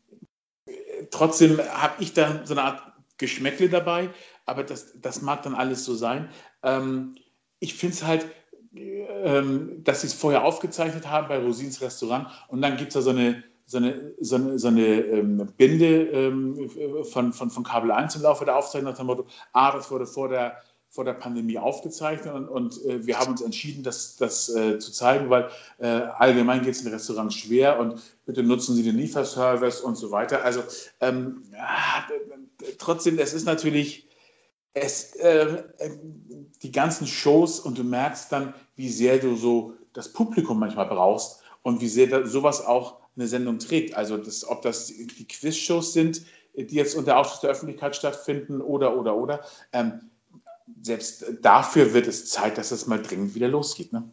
trotzdem 1.12 1.58
habe 1.58 2.02
ich 2.02 2.12
da 2.12 2.44
so 2.44 2.54
eine 2.54 2.62
Art 2.64 2.82
Geschmäckle 3.18 3.68
dabei, 3.68 4.10
aber 4.46 4.64
das, 4.64 5.00
das 5.00 5.22
mag 5.22 5.42
dann 5.44 5.54
alles 5.54 5.84
so 5.84 5.94
sein. 5.94 6.28
Ähm, 6.64 7.14
ich 7.60 7.74
finde 7.74 7.94
es 7.94 8.02
halt, 8.02 8.26
ähm, 8.74 9.82
dass 9.84 10.00
sie 10.00 10.06
es 10.06 10.14
vorher 10.14 10.44
aufgezeichnet 10.44 11.08
haben 11.08 11.28
bei 11.28 11.38
Rosins 11.38 11.80
Restaurant 11.80 12.28
und 12.48 12.62
dann 12.62 12.76
gibt 12.76 12.88
es 12.88 12.94
da 12.94 13.02
so 13.02 13.10
eine, 13.10 13.42
so 13.66 13.78
eine, 13.78 14.14
so 14.20 14.36
eine, 14.36 14.58
so 14.58 14.68
eine 14.68 14.86
ähm, 14.86 15.48
Binde 15.56 16.04
ähm, 16.06 16.70
von, 17.04 17.32
von, 17.32 17.50
von 17.50 17.64
Kabel 17.64 17.90
1 17.90 18.16
im 18.16 18.22
Laufe 18.22 18.44
der 18.44 18.56
Aufzeichnung 18.56 18.92
nach 18.92 18.98
dem 18.98 19.06
Motto, 19.06 19.26
ah, 19.52 19.72
das 19.72 19.90
wurde 19.90 20.06
vor 20.06 20.28
der, 20.28 20.56
vor 20.88 21.04
der 21.04 21.14
Pandemie 21.14 21.58
aufgezeichnet 21.58 22.34
und, 22.34 22.48
und 22.48 22.84
äh, 22.84 23.06
wir 23.06 23.18
haben 23.18 23.32
uns 23.32 23.42
entschieden, 23.42 23.82
das, 23.82 24.16
das 24.16 24.54
äh, 24.54 24.78
zu 24.78 24.92
zeigen, 24.92 25.30
weil 25.30 25.48
äh, 25.78 25.86
allgemein 25.86 26.62
geht 26.62 26.74
es 26.74 26.82
in 26.82 26.92
Restaurants 26.92 27.34
schwer 27.34 27.78
und 27.78 28.00
bitte 28.26 28.42
nutzen 28.42 28.74
Sie 28.74 28.82
den 28.82 28.96
Lieferservice 28.96 29.80
und 29.80 29.96
so 29.96 30.10
weiter. 30.10 30.44
Also 30.44 30.62
ähm, 31.00 31.42
ja, 31.52 32.06
trotzdem, 32.78 33.18
es 33.18 33.32
ist 33.32 33.44
natürlich 33.44 34.06
es, 34.74 35.14
äh, 35.16 35.64
die 36.62 36.72
ganzen 36.72 37.06
Shows 37.06 37.60
und 37.60 37.78
du 37.78 37.84
merkst 37.84 38.32
dann, 38.32 38.54
wie 38.74 38.88
sehr 38.88 39.18
du 39.18 39.36
so 39.36 39.74
das 39.92 40.12
Publikum 40.12 40.58
manchmal 40.58 40.86
brauchst 40.86 41.42
und 41.62 41.80
wie 41.80 41.88
sehr 41.88 42.06
da 42.06 42.26
sowas 42.26 42.64
auch 42.64 42.98
eine 43.16 43.26
Sendung 43.26 43.58
trägt. 43.58 43.94
Also 43.94 44.16
das, 44.16 44.48
ob 44.48 44.62
das 44.62 44.86
die 44.86 45.26
Quizshows 45.28 45.92
sind, 45.92 46.22
die 46.54 46.74
jetzt 46.74 46.94
unter 46.94 47.18
Ausschluss 47.18 47.40
der 47.40 47.50
Öffentlichkeit 47.50 47.96
stattfinden 47.96 48.60
oder, 48.60 48.98
oder, 48.98 49.16
oder. 49.16 49.40
Ähm, 49.72 50.10
selbst 50.80 51.24
dafür 51.42 51.92
wird 51.92 52.06
es 52.06 52.26
Zeit, 52.26 52.56
dass 52.56 52.70
es 52.70 52.86
mal 52.86 53.02
dringend 53.02 53.34
wieder 53.34 53.48
losgeht. 53.48 53.92
Ne? 53.92 54.10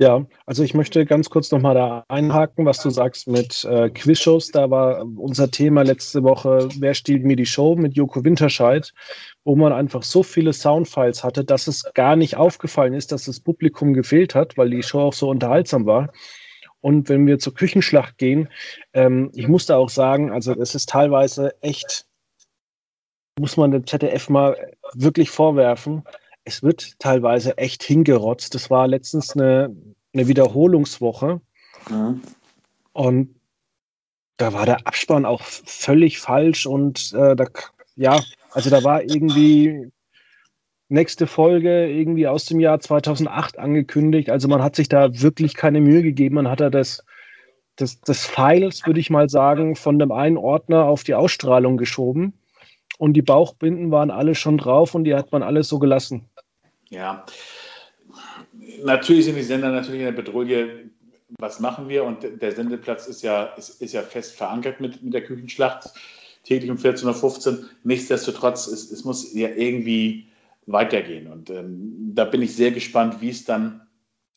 Ja, 0.00 0.24
also 0.46 0.62
ich 0.64 0.72
möchte 0.72 1.04
ganz 1.04 1.28
kurz 1.28 1.50
nochmal 1.50 1.74
da 1.74 2.04
einhaken, 2.08 2.64
was 2.64 2.82
du 2.82 2.88
sagst 2.88 3.28
mit 3.28 3.66
äh, 3.66 3.90
Quizshows. 3.90 4.50
Da 4.50 4.70
war 4.70 5.02
unser 5.02 5.50
Thema 5.50 5.82
letzte 5.82 6.22
Woche, 6.22 6.70
wer 6.78 6.94
stiehlt 6.94 7.22
mir 7.22 7.36
die 7.36 7.44
Show 7.44 7.76
mit 7.76 7.98
Joko 7.98 8.24
Winterscheid, 8.24 8.94
wo 9.44 9.56
man 9.56 9.74
einfach 9.74 10.02
so 10.02 10.22
viele 10.22 10.54
Soundfiles 10.54 11.22
hatte, 11.22 11.44
dass 11.44 11.66
es 11.66 11.84
gar 11.92 12.16
nicht 12.16 12.38
aufgefallen 12.38 12.94
ist, 12.94 13.12
dass 13.12 13.26
das 13.26 13.40
Publikum 13.40 13.92
gefehlt 13.92 14.34
hat, 14.34 14.56
weil 14.56 14.70
die 14.70 14.82
Show 14.82 15.00
auch 15.00 15.12
so 15.12 15.28
unterhaltsam 15.28 15.84
war. 15.84 16.10
Und 16.80 17.10
wenn 17.10 17.26
wir 17.26 17.38
zur 17.38 17.52
Küchenschlacht 17.52 18.16
gehen, 18.16 18.48
ähm, 18.94 19.30
ich 19.34 19.48
musste 19.48 19.76
auch 19.76 19.90
sagen, 19.90 20.32
also 20.32 20.54
es 20.58 20.74
ist 20.74 20.88
teilweise 20.88 21.52
echt, 21.60 22.06
muss 23.38 23.58
man 23.58 23.70
dem 23.70 23.86
ZDF 23.86 24.30
mal 24.30 24.56
wirklich 24.94 25.28
vorwerfen, 25.28 26.04
es 26.50 26.62
wird 26.64 26.98
teilweise 26.98 27.56
echt 27.58 27.82
hingerotzt. 27.82 28.54
Das 28.54 28.70
war 28.70 28.88
letztens 28.88 29.34
eine, 29.34 29.74
eine 30.12 30.26
Wiederholungswoche. 30.26 31.40
Mhm. 31.88 32.20
Und 32.92 33.34
da 34.36 34.52
war 34.52 34.66
der 34.66 34.86
Abspann 34.86 35.24
auch 35.24 35.42
völlig 35.42 36.18
falsch 36.18 36.66
und 36.66 37.12
äh, 37.12 37.36
da, 37.36 37.46
ja, 37.94 38.20
also 38.52 38.68
da 38.70 38.82
war 38.82 39.02
irgendwie 39.02 39.92
nächste 40.88 41.28
Folge 41.28 41.88
irgendwie 41.88 42.26
aus 42.26 42.46
dem 42.46 42.58
Jahr 42.58 42.80
2008 42.80 43.58
angekündigt. 43.58 44.28
Also 44.30 44.48
man 44.48 44.62
hat 44.62 44.74
sich 44.74 44.88
da 44.88 45.20
wirklich 45.20 45.54
keine 45.54 45.80
Mühe 45.80 46.02
gegeben. 46.02 46.34
Man 46.34 46.48
hat 46.48 46.60
da 46.60 46.68
das, 46.68 47.04
das, 47.76 48.00
das 48.00 48.26
Files, 48.26 48.86
würde 48.86 48.98
ich 48.98 49.08
mal 49.08 49.28
sagen, 49.28 49.76
von 49.76 50.00
dem 50.00 50.10
einen 50.10 50.36
Ordner 50.36 50.86
auf 50.86 51.04
die 51.04 51.14
Ausstrahlung 51.14 51.76
geschoben. 51.76 52.32
Und 52.98 53.14
die 53.14 53.22
Bauchbinden 53.22 53.90
waren 53.90 54.10
alle 54.10 54.34
schon 54.34 54.58
drauf 54.58 54.94
und 54.94 55.04
die 55.04 55.14
hat 55.14 55.32
man 55.32 55.42
alles 55.42 55.68
so 55.68 55.78
gelassen. 55.78 56.29
Ja, 56.90 57.24
natürlich 58.82 59.24
sind 59.24 59.36
die 59.36 59.42
Sender 59.42 59.70
natürlich 59.70 60.00
in 60.00 60.06
der 60.06 60.12
Bedrohung. 60.12 60.48
Was 61.38 61.60
machen 61.60 61.88
wir? 61.88 62.04
Und 62.04 62.26
der 62.42 62.52
Sendeplatz 62.52 63.06
ist 63.06 63.22
ja, 63.22 63.44
ist, 63.56 63.80
ist 63.80 63.92
ja 63.92 64.02
fest 64.02 64.34
verankert 64.34 64.80
mit, 64.80 65.02
mit 65.02 65.14
der 65.14 65.24
Küchenschlacht, 65.24 65.90
täglich 66.42 66.70
um 66.70 66.76
14.15 66.76 67.48
Uhr. 67.48 67.64
Nichtsdestotrotz, 67.84 68.66
es, 68.66 68.90
es 68.90 69.04
muss 69.04 69.32
ja 69.32 69.48
irgendwie 69.48 70.28
weitergehen. 70.66 71.28
Und 71.28 71.50
ähm, 71.50 72.10
da 72.14 72.24
bin 72.24 72.42
ich 72.42 72.54
sehr 72.56 72.72
gespannt, 72.72 73.20
wie 73.20 73.30
es 73.30 73.44
dann 73.44 73.86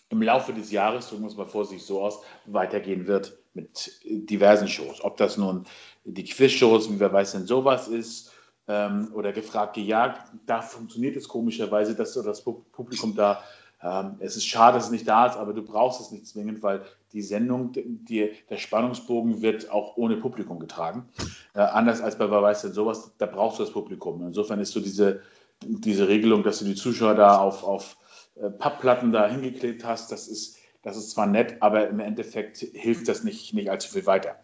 im 0.10 0.22
Laufe 0.22 0.54
des 0.54 0.72
Jahres, 0.72 1.10
drücken 1.10 1.24
wir 1.24 1.30
es 1.30 1.38
mal 1.38 1.48
vorsichtig 1.48 1.86
so 1.86 2.02
aus, 2.02 2.22
weitergehen 2.46 3.08
wird 3.08 3.36
mit 3.56 4.00
diversen 4.04 4.68
Shows. 4.68 5.04
Ob 5.04 5.18
das 5.18 5.38
nun 5.38 5.66
die 6.06 6.24
Quizshows, 6.24 6.92
wie 6.92 7.00
wer 7.00 7.12
weiß 7.12 7.32
denn 7.32 7.48
sowas 7.48 7.88
ist, 7.88 8.33
ähm, 8.67 9.12
oder 9.13 9.34
gefragt 9.34 9.76
gejagt, 9.76 10.32
da 10.45 10.62
funktioniert 10.62 11.15
es 11.15 11.28
komischerweise, 11.28 11.95
dass 11.95 12.13
das 12.13 12.41
Publikum 12.43 13.15
da, 13.15 13.43
ähm, 13.82 14.15
es 14.19 14.38
ist 14.38 14.45
schade, 14.45 14.78
dass 14.78 14.86
es 14.86 14.91
nicht 14.91 15.08
da 15.08 15.28
ist, 15.28 15.36
aber 15.36 15.54
du 15.54 15.63
brauchst 15.63 15.99
es 16.02 16.12
nicht 16.12 16.28
zwingend, 16.28 16.63
weil 16.63 16.82
die 17.12 17.21
Sendung, 17.21 17.71
die, 17.73 18.32
der 18.49 18.58
Spannungsbogen 18.58 19.41
wird 19.41 19.69
auch 19.69 19.97
ohne 19.97 20.17
Publikum 20.17 20.60
getragen. 20.60 21.08
Äh, 21.54 21.60
anders 21.60 22.02
als 22.02 22.17
bei 22.17 22.30
Wer 22.30 22.41
weiß 22.41 22.63
denn 22.63 22.73
sowas, 22.73 23.12
da 23.17 23.26
brauchst 23.26 23.60
du 23.60 23.63
das 23.63 23.73
Publikum. 23.73 24.26
Insofern 24.26 24.60
ist 24.60 24.71
so 24.71 24.80
diese, 24.80 25.21
diese 25.63 26.08
Regelung, 26.08 26.43
dass 26.43 26.60
du 26.60 26.65
die 26.65 26.76
Zuschauer 26.76 27.15
da 27.15 27.38
auf, 27.38 27.63
auf 27.63 27.97
äh, 28.36 28.49
Pappplatten 28.49 29.12
da 29.12 29.28
hingeklebt 29.28 29.86
hast, 29.86 30.12
das 30.12 30.28
ist, 30.28 30.58
das 30.82 30.97
ist 30.97 31.12
zwar 31.12 31.28
nett, 31.28 31.58
aber 31.62 31.88
im 31.88 31.99
Endeffekt 31.99 32.58
hilft 32.58 33.08
das 33.08 33.23
nicht, 33.23 33.54
nicht 33.54 33.69
allzu 33.69 33.91
viel 33.91 34.06
weiter. 34.06 34.38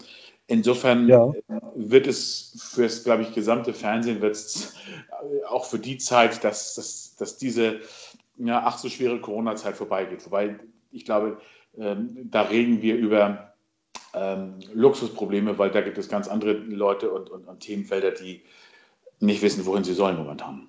Insofern 0.49 1.07
ja. 1.07 1.31
wird 1.75 2.07
es 2.07 2.71
für 2.73 2.83
das, 2.83 3.03
glaube 3.03 3.21
ich, 3.21 3.33
gesamte 3.33 3.71
Fernsehen 3.71 4.19
wird 4.19 4.35
es 4.35 4.73
auch 5.47 5.65
für 5.65 5.77
die 5.77 5.99
Zeit, 5.99 6.43
dass, 6.43 6.73
dass, 6.73 7.15
dass 7.17 7.37
diese 7.37 7.81
ja, 8.37 8.63
ach 8.65 8.79
so 8.79 8.89
schwere 8.89 9.19
Corona-Zeit 9.21 9.75
vorbeigeht. 9.75 10.25
Wobei 10.25 10.55
ich 10.91 11.05
glaube, 11.05 11.37
ähm, 11.77 12.17
da 12.31 12.41
reden 12.41 12.81
wir 12.81 12.95
über 12.95 13.53
ähm, 14.15 14.55
Luxusprobleme, 14.73 15.59
weil 15.59 15.69
da 15.69 15.81
gibt 15.81 15.99
es 15.99 16.09
ganz 16.09 16.27
andere 16.27 16.53
Leute 16.53 17.11
und, 17.11 17.29
und, 17.29 17.47
und 17.47 17.59
Themenfelder, 17.59 18.11
die 18.11 18.41
nicht 19.19 19.43
wissen, 19.43 19.67
wohin 19.67 19.83
sie 19.83 19.93
sollen 19.93 20.17
momentan. 20.17 20.67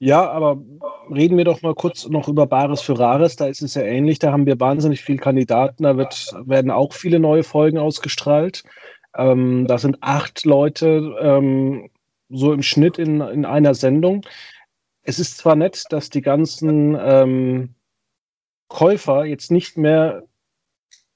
Ja, 0.00 0.30
aber 0.30 0.62
reden 1.10 1.36
wir 1.38 1.44
doch 1.44 1.62
mal 1.62 1.74
kurz 1.74 2.06
noch 2.06 2.28
über 2.28 2.46
Bares 2.46 2.82
für 2.82 2.98
Rares. 2.98 3.36
Da 3.36 3.46
ist 3.46 3.62
es 3.62 3.74
ja 3.74 3.82
ähnlich. 3.82 4.18
Da 4.20 4.30
haben 4.30 4.46
wir 4.46 4.60
wahnsinnig 4.60 5.00
viele 5.00 5.18
Kandidaten. 5.18 5.82
Da 5.82 5.96
wird, 5.96 6.32
werden 6.44 6.70
auch 6.70 6.92
viele 6.92 7.18
neue 7.18 7.42
Folgen 7.42 7.78
ausgestrahlt. 7.78 8.62
Ähm, 9.18 9.66
da 9.66 9.78
sind 9.78 9.98
acht 10.00 10.44
Leute 10.46 11.16
ähm, 11.20 11.90
so 12.30 12.52
im 12.52 12.62
Schnitt 12.62 12.98
in, 12.98 13.20
in 13.20 13.44
einer 13.44 13.74
Sendung. 13.74 14.24
Es 15.02 15.18
ist 15.18 15.38
zwar 15.38 15.56
nett, 15.56 15.84
dass 15.90 16.08
die 16.08 16.22
ganzen 16.22 16.96
ähm, 16.98 17.74
Käufer 18.68 19.24
jetzt 19.24 19.50
nicht 19.50 19.76
mehr 19.76 20.22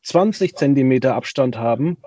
20 0.02 0.56
Zentimeter 0.56 1.14
Abstand 1.14 1.56
haben, 1.56 1.98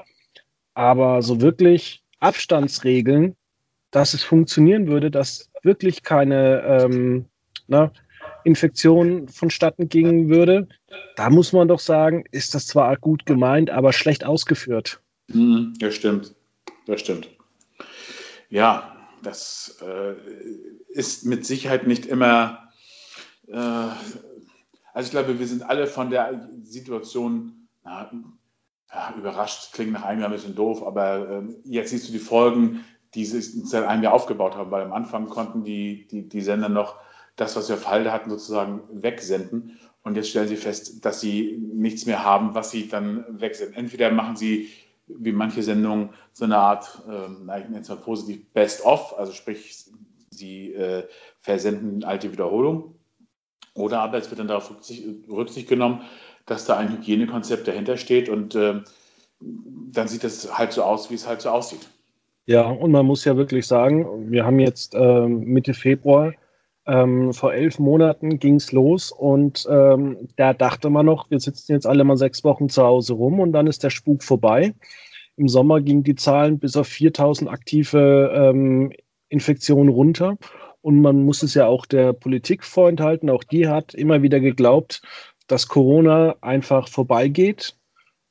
aber 0.74 1.22
so 1.22 1.42
wirklich 1.42 2.04
Abstandsregeln, 2.20 3.36
dass 3.92 4.14
es 4.14 4.24
funktionieren 4.24 4.88
würde, 4.88 5.12
dass 5.12 5.50
wirklich 5.64 6.04
keine 6.04 6.62
ähm, 6.64 7.26
na, 7.68 7.92
Infektion 8.44 9.30
vonstatten 9.30 9.88
gingen 9.88 10.30
würde, 10.30 10.68
da 11.16 11.30
muss 11.30 11.54
man 11.54 11.68
doch 11.68 11.80
sagen, 11.80 12.26
ist 12.32 12.54
das 12.54 12.68
zwar 12.68 12.98
gut 12.98 13.26
gemeint, 13.26 13.70
aber 13.70 13.94
schlecht 13.94 14.26
ausgeführt. 14.26 15.02
Mhm, 15.28 15.74
das 15.80 15.96
stimmt. 15.96 16.36
Das 16.86 17.02
stimmt. 17.02 17.30
Ja, 18.50 18.96
das 19.24 19.78
äh, 19.82 20.16
ist 20.90 21.26
mit 21.26 21.46
Sicherheit 21.46 21.88
nicht 21.88 22.06
immer. 22.06 22.70
Äh, 23.48 23.56
also 24.94 25.08
ich 25.08 25.12
glaube, 25.12 25.40
wir 25.40 25.48
sind 25.48 25.64
alle 25.64 25.88
von 25.88 26.10
der 26.10 26.50
Situation 26.64 27.68
na, 27.84 28.12
ja, 28.94 29.14
überrascht. 29.18 29.74
Klingt 29.74 29.94
nach 29.94 30.04
einem 30.04 30.22
Jahr 30.22 30.30
ein 30.30 30.36
bisschen 30.36 30.56
doof, 30.56 30.86
aber 30.86 31.30
äh, 31.30 31.44
jetzt 31.64 31.90
siehst 31.90 32.08
du 32.08 32.14
die 32.14 32.20
Folgen, 32.20 32.86
die 33.14 33.26
sie 33.26 33.42
seit 33.42 33.86
einem 33.86 34.04
Jahr 34.04 34.14
aufgebaut 34.14 34.56
haben, 34.56 34.72
weil 34.72 34.84
am 34.84 34.94
Anfang 34.94 35.28
konnten 35.28 35.64
die, 35.64 36.08
die, 36.08 36.28
die 36.28 36.42
Sender 36.42 36.70
noch 36.70 36.96
das, 37.36 37.56
was 37.56 37.68
wir 37.70 37.76
auf 37.76 37.88
Halde 37.88 38.12
hatten, 38.12 38.30
sozusagen 38.30 38.82
wegsenden. 38.92 39.80
Und 40.04 40.16
jetzt 40.16 40.30
stellen 40.30 40.48
sie 40.48 40.58
fest, 40.58 41.04
dass 41.04 41.20
sie 41.20 41.58
nichts 41.74 42.06
mehr 42.06 42.24
haben, 42.24 42.54
was 42.54 42.72
sie 42.72 42.88
dann 42.88 43.26
wegsenden. 43.30 43.76
Entweder 43.76 44.12
machen 44.12 44.36
sie, 44.36 44.70
wie 45.08 45.32
manche 45.32 45.64
Sendungen, 45.64 46.10
so 46.34 46.46
eine 46.46 46.58
Art, 46.58 47.02
ähm, 47.08 47.50
ich 47.58 47.70
nenne 47.70 47.82
es 47.82 47.90
mal 47.90 47.98
positiv, 47.98 48.46
Best-of, 48.54 49.18
also 49.18 49.32
sprich, 49.34 49.86
sie 50.30 50.74
äh, 50.74 51.08
versenden 51.40 52.04
alte 52.04 52.32
Wiederholungen. 52.32 52.96
Oder 53.74 54.02
aber 54.02 54.18
es 54.18 54.30
wird 54.30 54.40
dann 54.40 54.48
darauf 54.48 54.72
Rücksicht, 55.30 55.70
genommen, 55.70 56.02
dass 56.46 56.66
da 56.66 56.78
ein 56.78 56.92
Hygienekonzept 56.92 57.68
dahinter 57.68 57.98
steht 57.98 58.30
und 58.30 58.56
äh, 58.56 58.82
dann 59.40 60.08
sieht 60.08 60.24
es 60.24 60.58
halt 60.58 60.72
so 60.72 60.84
aus, 60.84 61.10
wie 61.10 61.16
es 61.16 61.28
halt 61.28 61.42
so 61.42 61.50
aussieht. 61.50 61.90
Ja, 62.46 62.70
und 62.70 62.92
man 62.92 63.06
muss 63.06 63.26
ja 63.26 63.36
wirklich 63.38 63.66
sagen, 63.66 64.32
wir 64.32 64.46
haben 64.46 64.60
jetzt 64.60 64.94
ähm, 64.96 65.40
Mitte 65.46 65.74
Februar, 65.74 66.34
ähm, 66.88 67.34
vor 67.34 67.54
elf 67.54 67.80
Monaten 67.80 68.40
ging 68.40 68.56
es 68.56 68.72
los 68.72 69.12
und 69.12 69.68
ähm, 69.70 70.30
da 70.36 70.54
dachte 70.54 70.90
man 70.90 71.06
noch, 71.06 71.30
wir 71.30 71.40
sitzen 71.40 71.74
jetzt 71.74 71.88
alle 71.88 72.04
mal 72.04 72.18
sechs 72.18 72.44
Wochen 72.44 72.70
zu 72.70 72.84
Hause 72.84 73.14
rum 73.14 73.40
und 73.40 73.54
dann 73.54 73.68
ist 73.68 73.84
der 73.84 73.90
Spuk 73.90 74.24
vorbei. 74.24 74.74
Im 75.38 75.48
Sommer 75.48 75.82
gingen 75.82 76.04
die 76.04 76.16
Zahlen 76.16 76.60
bis 76.60 76.78
auf 76.78 76.88
4000 76.88 77.50
aktive 77.50 78.32
ähm, 78.34 78.94
Infektionen 79.30 79.90
runter. 79.90 80.38
Und 80.82 81.02
man 81.02 81.26
muss 81.26 81.42
es 81.44 81.56
ja 81.56 81.66
auch 81.66 81.86
der 81.86 82.14
Politik 82.14 82.64
vorenthalten. 82.64 83.30
Auch 83.30 83.44
die 83.44 83.68
hat 83.68 83.96
immer 83.96 84.22
wieder 84.22 84.40
geglaubt, 84.40 85.02
dass 85.48 85.68
Corona 85.68 86.36
einfach 86.42 86.88
vorbeigeht 86.88 87.76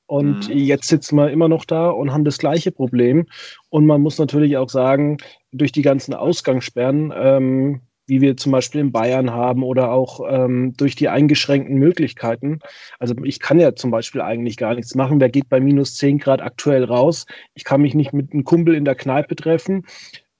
und 0.06 0.48
mhm. 0.48 0.56
jetzt 0.56 0.88
sitzen 0.88 1.16
wir 1.16 1.30
immer 1.30 1.48
noch 1.48 1.64
da 1.64 1.88
und 1.88 2.12
haben 2.12 2.24
das 2.24 2.38
gleiche 2.38 2.72
Problem. 2.72 3.26
Und 3.70 3.86
man 3.86 4.02
muss 4.02 4.18
natürlich 4.18 4.56
auch 4.56 4.68
sagen, 4.68 5.16
durch 5.52 5.72
die 5.72 5.82
ganzen 5.82 6.14
Ausgangssperren, 6.14 7.12
ähm, 7.16 7.80
wie 8.06 8.20
wir 8.20 8.36
zum 8.36 8.52
Beispiel 8.52 8.80
in 8.80 8.92
Bayern 8.92 9.30
haben 9.30 9.62
oder 9.62 9.90
auch 9.90 10.20
ähm, 10.28 10.74
durch 10.76 10.94
die 10.94 11.08
eingeschränkten 11.08 11.76
Möglichkeiten. 11.76 12.60
Also 12.98 13.14
ich 13.24 13.40
kann 13.40 13.58
ja 13.58 13.74
zum 13.74 13.90
Beispiel 13.90 14.20
eigentlich 14.20 14.56
gar 14.56 14.74
nichts 14.74 14.94
machen. 14.94 15.20
Wer 15.20 15.30
geht 15.30 15.48
bei 15.48 15.60
minus 15.60 15.96
10 15.96 16.18
Grad 16.18 16.42
aktuell 16.42 16.84
raus? 16.84 17.26
Ich 17.54 17.64
kann 17.64 17.80
mich 17.80 17.94
nicht 17.94 18.12
mit 18.12 18.32
einem 18.32 18.44
Kumpel 18.44 18.74
in 18.74 18.84
der 18.84 18.94
Kneipe 18.94 19.36
treffen. 19.36 19.86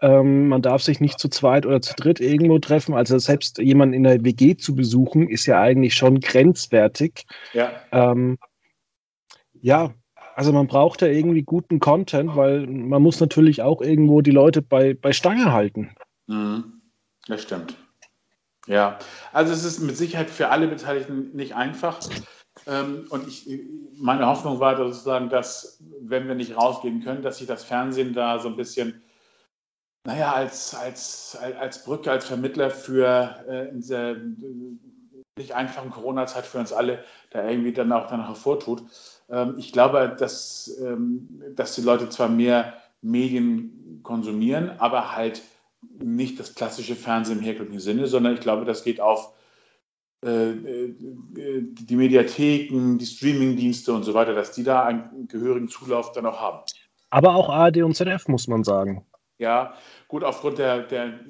Ähm, 0.00 0.48
man 0.48 0.61
darf 0.61 0.83
sich 0.83 1.00
nicht 1.00 1.18
zu 1.18 1.29
zweit 1.29 1.64
oder 1.64 1.81
zu 1.81 1.94
dritt 1.94 2.20
irgendwo 2.20 2.59
treffen. 2.59 2.94
Also 2.94 3.18
selbst 3.18 3.59
jemanden 3.59 3.94
in 3.94 4.03
der 4.03 4.24
WG 4.24 4.57
zu 4.57 4.74
besuchen, 4.74 5.29
ist 5.29 5.46
ja 5.46 5.61
eigentlich 5.61 5.94
schon 5.94 6.20
grenzwertig. 6.20 7.24
Ja. 7.55 7.72
Ähm, 7.92 8.37
ja, 9.55 9.94
also 10.35 10.53
man 10.53 10.66
braucht 10.66 11.00
ja 11.00 11.09
irgendwie 11.09 11.42
guten 11.42 11.79
Content, 11.79 12.37
weil 12.37 12.66
man 12.66 13.03
muss 13.03 13.20
natürlich 13.20 13.62
auch 13.62 13.81
irgendwo 13.81 14.20
die 14.20 14.33
Leute 14.33 14.61
bei, 14.61 14.92
bei 14.92 15.12
Stange 15.12 15.53
halten. 15.53 15.90
Mhm. 16.27 16.73
Das 17.26 17.42
stimmt. 17.42 17.76
Ja, 18.66 18.98
also 19.32 19.52
es 19.52 19.64
ist 19.64 19.80
mit 19.80 19.96
Sicherheit 19.96 20.30
für 20.30 20.48
alle 20.48 20.68
Beteiligten 20.68 21.34
nicht 21.34 21.54
einfach. 21.54 22.00
Ähm, 22.66 23.06
und 23.10 23.28
ich, 23.28 23.48
meine 23.96 24.26
Hoffnung 24.26 24.60
war 24.60 24.76
sozusagen, 24.76 25.28
dass, 25.28 25.82
wenn 26.00 26.28
wir 26.28 26.34
nicht 26.34 26.56
rausgehen 26.56 27.02
können, 27.02 27.22
dass 27.22 27.38
sich 27.38 27.46
das 27.46 27.64
Fernsehen 27.64 28.14
da 28.14 28.38
so 28.38 28.48
ein 28.48 28.56
bisschen, 28.56 29.02
naja, 30.06 30.32
als, 30.32 30.74
als, 30.74 31.37
als 31.37 31.84
Brücke, 31.84 32.10
als 32.10 32.26
Vermittler 32.26 32.70
für 32.70 33.44
äh, 33.48 33.68
in 33.68 33.80
dieser 33.80 34.16
nicht 35.37 35.52
einfachen 35.52 35.90
Corona-Zeit 35.90 36.46
für 36.46 36.58
uns 36.58 36.72
alle 36.72 37.02
da 37.30 37.48
irgendwie 37.48 37.72
dann 37.72 37.92
auch 37.92 38.06
danach 38.06 38.28
hervortut. 38.28 38.82
Ähm, 39.28 39.56
ich 39.58 39.72
glaube, 39.72 40.14
dass, 40.18 40.78
ähm, 40.80 41.42
dass 41.54 41.74
die 41.74 41.82
Leute 41.82 42.08
zwar 42.08 42.28
mehr 42.28 42.74
Medien 43.02 44.00
konsumieren, 44.02 44.70
aber 44.78 45.14
halt 45.14 45.42
nicht 46.02 46.38
das 46.40 46.54
klassische 46.54 46.96
Fernsehen 46.96 47.38
im 47.38 47.44
herkömmlichen 47.44 47.80
Sinne, 47.80 48.06
sondern 48.06 48.34
ich 48.34 48.40
glaube, 48.40 48.64
das 48.64 48.84
geht 48.84 49.00
auf 49.00 49.34
äh, 50.24 50.50
äh, 50.50 50.94
die 50.96 51.96
Mediatheken, 51.96 52.96
die 52.98 53.06
Streamingdienste 53.06 53.92
und 53.92 54.04
so 54.04 54.14
weiter, 54.14 54.34
dass 54.34 54.52
die 54.52 54.64
da 54.64 54.84
einen 54.84 55.28
gehörigen 55.28 55.68
Zulauf 55.68 56.12
dann 56.12 56.24
auch 56.26 56.40
haben. 56.40 56.60
Aber 57.10 57.34
auch 57.34 57.50
ARD 57.50 57.82
und 57.82 57.94
ZDF, 57.94 58.26
muss 58.28 58.48
man 58.48 58.64
sagen. 58.64 59.04
Ja, 59.38 59.74
gut, 60.08 60.24
aufgrund 60.24 60.58
der, 60.58 60.84
der, 60.84 61.20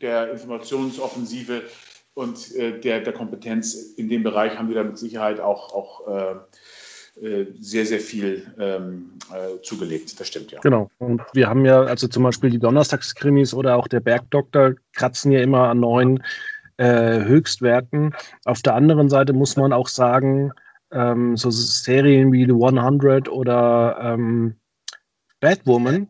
der 0.00 0.32
Informationsoffensive 0.32 1.62
und 2.12 2.54
äh, 2.54 2.78
der, 2.80 3.00
der 3.00 3.12
Kompetenz 3.12 3.74
in 3.74 4.08
dem 4.08 4.22
Bereich 4.22 4.58
haben 4.58 4.68
wir 4.68 4.76
da 4.76 4.84
mit 4.84 4.98
Sicherheit 4.98 5.40
auch, 5.40 5.72
auch 5.72 6.06
äh, 6.08 6.34
sehr, 7.60 7.86
sehr 7.86 8.00
viel 8.00 8.42
ähm, 8.58 9.12
äh, 9.32 9.60
zugelegt. 9.62 10.18
Das 10.18 10.28
stimmt 10.28 10.50
ja. 10.50 10.60
Genau. 10.60 10.90
Und 10.98 11.22
wir 11.32 11.48
haben 11.48 11.64
ja, 11.64 11.82
also 11.82 12.08
zum 12.08 12.24
Beispiel 12.24 12.50
die 12.50 12.58
Donnerstagskrimis 12.58 13.54
oder 13.54 13.76
auch 13.76 13.88
der 13.88 14.00
Bergdoktor 14.00 14.74
kratzen 14.92 15.30
ja 15.30 15.40
immer 15.40 15.68
an 15.68 15.80
neuen 15.80 16.22
äh, 16.76 17.20
Höchstwerten. 17.24 18.14
Auf 18.44 18.62
der 18.62 18.74
anderen 18.74 19.08
Seite 19.08 19.32
muss 19.32 19.56
man 19.56 19.72
auch 19.72 19.88
sagen, 19.88 20.52
ähm, 20.90 21.36
so 21.36 21.50
Serien 21.50 22.32
wie 22.32 22.46
The 22.46 22.52
100 22.52 23.28
oder 23.28 23.96
ähm, 24.00 24.56
Batwoman, 25.40 26.08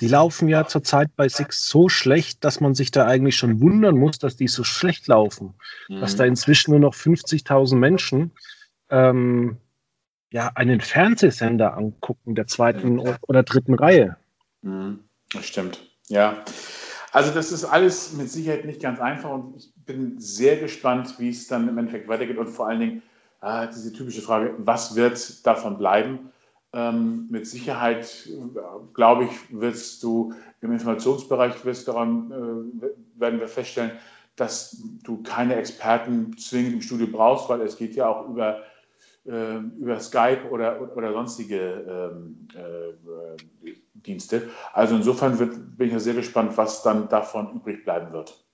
Die 0.00 0.08
laufen 0.08 0.48
ja 0.48 0.66
zurzeit 0.66 1.14
bei 1.16 1.28
Six 1.28 1.68
so 1.68 1.88
schlecht, 1.88 2.42
dass 2.44 2.60
man 2.60 2.74
sich 2.74 2.90
da 2.90 3.06
eigentlich 3.06 3.36
schon 3.36 3.60
wundern 3.60 3.96
muss, 3.96 4.18
dass 4.18 4.36
die 4.36 4.48
so 4.48 4.64
schlecht 4.64 5.06
laufen. 5.06 5.54
Mhm. 5.88 6.00
Dass 6.00 6.16
da 6.16 6.24
inzwischen 6.24 6.72
nur 6.72 6.80
noch 6.80 6.94
50.000 6.94 7.76
Menschen 7.76 8.32
ähm, 8.90 9.58
ja, 10.34 10.50
einen 10.56 10.80
Fernsehsender 10.80 11.76
angucken, 11.76 12.34
der 12.34 12.48
zweiten 12.48 12.98
oder 12.98 13.44
dritten 13.44 13.74
Reihe. 13.74 14.16
Mhm. 14.62 14.98
Das 15.32 15.46
stimmt. 15.46 15.88
Ja. 16.08 16.42
Also 17.12 17.32
das 17.32 17.52
ist 17.52 17.64
alles 17.64 18.12
mit 18.14 18.28
Sicherheit 18.28 18.64
nicht 18.64 18.82
ganz 18.82 18.98
einfach 18.98 19.30
und 19.30 19.56
ich 19.56 19.72
bin 19.86 20.18
sehr 20.18 20.56
gespannt, 20.56 21.14
wie 21.18 21.28
es 21.28 21.46
dann 21.46 21.68
im 21.68 21.78
Endeffekt 21.78 22.08
weitergeht 22.08 22.36
und 22.36 22.48
vor 22.48 22.66
allen 22.66 22.80
Dingen 22.80 23.02
äh, 23.42 23.68
diese 23.68 23.92
typische 23.92 24.22
Frage, 24.22 24.54
was 24.58 24.96
wird 24.96 25.46
davon 25.46 25.78
bleiben? 25.78 26.32
Ähm, 26.72 27.28
mit 27.30 27.46
Sicherheit, 27.46 28.28
glaube 28.92 29.26
ich, 29.26 29.60
wirst 29.60 30.02
du 30.02 30.34
im 30.62 30.72
Informationsbereich 30.72 31.64
wirst 31.64 31.86
daran, 31.86 32.32
äh, 32.82 33.20
werden 33.20 33.38
wir 33.38 33.46
feststellen, 33.46 33.92
dass 34.34 34.82
du 35.04 35.22
keine 35.22 35.54
Experten 35.54 36.36
zwingend 36.36 36.72
im 36.72 36.82
Studio 36.82 37.06
brauchst, 37.06 37.48
weil 37.48 37.60
es 37.60 37.76
geht 37.76 37.94
ja 37.94 38.08
auch 38.08 38.28
über, 38.28 38.58
äh, 38.58 38.62
über 39.24 40.00
Skype 40.00 40.50
oder, 40.50 40.94
oder 40.96 41.12
sonstige 41.12 42.12
ähm, 42.14 42.48
äh, 42.54 43.72
Dienste. 43.94 44.50
Also 44.72 44.96
insofern 44.96 45.38
wird, 45.38 45.78
bin 45.78 45.86
ich 45.86 45.94
ja 45.94 45.98
sehr 45.98 46.14
gespannt, 46.14 46.56
was 46.56 46.82
dann 46.82 47.08
davon 47.08 47.54
übrig 47.54 47.84
bleiben 47.84 48.12
wird. 48.12 48.44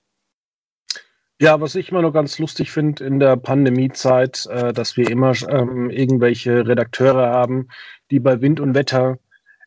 Ja, 1.41 1.61
was 1.61 1.75
ich 1.75 1.91
immer 1.91 2.03
noch 2.03 2.13
ganz 2.13 2.39
lustig 2.39 2.71
finde 2.71 3.03
in 3.03 3.19
der 3.19 3.37
Pandemiezeit, 3.37 4.47
äh, 4.51 4.73
dass 4.73 4.97
wir 4.97 5.11
immer 5.11 5.33
ähm, 5.49 5.91
irgendwelche 5.91 6.67
Redakteure 6.67 7.31
haben, 7.31 7.69
die 8.11 8.21
bei 8.21 8.41
Wind 8.43 8.61
und 8.61 8.75
Wetter 8.75 9.19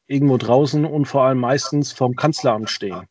irgendwo 0.06 0.38
draußen 0.38 0.86
und 0.86 1.06
vor 1.06 1.24
allem 1.24 1.40
meistens 1.40 1.92
vorm 1.92 2.16
Kanzleramt 2.16 2.70
stehen. 2.70 3.08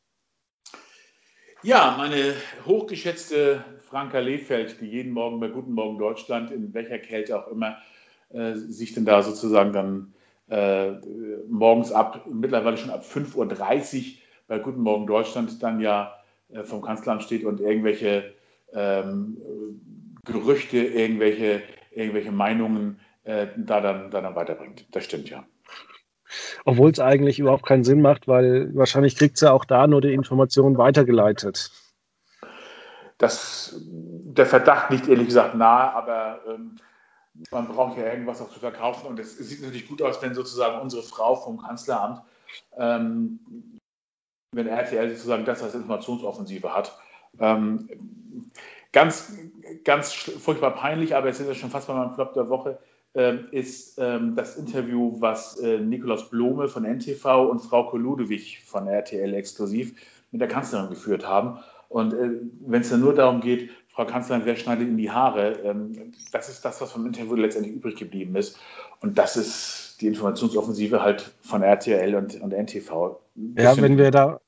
Ja, 1.64 1.94
meine 1.98 2.34
hochgeschätzte 2.64 3.64
Franka 3.92 4.20
Lehfeld, 4.20 4.80
die 4.80 4.86
jeden 4.86 5.12
Morgen 5.12 5.38
bei 5.38 5.48
Guten 5.48 5.74
Morgen 5.74 5.98
Deutschland, 5.98 6.50
in 6.50 6.72
welcher 6.72 6.98
Kälte 6.98 7.38
auch 7.38 7.46
immer, 7.48 7.76
äh, 8.30 8.54
sich 8.54 8.94
denn 8.94 9.04
da 9.04 9.22
sozusagen 9.22 9.74
dann 9.74 10.14
äh, 10.48 10.92
morgens 11.46 11.92
ab, 11.92 12.26
mittlerweile 12.26 12.78
schon 12.78 12.88
ab 12.88 13.04
5.30 13.04 13.36
Uhr 13.36 14.02
bei 14.48 14.58
Guten 14.60 14.80
Morgen 14.80 15.06
Deutschland 15.06 15.62
dann 15.62 15.78
ja 15.78 16.14
äh, 16.48 16.62
vom 16.64 16.80
Kanzleramt 16.80 17.22
steht 17.22 17.44
und 17.44 17.60
irgendwelche 17.60 18.32
ähm, 18.72 19.36
Gerüchte, 20.24 20.78
irgendwelche, 20.78 21.60
irgendwelche 21.90 22.32
Meinungen 22.32 22.98
äh, 23.24 23.48
da, 23.58 23.82
dann, 23.82 24.10
da 24.10 24.22
dann 24.22 24.34
weiterbringt. 24.34 24.86
Das 24.92 25.04
stimmt 25.04 25.28
ja. 25.28 25.44
Obwohl 26.64 26.92
es 26.92 26.98
eigentlich 26.98 27.38
überhaupt 27.38 27.66
keinen 27.66 27.84
Sinn 27.84 28.00
macht, 28.00 28.26
weil 28.26 28.74
wahrscheinlich 28.74 29.16
kriegt 29.16 29.36
sie 29.36 29.44
ja 29.44 29.52
auch 29.52 29.66
da 29.66 29.86
nur 29.86 30.00
die 30.00 30.14
Informationen 30.14 30.78
weitergeleitet. 30.78 31.70
Das, 33.22 33.76
der 33.86 34.46
Verdacht 34.46 34.90
liegt 34.90 35.06
ehrlich 35.06 35.28
gesagt 35.28 35.54
nahe, 35.54 35.92
aber 35.92 36.40
ähm, 36.48 36.74
man 37.52 37.68
braucht 37.68 37.96
ja 37.96 38.06
irgendwas 38.06 38.42
auch 38.42 38.50
zu 38.50 38.58
verkaufen 38.58 39.06
und 39.06 39.20
es 39.20 39.38
sieht 39.38 39.62
natürlich 39.62 39.86
gut 39.86 40.02
aus, 40.02 40.20
wenn 40.22 40.34
sozusagen 40.34 40.80
unsere 40.80 41.04
Frau 41.04 41.36
vom 41.36 41.56
Kanzleramt, 41.62 42.20
ähm, 42.76 43.38
wenn 44.50 44.66
RTL 44.66 45.08
sozusagen 45.10 45.44
das 45.44 45.62
als 45.62 45.76
Informationsoffensive 45.76 46.74
hat. 46.74 46.98
Ähm, 47.38 47.88
ganz, 48.90 49.38
ganz 49.84 50.12
furchtbar 50.12 50.72
peinlich, 50.72 51.14
aber 51.14 51.28
es 51.28 51.38
ist 51.38 51.46
ja 51.46 51.54
schon 51.54 51.70
fast 51.70 51.86
bei 51.86 51.94
meinem 51.94 52.14
Flop 52.14 52.34
der 52.34 52.48
Woche, 52.48 52.80
ähm, 53.14 53.46
ist 53.52 54.00
ähm, 54.00 54.34
das 54.34 54.56
Interview, 54.56 55.14
was 55.20 55.60
äh, 55.60 55.78
Nikolaus 55.78 56.28
Blome 56.28 56.66
von 56.66 56.84
NTV 56.84 57.48
und 57.48 57.60
Frau 57.60 57.84
Koludewig 57.84 58.64
von 58.64 58.88
RTL 58.88 59.32
exklusiv 59.34 59.94
mit 60.32 60.40
der 60.40 60.48
Kanzlerin 60.48 60.90
geführt 60.90 61.24
haben. 61.24 61.60
Und 61.92 62.14
äh, 62.14 62.30
wenn 62.66 62.80
es 62.80 62.90
dann 62.90 63.00
nur 63.00 63.14
darum 63.14 63.40
geht, 63.40 63.70
Frau 63.88 64.06
Kanzlerin, 64.06 64.42
wer 64.46 64.56
schneidet 64.56 64.88
in 64.88 64.96
die 64.96 65.10
Haare, 65.10 65.52
ähm, 65.64 66.12
das 66.32 66.48
ist 66.48 66.64
das, 66.64 66.80
was 66.80 66.92
vom 66.92 67.06
Interview 67.06 67.34
letztendlich 67.34 67.74
übrig 67.74 67.96
geblieben 67.96 68.34
ist. 68.36 68.58
Und 69.00 69.18
das 69.18 69.36
ist 69.36 69.98
die 70.00 70.06
Informationsoffensive 70.06 71.02
halt 71.02 71.30
von 71.42 71.62
RTL 71.62 72.14
und, 72.14 72.40
und 72.40 72.52
NTV. 72.52 73.18
Ja, 73.58 73.76
wenn 73.76 73.98
wir 73.98 74.10
da 74.10 74.40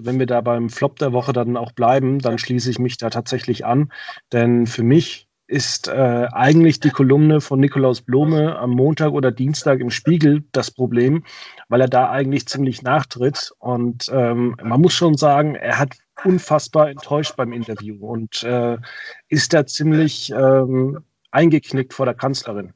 wenn 0.00 0.18
wir 0.20 0.26
da 0.26 0.40
beim 0.40 0.70
Flop 0.70 0.98
der 1.00 1.12
Woche 1.12 1.32
dann 1.32 1.56
auch 1.56 1.72
bleiben, 1.72 2.20
dann 2.20 2.38
schließe 2.38 2.70
ich 2.70 2.78
mich 2.78 2.98
da 2.98 3.10
tatsächlich 3.10 3.64
an. 3.66 3.90
Denn 4.32 4.66
für 4.66 4.84
mich 4.84 5.28
ist 5.48 5.88
äh, 5.88 6.28
eigentlich 6.30 6.78
die 6.78 6.90
Kolumne 6.90 7.40
von 7.40 7.58
Nikolaus 7.58 8.02
Blome 8.02 8.56
am 8.58 8.70
Montag 8.70 9.12
oder 9.12 9.32
Dienstag 9.32 9.80
im 9.80 9.90
Spiegel 9.90 10.44
das 10.52 10.70
Problem, 10.70 11.24
weil 11.68 11.80
er 11.80 11.88
da 11.88 12.10
eigentlich 12.10 12.46
ziemlich 12.46 12.82
nachtritt. 12.82 13.52
Und 13.58 14.10
ähm, 14.12 14.56
man 14.62 14.80
muss 14.80 14.92
schon 14.92 15.16
sagen, 15.16 15.54
er 15.54 15.78
hat 15.78 15.96
unfassbar 16.24 16.90
enttäuscht 16.90 17.36
beim 17.36 17.52
Interview 17.52 17.96
und 18.06 18.42
äh, 18.42 18.78
ist 19.28 19.52
da 19.52 19.66
ziemlich 19.66 20.30
ähm, 20.30 21.04
eingeknickt 21.30 21.94
vor 21.94 22.06
der 22.06 22.14
Kanzlerin. 22.14 22.72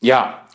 Ja, 0.00 0.46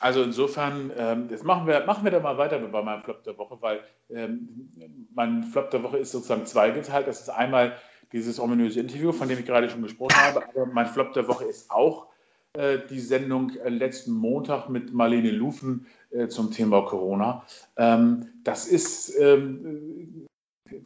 also 0.00 0.22
insofern, 0.22 0.90
ähm, 0.96 1.28
jetzt 1.30 1.44
machen 1.44 1.66
wir, 1.66 1.84
machen 1.84 2.04
wir 2.04 2.10
da 2.10 2.20
mal 2.20 2.38
weiter 2.38 2.58
bei 2.58 2.82
meinem 2.82 3.02
Flop 3.02 3.22
der 3.22 3.38
Woche, 3.38 3.58
weil 3.60 3.80
ähm, 4.10 5.06
mein 5.14 5.44
Flop 5.44 5.70
der 5.70 5.82
Woche 5.82 5.98
ist 5.98 6.12
sozusagen 6.12 6.44
zweigeteilt. 6.46 7.06
Das 7.06 7.20
ist 7.20 7.28
einmal 7.28 7.76
dieses 8.12 8.40
ominöse 8.40 8.80
Interview, 8.80 9.12
von 9.12 9.28
dem 9.28 9.38
ich 9.38 9.46
gerade 9.46 9.70
schon 9.70 9.82
gesprochen 9.82 10.16
habe, 10.16 10.44
aber 10.48 10.66
mein 10.66 10.86
Flop 10.86 11.12
der 11.12 11.28
Woche 11.28 11.44
ist 11.44 11.70
auch 11.70 12.08
äh, 12.54 12.78
die 12.90 13.00
Sendung 13.00 13.56
äh, 13.56 13.68
letzten 13.68 14.12
Montag 14.12 14.68
mit 14.68 14.92
Marlene 14.92 15.30
Lufen 15.30 15.86
äh, 16.12 16.28
zum 16.28 16.50
Thema 16.50 16.82
Corona. 16.82 17.44
Ähm, 17.76 18.28
das 18.44 18.66
ist 18.66 19.18
ähm, 19.18 20.26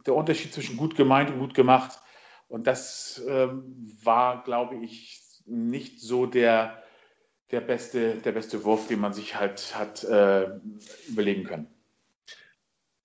der 0.05 0.15
Unterschied 0.15 0.53
zwischen 0.53 0.77
gut 0.77 0.95
gemeint 0.95 1.29
und 1.29 1.39
gut 1.39 1.53
gemacht. 1.53 1.99
Und 2.47 2.67
das 2.67 3.23
ähm, 3.27 3.91
war, 4.03 4.43
glaube 4.43 4.75
ich, 4.77 5.21
nicht 5.45 6.01
so 6.01 6.25
der 6.25 6.81
der 7.51 7.61
beste, 7.61 8.15
der 8.15 8.31
beste 8.31 8.63
Wurf, 8.63 8.87
den 8.87 8.99
man 8.99 9.13
sich 9.13 9.35
halt 9.35 9.75
hat 9.77 10.03
äh, 10.03 10.49
überlegen 11.07 11.43
können. 11.43 11.67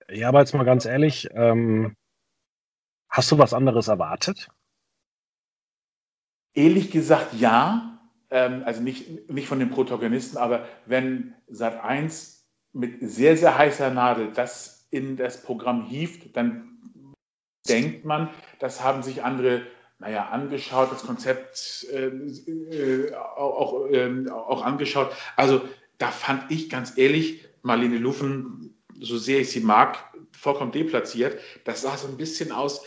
Ja, 0.09 0.29
aber 0.29 0.39
jetzt 0.39 0.53
mal 0.53 0.65
ganz 0.65 0.85
ehrlich, 0.85 1.29
ähm, 1.33 1.95
hast 3.09 3.31
du 3.31 3.37
was 3.37 3.53
anderes 3.53 3.87
erwartet? 3.87 4.49
Ehrlich 6.53 6.91
gesagt, 6.91 7.33
ja. 7.33 7.92
Ähm, 8.33 8.63
also 8.65 8.81
nicht, 8.81 9.29
nicht 9.29 9.47
von 9.47 9.59
den 9.59 9.69
Protagonisten, 9.69 10.37
aber 10.37 10.67
wenn 10.87 11.35
Sat 11.47 11.83
1 11.83 12.47
mit 12.73 12.97
sehr, 12.99 13.37
sehr 13.37 13.55
heißer 13.55 13.91
Nadel 13.91 14.31
das 14.33 14.87
in 14.89 15.17
das 15.17 15.43
Programm 15.43 15.85
hieft, 15.85 16.35
dann 16.35 16.77
denkt 17.69 18.05
man, 18.05 18.29
das 18.57 18.83
haben 18.83 19.03
sich 19.03 19.23
andere 19.23 19.61
naja, 19.99 20.29
angeschaut, 20.29 20.91
das 20.91 21.03
Konzept 21.03 21.85
äh, 21.93 22.07
äh, 22.07 23.13
auch, 23.15 23.87
äh, 23.89 24.27
auch 24.29 24.63
angeschaut. 24.63 25.11
Also 25.35 25.61
da 25.99 26.09
fand 26.09 26.51
ich 26.51 26.71
ganz 26.71 26.97
ehrlich, 26.97 27.45
Marlene 27.61 27.99
Luffen, 27.99 28.75
so 28.99 29.17
sehr 29.17 29.41
ich 29.41 29.51
sie 29.51 29.61
mag, 29.61 29.97
vollkommen 30.31 30.71
deplatziert. 30.71 31.39
Das 31.65 31.83
sah 31.83 31.95
so 31.95 32.07
ein 32.07 32.17
bisschen 32.17 32.51
aus 32.51 32.83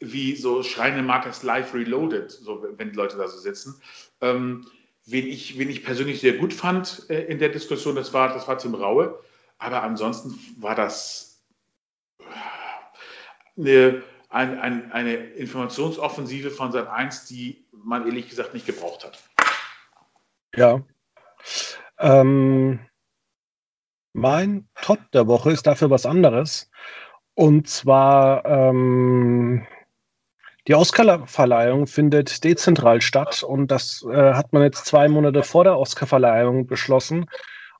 wie 0.00 0.34
so 0.34 0.64
Schreine 0.64 1.02
Markers 1.02 1.44
Live 1.44 1.72
Reloaded, 1.72 2.30
so, 2.32 2.66
wenn 2.76 2.90
die 2.90 2.96
Leute 2.96 3.16
da 3.16 3.28
so 3.28 3.38
sitzen. 3.38 3.80
Ähm, 4.20 4.66
wen, 5.10 5.26
ich, 5.26 5.58
wen 5.58 5.70
ich 5.70 5.84
persönlich 5.84 6.20
sehr 6.20 6.34
gut 6.34 6.52
fand 6.52 7.06
äh, 7.08 7.24
in 7.24 7.38
der 7.38 7.48
Diskussion, 7.48 7.96
das 7.96 8.12
war, 8.12 8.32
das 8.32 8.46
war 8.48 8.58
Tim 8.58 8.74
Raue. 8.74 9.18
Aber 9.58 9.82
ansonsten 9.82 10.38
war 10.58 10.74
das 10.74 11.42
äh, 12.20 13.60
eine 13.60 14.02
ein, 14.30 14.58
ein, 14.58 14.92
eine 14.92 15.14
Informationsoffensive 15.14 16.50
von 16.50 16.72
Sat 16.72 16.88
1, 16.88 17.26
die 17.26 17.64
man 17.72 18.06
ehrlich 18.06 18.28
gesagt 18.28 18.54
nicht 18.54 18.66
gebraucht 18.66 19.04
hat. 19.04 19.18
Ja. 20.54 20.82
Ähm, 21.98 22.80
mein 24.12 24.68
Top 24.82 24.98
der 25.12 25.26
Woche 25.26 25.52
ist 25.52 25.66
dafür 25.66 25.90
was 25.90 26.06
anderes. 26.06 26.70
Und 27.34 27.68
zwar 27.68 28.44
ähm, 28.44 29.66
die 30.68 30.74
Oscarverleihung 30.74 31.86
findet 31.86 32.44
dezentral 32.44 33.00
statt 33.00 33.42
und 33.42 33.70
das 33.70 34.06
äh, 34.10 34.34
hat 34.34 34.52
man 34.52 34.62
jetzt 34.62 34.84
zwei 34.84 35.08
Monate 35.08 35.42
vor 35.42 35.64
der 35.64 35.78
Oscarverleihung 35.78 36.66
beschlossen. 36.66 37.26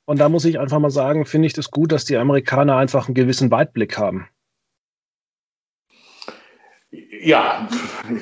Und 0.05 0.19
da 0.19 0.27
muss 0.27 0.43
ich 0.43 0.59
einfach 0.59 0.79
mal 0.79 0.89
sagen, 0.89 1.27
finde 1.27 1.45
ich 1.45 1.53
das 1.53 1.69
gut, 1.69 1.91
dass 1.91 2.03
die 2.03 2.17
Amerikaner 2.17 2.77
einfach 2.77 3.07
einen 3.07 3.13
gewissen 3.13 3.51
Weitblick 3.51 3.99
haben. 3.99 4.27
Ja, 7.21 7.67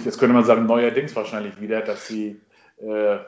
jetzt 0.04 0.20
könnte 0.20 0.34
man 0.34 0.44
sagen, 0.44 0.66
neuerdings 0.66 1.16
wahrscheinlich 1.16 1.62
wieder, 1.62 1.80
dass 1.82 2.08
sie 2.08 2.42
äh, 2.78 3.20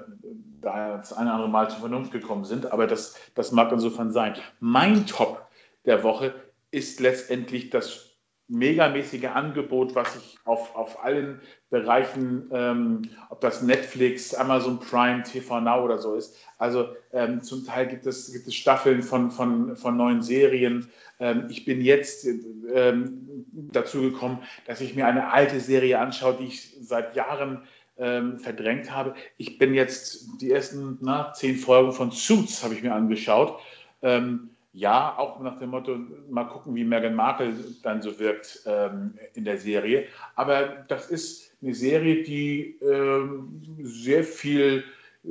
da 0.59 0.97
das 0.97 1.13
eine 1.13 1.29
oder 1.29 1.35
andere 1.35 1.49
Mal 1.49 1.69
zur 1.69 1.79
Vernunft 1.79 2.11
gekommen 2.11 2.43
sind, 2.43 2.69
aber 2.73 2.85
das, 2.85 3.15
das 3.35 3.53
mag 3.53 3.71
insofern 3.71 4.11
sein. 4.11 4.35
Mein 4.59 5.07
Top 5.07 5.47
der 5.85 6.03
Woche 6.03 6.33
ist 6.71 6.99
letztendlich 6.99 7.69
das 7.69 8.08
megamäßige 8.49 9.25
Angebot, 9.25 9.95
was 9.95 10.15
ich 10.15 10.37
auf, 10.43 10.75
auf 10.75 11.03
allen 11.03 11.39
Bereichen, 11.69 12.49
ähm, 12.51 13.03
ob 13.29 13.41
das 13.41 13.61
Netflix, 13.61 14.33
Amazon 14.33 14.79
Prime, 14.79 15.23
TV 15.23 15.61
Now 15.61 15.83
oder 15.85 15.99
so 15.99 16.15
ist. 16.15 16.35
Also 16.57 16.89
ähm, 17.13 17.41
zum 17.41 17.65
Teil 17.65 17.87
gibt 17.87 18.05
es, 18.07 18.33
gibt 18.33 18.47
es 18.47 18.55
Staffeln 18.55 19.03
von, 19.03 19.29
von, 19.29 19.77
von 19.77 19.95
neuen 19.95 20.21
Serien. 20.23 20.89
Ähm, 21.19 21.45
ich 21.49 21.63
bin 21.63 21.81
jetzt 21.81 22.27
ähm, 22.73 23.45
dazu 23.71 24.01
gekommen, 24.01 24.39
dass 24.65 24.81
ich 24.81 24.95
mir 24.95 25.05
eine 25.05 25.31
alte 25.31 25.59
Serie 25.59 25.99
anschaue, 25.99 26.37
die 26.39 26.45
ich 26.45 26.73
seit 26.81 27.15
Jahren 27.15 27.61
ähm, 27.99 28.39
verdrängt 28.39 28.91
habe. 28.91 29.13
Ich 29.37 29.59
bin 29.59 29.75
jetzt 29.75 30.41
die 30.41 30.51
ersten 30.51 30.97
na, 31.01 31.33
zehn 31.33 31.55
Folgen 31.55 31.91
von 31.91 32.11
Suits 32.11 32.63
habe 32.63 32.73
ich 32.73 32.81
mir 32.81 32.95
angeschaut. 32.95 33.59
Ähm, 34.01 34.49
ja, 34.71 35.17
auch 35.17 35.39
nach 35.39 35.57
dem 35.59 35.71
Motto, 35.71 35.97
mal 36.29 36.45
gucken, 36.45 36.75
wie 36.75 36.83
Meghan 36.83 37.15
Markle 37.15 37.53
dann 37.81 38.01
so 38.01 38.19
wirkt 38.19 38.61
ähm, 38.65 39.17
in 39.33 39.43
der 39.45 39.57
Serie. 39.57 40.07
Aber 40.35 40.85
das 40.87 41.09
ist 41.09 41.57
eine 41.61 41.73
Serie, 41.73 42.23
die 42.23 42.77
ähm, 42.81 43.61
sehr 43.81 44.23
viel 44.23 44.83
äh, 45.23 45.29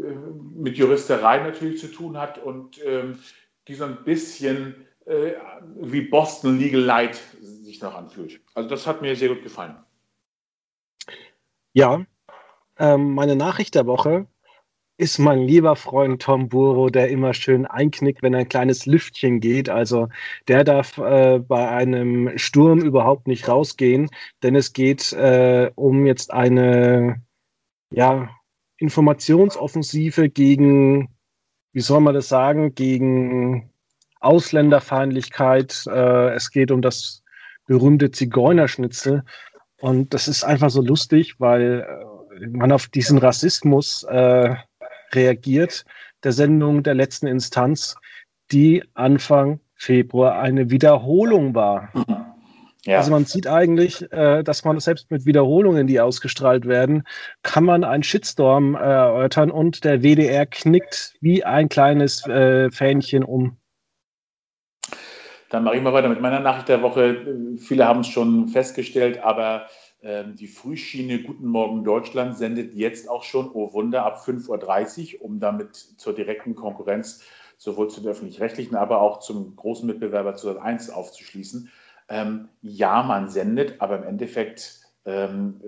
mit 0.55 0.77
Juristerei 0.77 1.39
natürlich 1.39 1.81
zu 1.81 1.89
tun 1.89 2.19
hat 2.19 2.39
und 2.39 2.81
ähm, 2.85 3.19
die 3.69 3.75
so 3.75 3.85
ein 3.85 4.03
bisschen 4.05 4.87
äh, 5.07 5.35
wie 5.77 6.03
Boston 6.03 6.59
Legal 6.59 6.83
Light 6.83 7.21
sich 7.41 7.81
noch 7.81 7.95
anfühlt. 7.95 8.41
Also 8.55 8.69
das 8.69 8.87
hat 8.87 9.03
mir 9.03 9.15
sehr 9.15 9.29
gut 9.29 9.43
gefallen. 9.43 9.77
Ja, 11.73 12.05
ähm, 12.79 13.15
meine 13.15 13.37
Nachricht 13.37 13.75
der 13.75 13.87
Woche 13.87 14.27
ist 14.99 15.19
mein 15.19 15.39
lieber 15.39 15.77
Freund 15.77 16.21
Tom 16.21 16.49
Buro, 16.49 16.91
der 16.91 17.09
immer 17.09 17.33
schön 17.33 17.67
einknickt, 17.67 18.21
wenn 18.23 18.35
ein 18.35 18.49
kleines 18.49 18.85
Lüftchen 18.85 19.39
geht. 19.41 19.71
Also 19.71 20.09
der 20.49 20.65
darf 20.65 20.99
äh, 20.99 21.39
bei 21.39 21.69
einem 21.69 22.37
Sturm 22.37 22.81
überhaupt 22.81 23.29
nicht 23.29 23.49
rausgehen, 23.49 24.11
denn 24.43 24.57
es 24.57 24.73
geht 24.73 25.13
äh, 25.13 25.71
um 25.77 26.05
jetzt 26.05 26.33
eine 26.33 27.23
ja, 27.91 28.29
Informationsoffensive 28.79 30.29
gegen, 30.31 31.09
wie 31.73 31.81
soll 31.81 32.01
man 32.01 32.15
das 32.15 32.29
sagen, 32.29 32.75
gegen 32.75 33.71
Ausländerfeindlichkeit. 34.21 35.85
Äh, 35.87 36.35
es 36.35 36.51
geht 36.51 36.73
um 36.73 36.83
das 36.83 37.23
berühmte 37.67 38.11
Zigeunerschnitzel. 38.11 39.23
Und 39.81 40.13
das 40.13 40.27
ist 40.27 40.43
einfach 40.43 40.71
so 40.71 40.83
lustig, 40.83 41.37
weil 41.39 41.87
äh, 42.41 42.47
man 42.49 42.73
auf 42.73 42.89
diesen 42.89 43.19
Rassismus 43.19 44.03
äh, 44.03 44.57
reagiert, 45.13 45.85
der 46.25 46.33
Sendung 46.33 46.83
der 46.83 46.95
letzten 46.95 47.27
Instanz, 47.27 47.97
die 48.51 48.85
Anfang 48.95 49.61
Februar 49.75 50.39
eine 50.41 50.71
Wiederholung 50.71 51.55
war. 51.55 51.91
Ja. 52.85 52.99
Also 52.99 53.11
man 53.11 53.25
sieht 53.27 53.47
eigentlich, 53.47 54.11
äh, 54.13 54.43
dass 54.43 54.65
man 54.65 54.81
selbst 54.81 55.11
mit 55.11 55.27
Wiederholungen, 55.27 55.87
die 55.87 56.01
ausgestrahlt 56.01 56.67
werden, 56.67 57.05
kann 57.43 57.65
man 57.65 57.85
einen 57.85 58.03
Shitstorm 58.03 58.75
äh, 58.75 58.79
erörtern 58.79 59.51
und 59.51 59.85
der 59.85 60.03
WDR 60.03 60.47
knickt 60.47 61.15
wie 61.21 61.45
ein 61.45 61.69
kleines 61.69 62.27
äh, 62.27 62.71
Fähnchen 62.71 63.25
um. 63.25 63.59
Dann 65.51 65.65
mache 65.65 65.77
ich 65.77 65.83
mal 65.83 65.93
weiter 65.93 66.09
mit 66.09 66.21
meiner 66.21 66.41
Nachricht 66.41 66.69
der 66.69 66.83
Woche. 66.83 67.27
Viele 67.59 67.87
haben 67.87 68.01
es 68.01 68.09
schon 68.09 68.49
festgestellt, 68.49 69.23
aber 69.23 69.67
die 70.01 70.47
Frühschiene 70.47 71.23
Guten 71.25 71.49
Morgen 71.49 71.83
Deutschland 71.83 72.39
sendet 72.39 72.73
jetzt 72.73 73.11
auch 73.11 73.25
schon, 73.25 73.51
oh 73.53 73.73
Wunder, 73.73 74.05
ab 74.05 74.23
5.30 74.25 75.17
Uhr, 75.17 75.25
um 75.25 75.41
damit 75.41 75.75
zur 75.75 76.15
direkten 76.15 76.55
Konkurrenz 76.55 77.25
sowohl 77.57 77.91
zu 77.91 78.01
den 78.01 78.11
öffentlich-rechtlichen, 78.11 78.77
aber 78.77 79.01
auch 79.01 79.19
zum 79.19 79.57
großen 79.57 79.87
Mitbewerber 79.87 80.37
zu 80.37 80.59
1 80.59 80.91
aufzuschließen. 80.91 81.69
Ähm, 82.09 82.49
ja, 82.63 83.03
man 83.03 83.29
sendet, 83.29 83.81
aber 83.81 83.99
im 83.99 84.05
Endeffekt 84.05 84.81
ähm, 85.05 85.61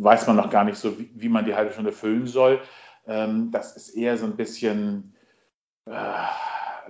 weiß 0.00 0.26
man 0.26 0.36
noch 0.36 0.50
gar 0.50 0.64
nicht 0.64 0.78
so, 0.78 0.98
wie, 0.98 1.10
wie, 1.14 1.28
man 1.28 1.44
die 1.44 1.54
halbe 1.54 1.72
Stunde 1.72 1.92
füllen 1.92 2.26
soll. 2.26 2.60
Ähm, 3.06 3.50
das 3.52 3.76
ist 3.76 3.90
eher 3.90 4.16
so 4.16 4.24
ein 4.24 4.36
bisschen, 4.36 5.14
äh, 5.86 5.92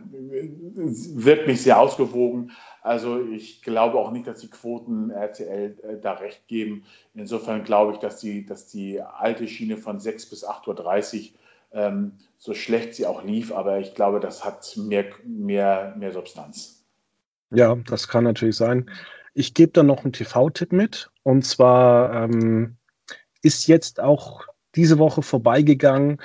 wirkt 0.07 1.49
nicht 1.49 1.62
sehr 1.62 1.79
ausgewogen. 1.79 2.53
Also 2.89 3.20
ich 3.20 3.61
glaube 3.61 3.99
auch 3.99 4.12
nicht, 4.12 4.26
dass 4.26 4.41
die 4.41 4.49
Quoten 4.49 5.11
RTL 5.11 5.76
äh, 5.82 6.01
da 6.01 6.12
recht 6.14 6.49
geben. 6.49 6.84
Insofern 7.12 7.62
glaube 7.62 7.93
ich, 7.93 7.99
dass 7.99 8.18
die, 8.18 8.47
dass 8.47 8.66
die 8.66 9.03
alte 9.03 9.47
Schiene 9.47 9.76
von 9.76 10.01
6 10.01 10.30
bis 10.30 10.43
8.30 10.43 11.32
Uhr, 11.32 11.39
ähm, 11.72 12.12
so 12.39 12.55
schlecht 12.55 12.95
sie 12.95 13.05
auch 13.05 13.22
lief, 13.22 13.53
aber 13.53 13.78
ich 13.78 13.95
glaube, 13.95 14.20
das 14.20 14.43
hat 14.43 14.74
mehr, 14.78 15.05
mehr, 15.22 15.95
mehr 15.99 16.12
Substanz. 16.12 16.82
Ja, 17.51 17.74
das 17.74 18.09
kann 18.09 18.24
natürlich 18.24 18.57
sein. 18.57 18.91
Ich 19.34 19.53
gebe 19.53 19.72
da 19.72 19.82
noch 19.82 20.05
einen 20.05 20.14
TV-Tipp 20.14 20.72
mit. 20.72 21.11
Und 21.24 21.45
zwar 21.45 22.24
ähm, 22.24 22.78
ist 23.43 23.66
jetzt 23.66 24.01
auch 24.01 24.47
diese 24.74 24.99
Woche 24.99 25.20
vorbeigegangen 25.20 26.22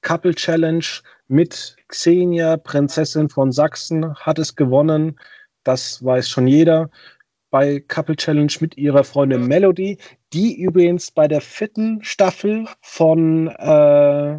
Couple 0.00 0.34
Challenge 0.34 0.86
mit 1.26 1.76
Xenia, 1.88 2.56
Prinzessin 2.56 3.28
von 3.28 3.52
Sachsen, 3.52 4.14
hat 4.14 4.38
es 4.38 4.56
gewonnen. 4.56 5.18
Das 5.68 6.02
weiß 6.02 6.30
schon 6.30 6.46
jeder. 6.46 6.88
Bei 7.50 7.78
Couple 7.78 8.16
Challenge 8.16 8.54
mit 8.60 8.78
ihrer 8.78 9.04
Freundin 9.04 9.46
Melody, 9.46 9.98
die 10.32 10.58
übrigens 10.58 11.10
bei 11.10 11.28
der 11.28 11.42
vierten 11.42 12.02
Staffel 12.02 12.66
von 12.80 13.48
äh, 13.48 14.38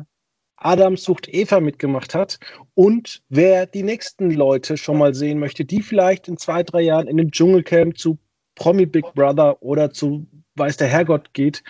Adam 0.56 0.98
sucht 0.98 1.32
Eva 1.32 1.60
mitgemacht 1.60 2.16
hat. 2.16 2.40
Und 2.74 3.22
wer 3.30 3.68
die 3.68 3.84
nächsten 3.84 4.32
Leute 4.32 4.76
schon 4.76 4.98
mal 4.98 5.14
sehen 5.14 5.38
möchte, 5.38 5.66
die 5.66 5.84
vielleicht 5.84 6.28
in 6.28 6.38
zwei, 6.38 6.64
drei 6.64 6.82
Jahren 6.82 7.08
in 7.08 7.18
den 7.18 7.30
Dschungelcamp 7.30 7.96
zu 8.00 8.18
Promi 8.56 8.88
Big 8.88 9.14
Brother 9.14 9.62
oder 9.62 9.92
zu 9.92 10.26
Weiß 10.56 10.78
der 10.78 10.88
Herrgott 10.88 11.36
geht, 11.36 11.64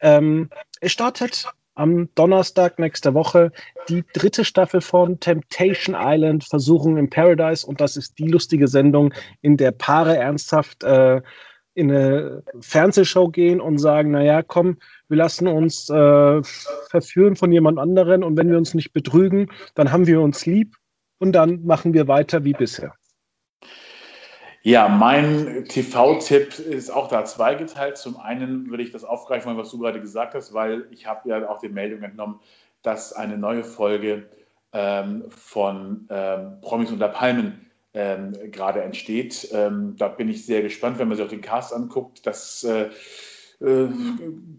ähm, 0.00 0.50
es 0.80 0.90
startet 0.90 1.46
am 1.74 2.08
Donnerstag 2.14 2.78
nächster 2.78 3.14
Woche 3.14 3.52
die 3.88 4.04
dritte 4.12 4.44
Staffel 4.44 4.80
von 4.80 5.20
Temptation 5.20 5.96
Island, 5.98 6.44
Versuchung 6.44 6.96
in 6.96 7.10
Paradise. 7.10 7.66
Und 7.66 7.80
das 7.80 7.96
ist 7.96 8.18
die 8.18 8.28
lustige 8.28 8.68
Sendung, 8.68 9.12
in 9.42 9.56
der 9.56 9.72
Paare 9.72 10.16
ernsthaft 10.16 10.84
äh, 10.84 11.20
in 11.74 11.90
eine 11.90 12.44
Fernsehshow 12.60 13.28
gehen 13.28 13.60
und 13.60 13.78
sagen, 13.78 14.12
naja, 14.12 14.42
komm, 14.42 14.78
wir 15.08 15.16
lassen 15.16 15.48
uns 15.48 15.90
äh, 15.90 16.42
verführen 16.88 17.36
von 17.36 17.50
jemand 17.50 17.78
anderen 17.78 18.22
und 18.22 18.36
wenn 18.36 18.48
wir 18.48 18.58
uns 18.58 18.74
nicht 18.74 18.92
betrügen, 18.92 19.50
dann 19.74 19.90
haben 19.90 20.06
wir 20.06 20.20
uns 20.20 20.46
lieb 20.46 20.76
und 21.18 21.32
dann 21.32 21.64
machen 21.64 21.92
wir 21.92 22.06
weiter 22.06 22.44
wie 22.44 22.52
bisher. 22.52 22.94
Ja, 24.66 24.88
mein 24.88 25.66
TV-Tipp 25.68 26.58
ist 26.58 26.88
auch 26.88 27.08
da 27.08 27.26
zweigeteilt. 27.26 27.98
Zum 27.98 28.16
einen 28.18 28.70
würde 28.70 28.82
ich 28.82 28.90
das 28.90 29.04
aufgreifen, 29.04 29.58
was 29.58 29.70
du 29.70 29.78
gerade 29.78 30.00
gesagt 30.00 30.34
hast, 30.34 30.54
weil 30.54 30.86
ich 30.90 31.06
habe 31.06 31.28
ja 31.28 31.50
auch 31.50 31.60
die 31.60 31.68
Meldung 31.68 32.02
entnommen, 32.02 32.40
dass 32.80 33.12
eine 33.12 33.36
neue 33.36 33.62
Folge 33.62 34.26
ähm, 34.72 35.24
von 35.28 36.06
ähm, 36.08 36.62
Promis 36.62 36.90
unter 36.90 37.08
Palmen 37.08 37.70
ähm, 37.92 38.32
gerade 38.50 38.80
entsteht. 38.80 39.50
Ähm, 39.52 39.96
da 39.98 40.08
bin 40.08 40.30
ich 40.30 40.46
sehr 40.46 40.62
gespannt, 40.62 40.98
wenn 40.98 41.08
man 41.08 41.18
sich 41.18 41.26
auch 41.26 41.30
den 41.30 41.42
Cast 41.42 41.74
anguckt. 41.74 42.26
Das 42.26 42.64
äh, 42.64 42.88
äh, 43.60 43.88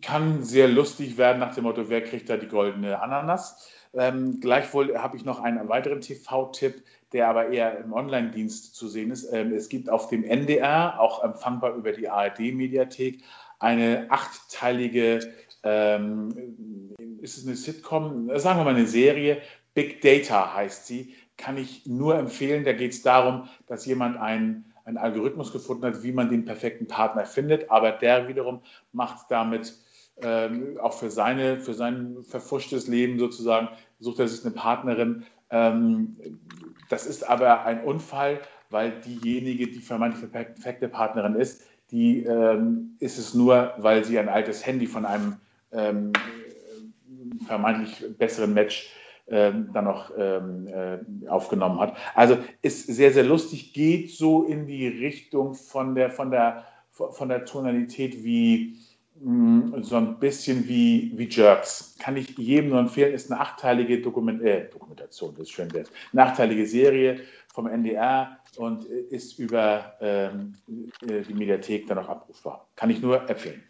kann 0.04 0.44
sehr 0.44 0.68
lustig 0.68 1.18
werden 1.18 1.40
nach 1.40 1.56
dem 1.56 1.64
Motto, 1.64 1.90
wer 1.90 2.04
kriegt 2.04 2.30
da 2.30 2.38
die 2.38 2.48
goldene 2.48 3.02
Ananas. 3.02 3.72
Ähm, 3.96 4.40
gleichwohl 4.40 4.96
habe 5.00 5.18
ich 5.18 5.26
noch 5.26 5.40
einen 5.40 5.68
weiteren 5.68 6.02
TV-Tipp 6.02 6.84
der 7.16 7.30
aber 7.30 7.50
eher 7.50 7.80
im 7.80 7.94
Online-Dienst 7.94 8.76
zu 8.76 8.90
sehen 8.90 9.10
ist. 9.10 9.32
Ähm, 9.32 9.54
es 9.54 9.70
gibt 9.70 9.90
auf 9.90 10.10
dem 10.10 10.26
NDR, 10.26 11.00
auch 11.00 11.24
empfangbar 11.24 11.74
über 11.74 11.94
die 11.94 12.10
ARD-Mediathek, 12.10 13.24
eine 13.58 14.08
achtteilige, 14.10 15.34
ähm, 15.64 16.94
ist 17.22 17.38
es 17.38 17.48
eine 17.48 17.56
Sitcom, 17.56 18.30
sagen 18.38 18.60
wir 18.60 18.66
mal 18.66 18.76
eine 18.76 18.86
Serie, 18.86 19.42
Big 19.74 20.02
Data 20.02 20.54
heißt 20.54 20.88
sie, 20.88 21.16
kann 21.38 21.58
ich 21.58 21.86
nur 21.86 22.18
empfehlen. 22.18 22.66
Da 22.66 22.74
geht 22.74 22.92
es 22.92 23.02
darum, 23.02 23.48
dass 23.68 23.86
jemand 23.86 24.18
einen, 24.18 24.74
einen 24.84 24.98
Algorithmus 24.98 25.54
gefunden 25.54 25.86
hat, 25.86 26.04
wie 26.04 26.12
man 26.12 26.30
den 26.30 26.44
perfekten 26.44 26.88
Partner 26.88 27.26
findet, 27.26 27.72
aber 27.72 27.94
der 27.94 28.28
wiederum 28.28 28.60
macht 28.92 29.32
damit 29.32 29.74
ähm, 30.22 30.78
auch 30.82 30.94
für, 30.94 31.10
seine, 31.10 31.60
für 31.60 31.74
sein 31.74 32.18
verfuschtes 32.24 32.88
Leben 32.88 33.20
sozusagen, 33.20 33.70
sucht 34.00 34.20
er 34.20 34.28
sich 34.28 34.46
eine 34.46 34.54
Partnerin, 34.54 35.26
das 35.50 37.06
ist 37.06 37.24
aber 37.28 37.66
ein 37.66 37.84
Unfall, 37.84 38.42
weil 38.70 38.92
diejenige, 39.02 39.68
die 39.68 39.80
vermeintlich 39.80 40.32
perfekte 40.32 40.88
Partnerin 40.88 41.36
ist, 41.36 41.64
die 41.92 42.24
ähm, 42.24 42.96
ist 43.00 43.18
es 43.18 43.34
nur, 43.34 43.74
weil 43.78 44.04
sie 44.04 44.18
ein 44.18 44.30
altes 44.30 44.66
Handy 44.66 44.88
von 44.88 45.06
einem 45.06 45.38
ähm, 45.72 46.12
vermeintlich 47.46 48.04
besseren 48.18 48.54
Match 48.54 48.92
ähm, 49.28 49.70
dann 49.74 49.86
noch 49.86 50.12
ähm, 50.18 50.68
äh, 50.68 51.28
aufgenommen 51.28 51.80
hat. 51.80 51.96
Also 52.14 52.38
ist 52.62 52.88
sehr, 52.88 53.12
sehr 53.12 53.24
lustig, 53.24 53.74
geht 53.74 54.12
so 54.12 54.44
in 54.44 54.68
die 54.68 54.88
Richtung 54.88 55.56
von 55.56 55.96
der, 55.96 56.10
von 56.10 56.32
der, 56.32 56.66
von 56.92 57.30
der 57.30 57.46
Tonalität 57.46 58.24
wie 58.24 58.78
Mm, 59.20 59.82
so 59.82 59.96
ein 59.96 60.20
bisschen 60.20 60.68
wie, 60.68 61.14
wie 61.16 61.30
Jerks. 61.30 61.96
Kann 62.00 62.18
ich 62.18 62.38
jedem 62.38 62.72
nur 62.72 62.80
empfehlen, 62.80 63.14
ist 63.14 63.32
eine 63.32 63.40
achteilige 63.40 64.02
Dokument 64.02 64.42
äh, 64.42 64.70
Dokumentation, 64.70 65.34
das 65.36 65.44
ist 65.48 65.52
schön 65.52 65.74
wert. 65.74 65.90
Eine 66.14 66.66
Serie 66.66 67.22
vom 67.54 67.68
NDR 67.68 68.38
und 68.58 68.84
ist 68.86 69.40
über 69.40 69.94
ähm, 70.02 70.56
äh, 71.08 71.22
die 71.22 71.34
Mediathek 71.34 71.88
dann 71.88 72.00
auch 72.00 72.10
abrufbar. 72.10 72.68
Kann 72.76 72.90
ich 72.90 73.02
nur 73.02 73.30
empfehlen. 73.30 73.64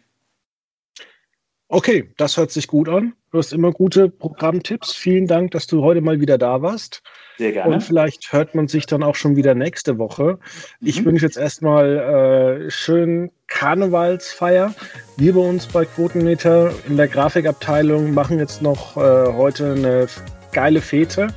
Okay, 1.68 2.08
das 2.16 2.36
hört 2.36 2.52
sich 2.52 2.68
gut 2.68 2.88
an. 2.88 3.14
Du 3.32 3.38
hast 3.38 3.52
immer 3.52 3.72
gute 3.72 4.08
Programmtipps. 4.08 4.92
Vielen 4.92 5.26
Dank, 5.26 5.50
dass 5.50 5.66
du 5.66 5.82
heute 5.82 6.00
mal 6.00 6.20
wieder 6.20 6.38
da 6.38 6.62
warst. 6.62 7.02
Sehr 7.38 7.52
gerne. 7.52 7.74
Und 7.74 7.80
vielleicht 7.82 8.32
hört 8.32 8.54
man 8.54 8.68
sich 8.68 8.86
dann 8.86 9.02
auch 9.02 9.16
schon 9.16 9.34
wieder 9.34 9.54
nächste 9.54 9.98
Woche. 9.98 10.38
Mhm. 10.80 10.88
Ich 10.88 11.04
wünsche 11.04 11.26
jetzt 11.26 11.36
erstmal 11.36 12.66
äh, 12.66 12.70
schön 12.70 13.32
Karnevalsfeier. 13.48 14.74
Wir 15.16 15.34
bei 15.34 15.40
uns 15.40 15.66
bei 15.66 15.84
Quotenmeter 15.84 16.72
in 16.86 16.96
der 16.96 17.08
Grafikabteilung 17.08 18.14
machen 18.14 18.38
jetzt 18.38 18.62
noch 18.62 18.96
äh, 18.96 19.32
heute 19.32 19.72
eine 19.72 20.06
geile 20.52 20.80
Fete. 20.80 21.28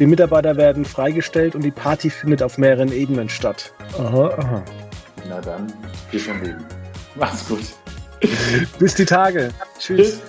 Die 0.00 0.06
Mitarbeiter 0.06 0.56
werden 0.56 0.84
freigestellt 0.84 1.54
und 1.54 1.62
die 1.62 1.70
Party 1.70 2.10
findet 2.10 2.42
auf 2.42 2.58
mehreren 2.58 2.90
Ebenen 2.92 3.28
statt. 3.28 3.72
Aha, 3.98 4.34
aha. 4.36 4.64
Na 5.28 5.40
dann, 5.40 5.72
wir 6.10 6.18
schon 6.18 6.42
leben. 6.42 6.64
Mach's 7.14 7.48
gut. 7.48 7.79
Bis 8.78 8.94
die 8.94 9.04
Tage. 9.04 9.50
Tschüss. 9.78 9.98
Tschüss. 9.98 10.20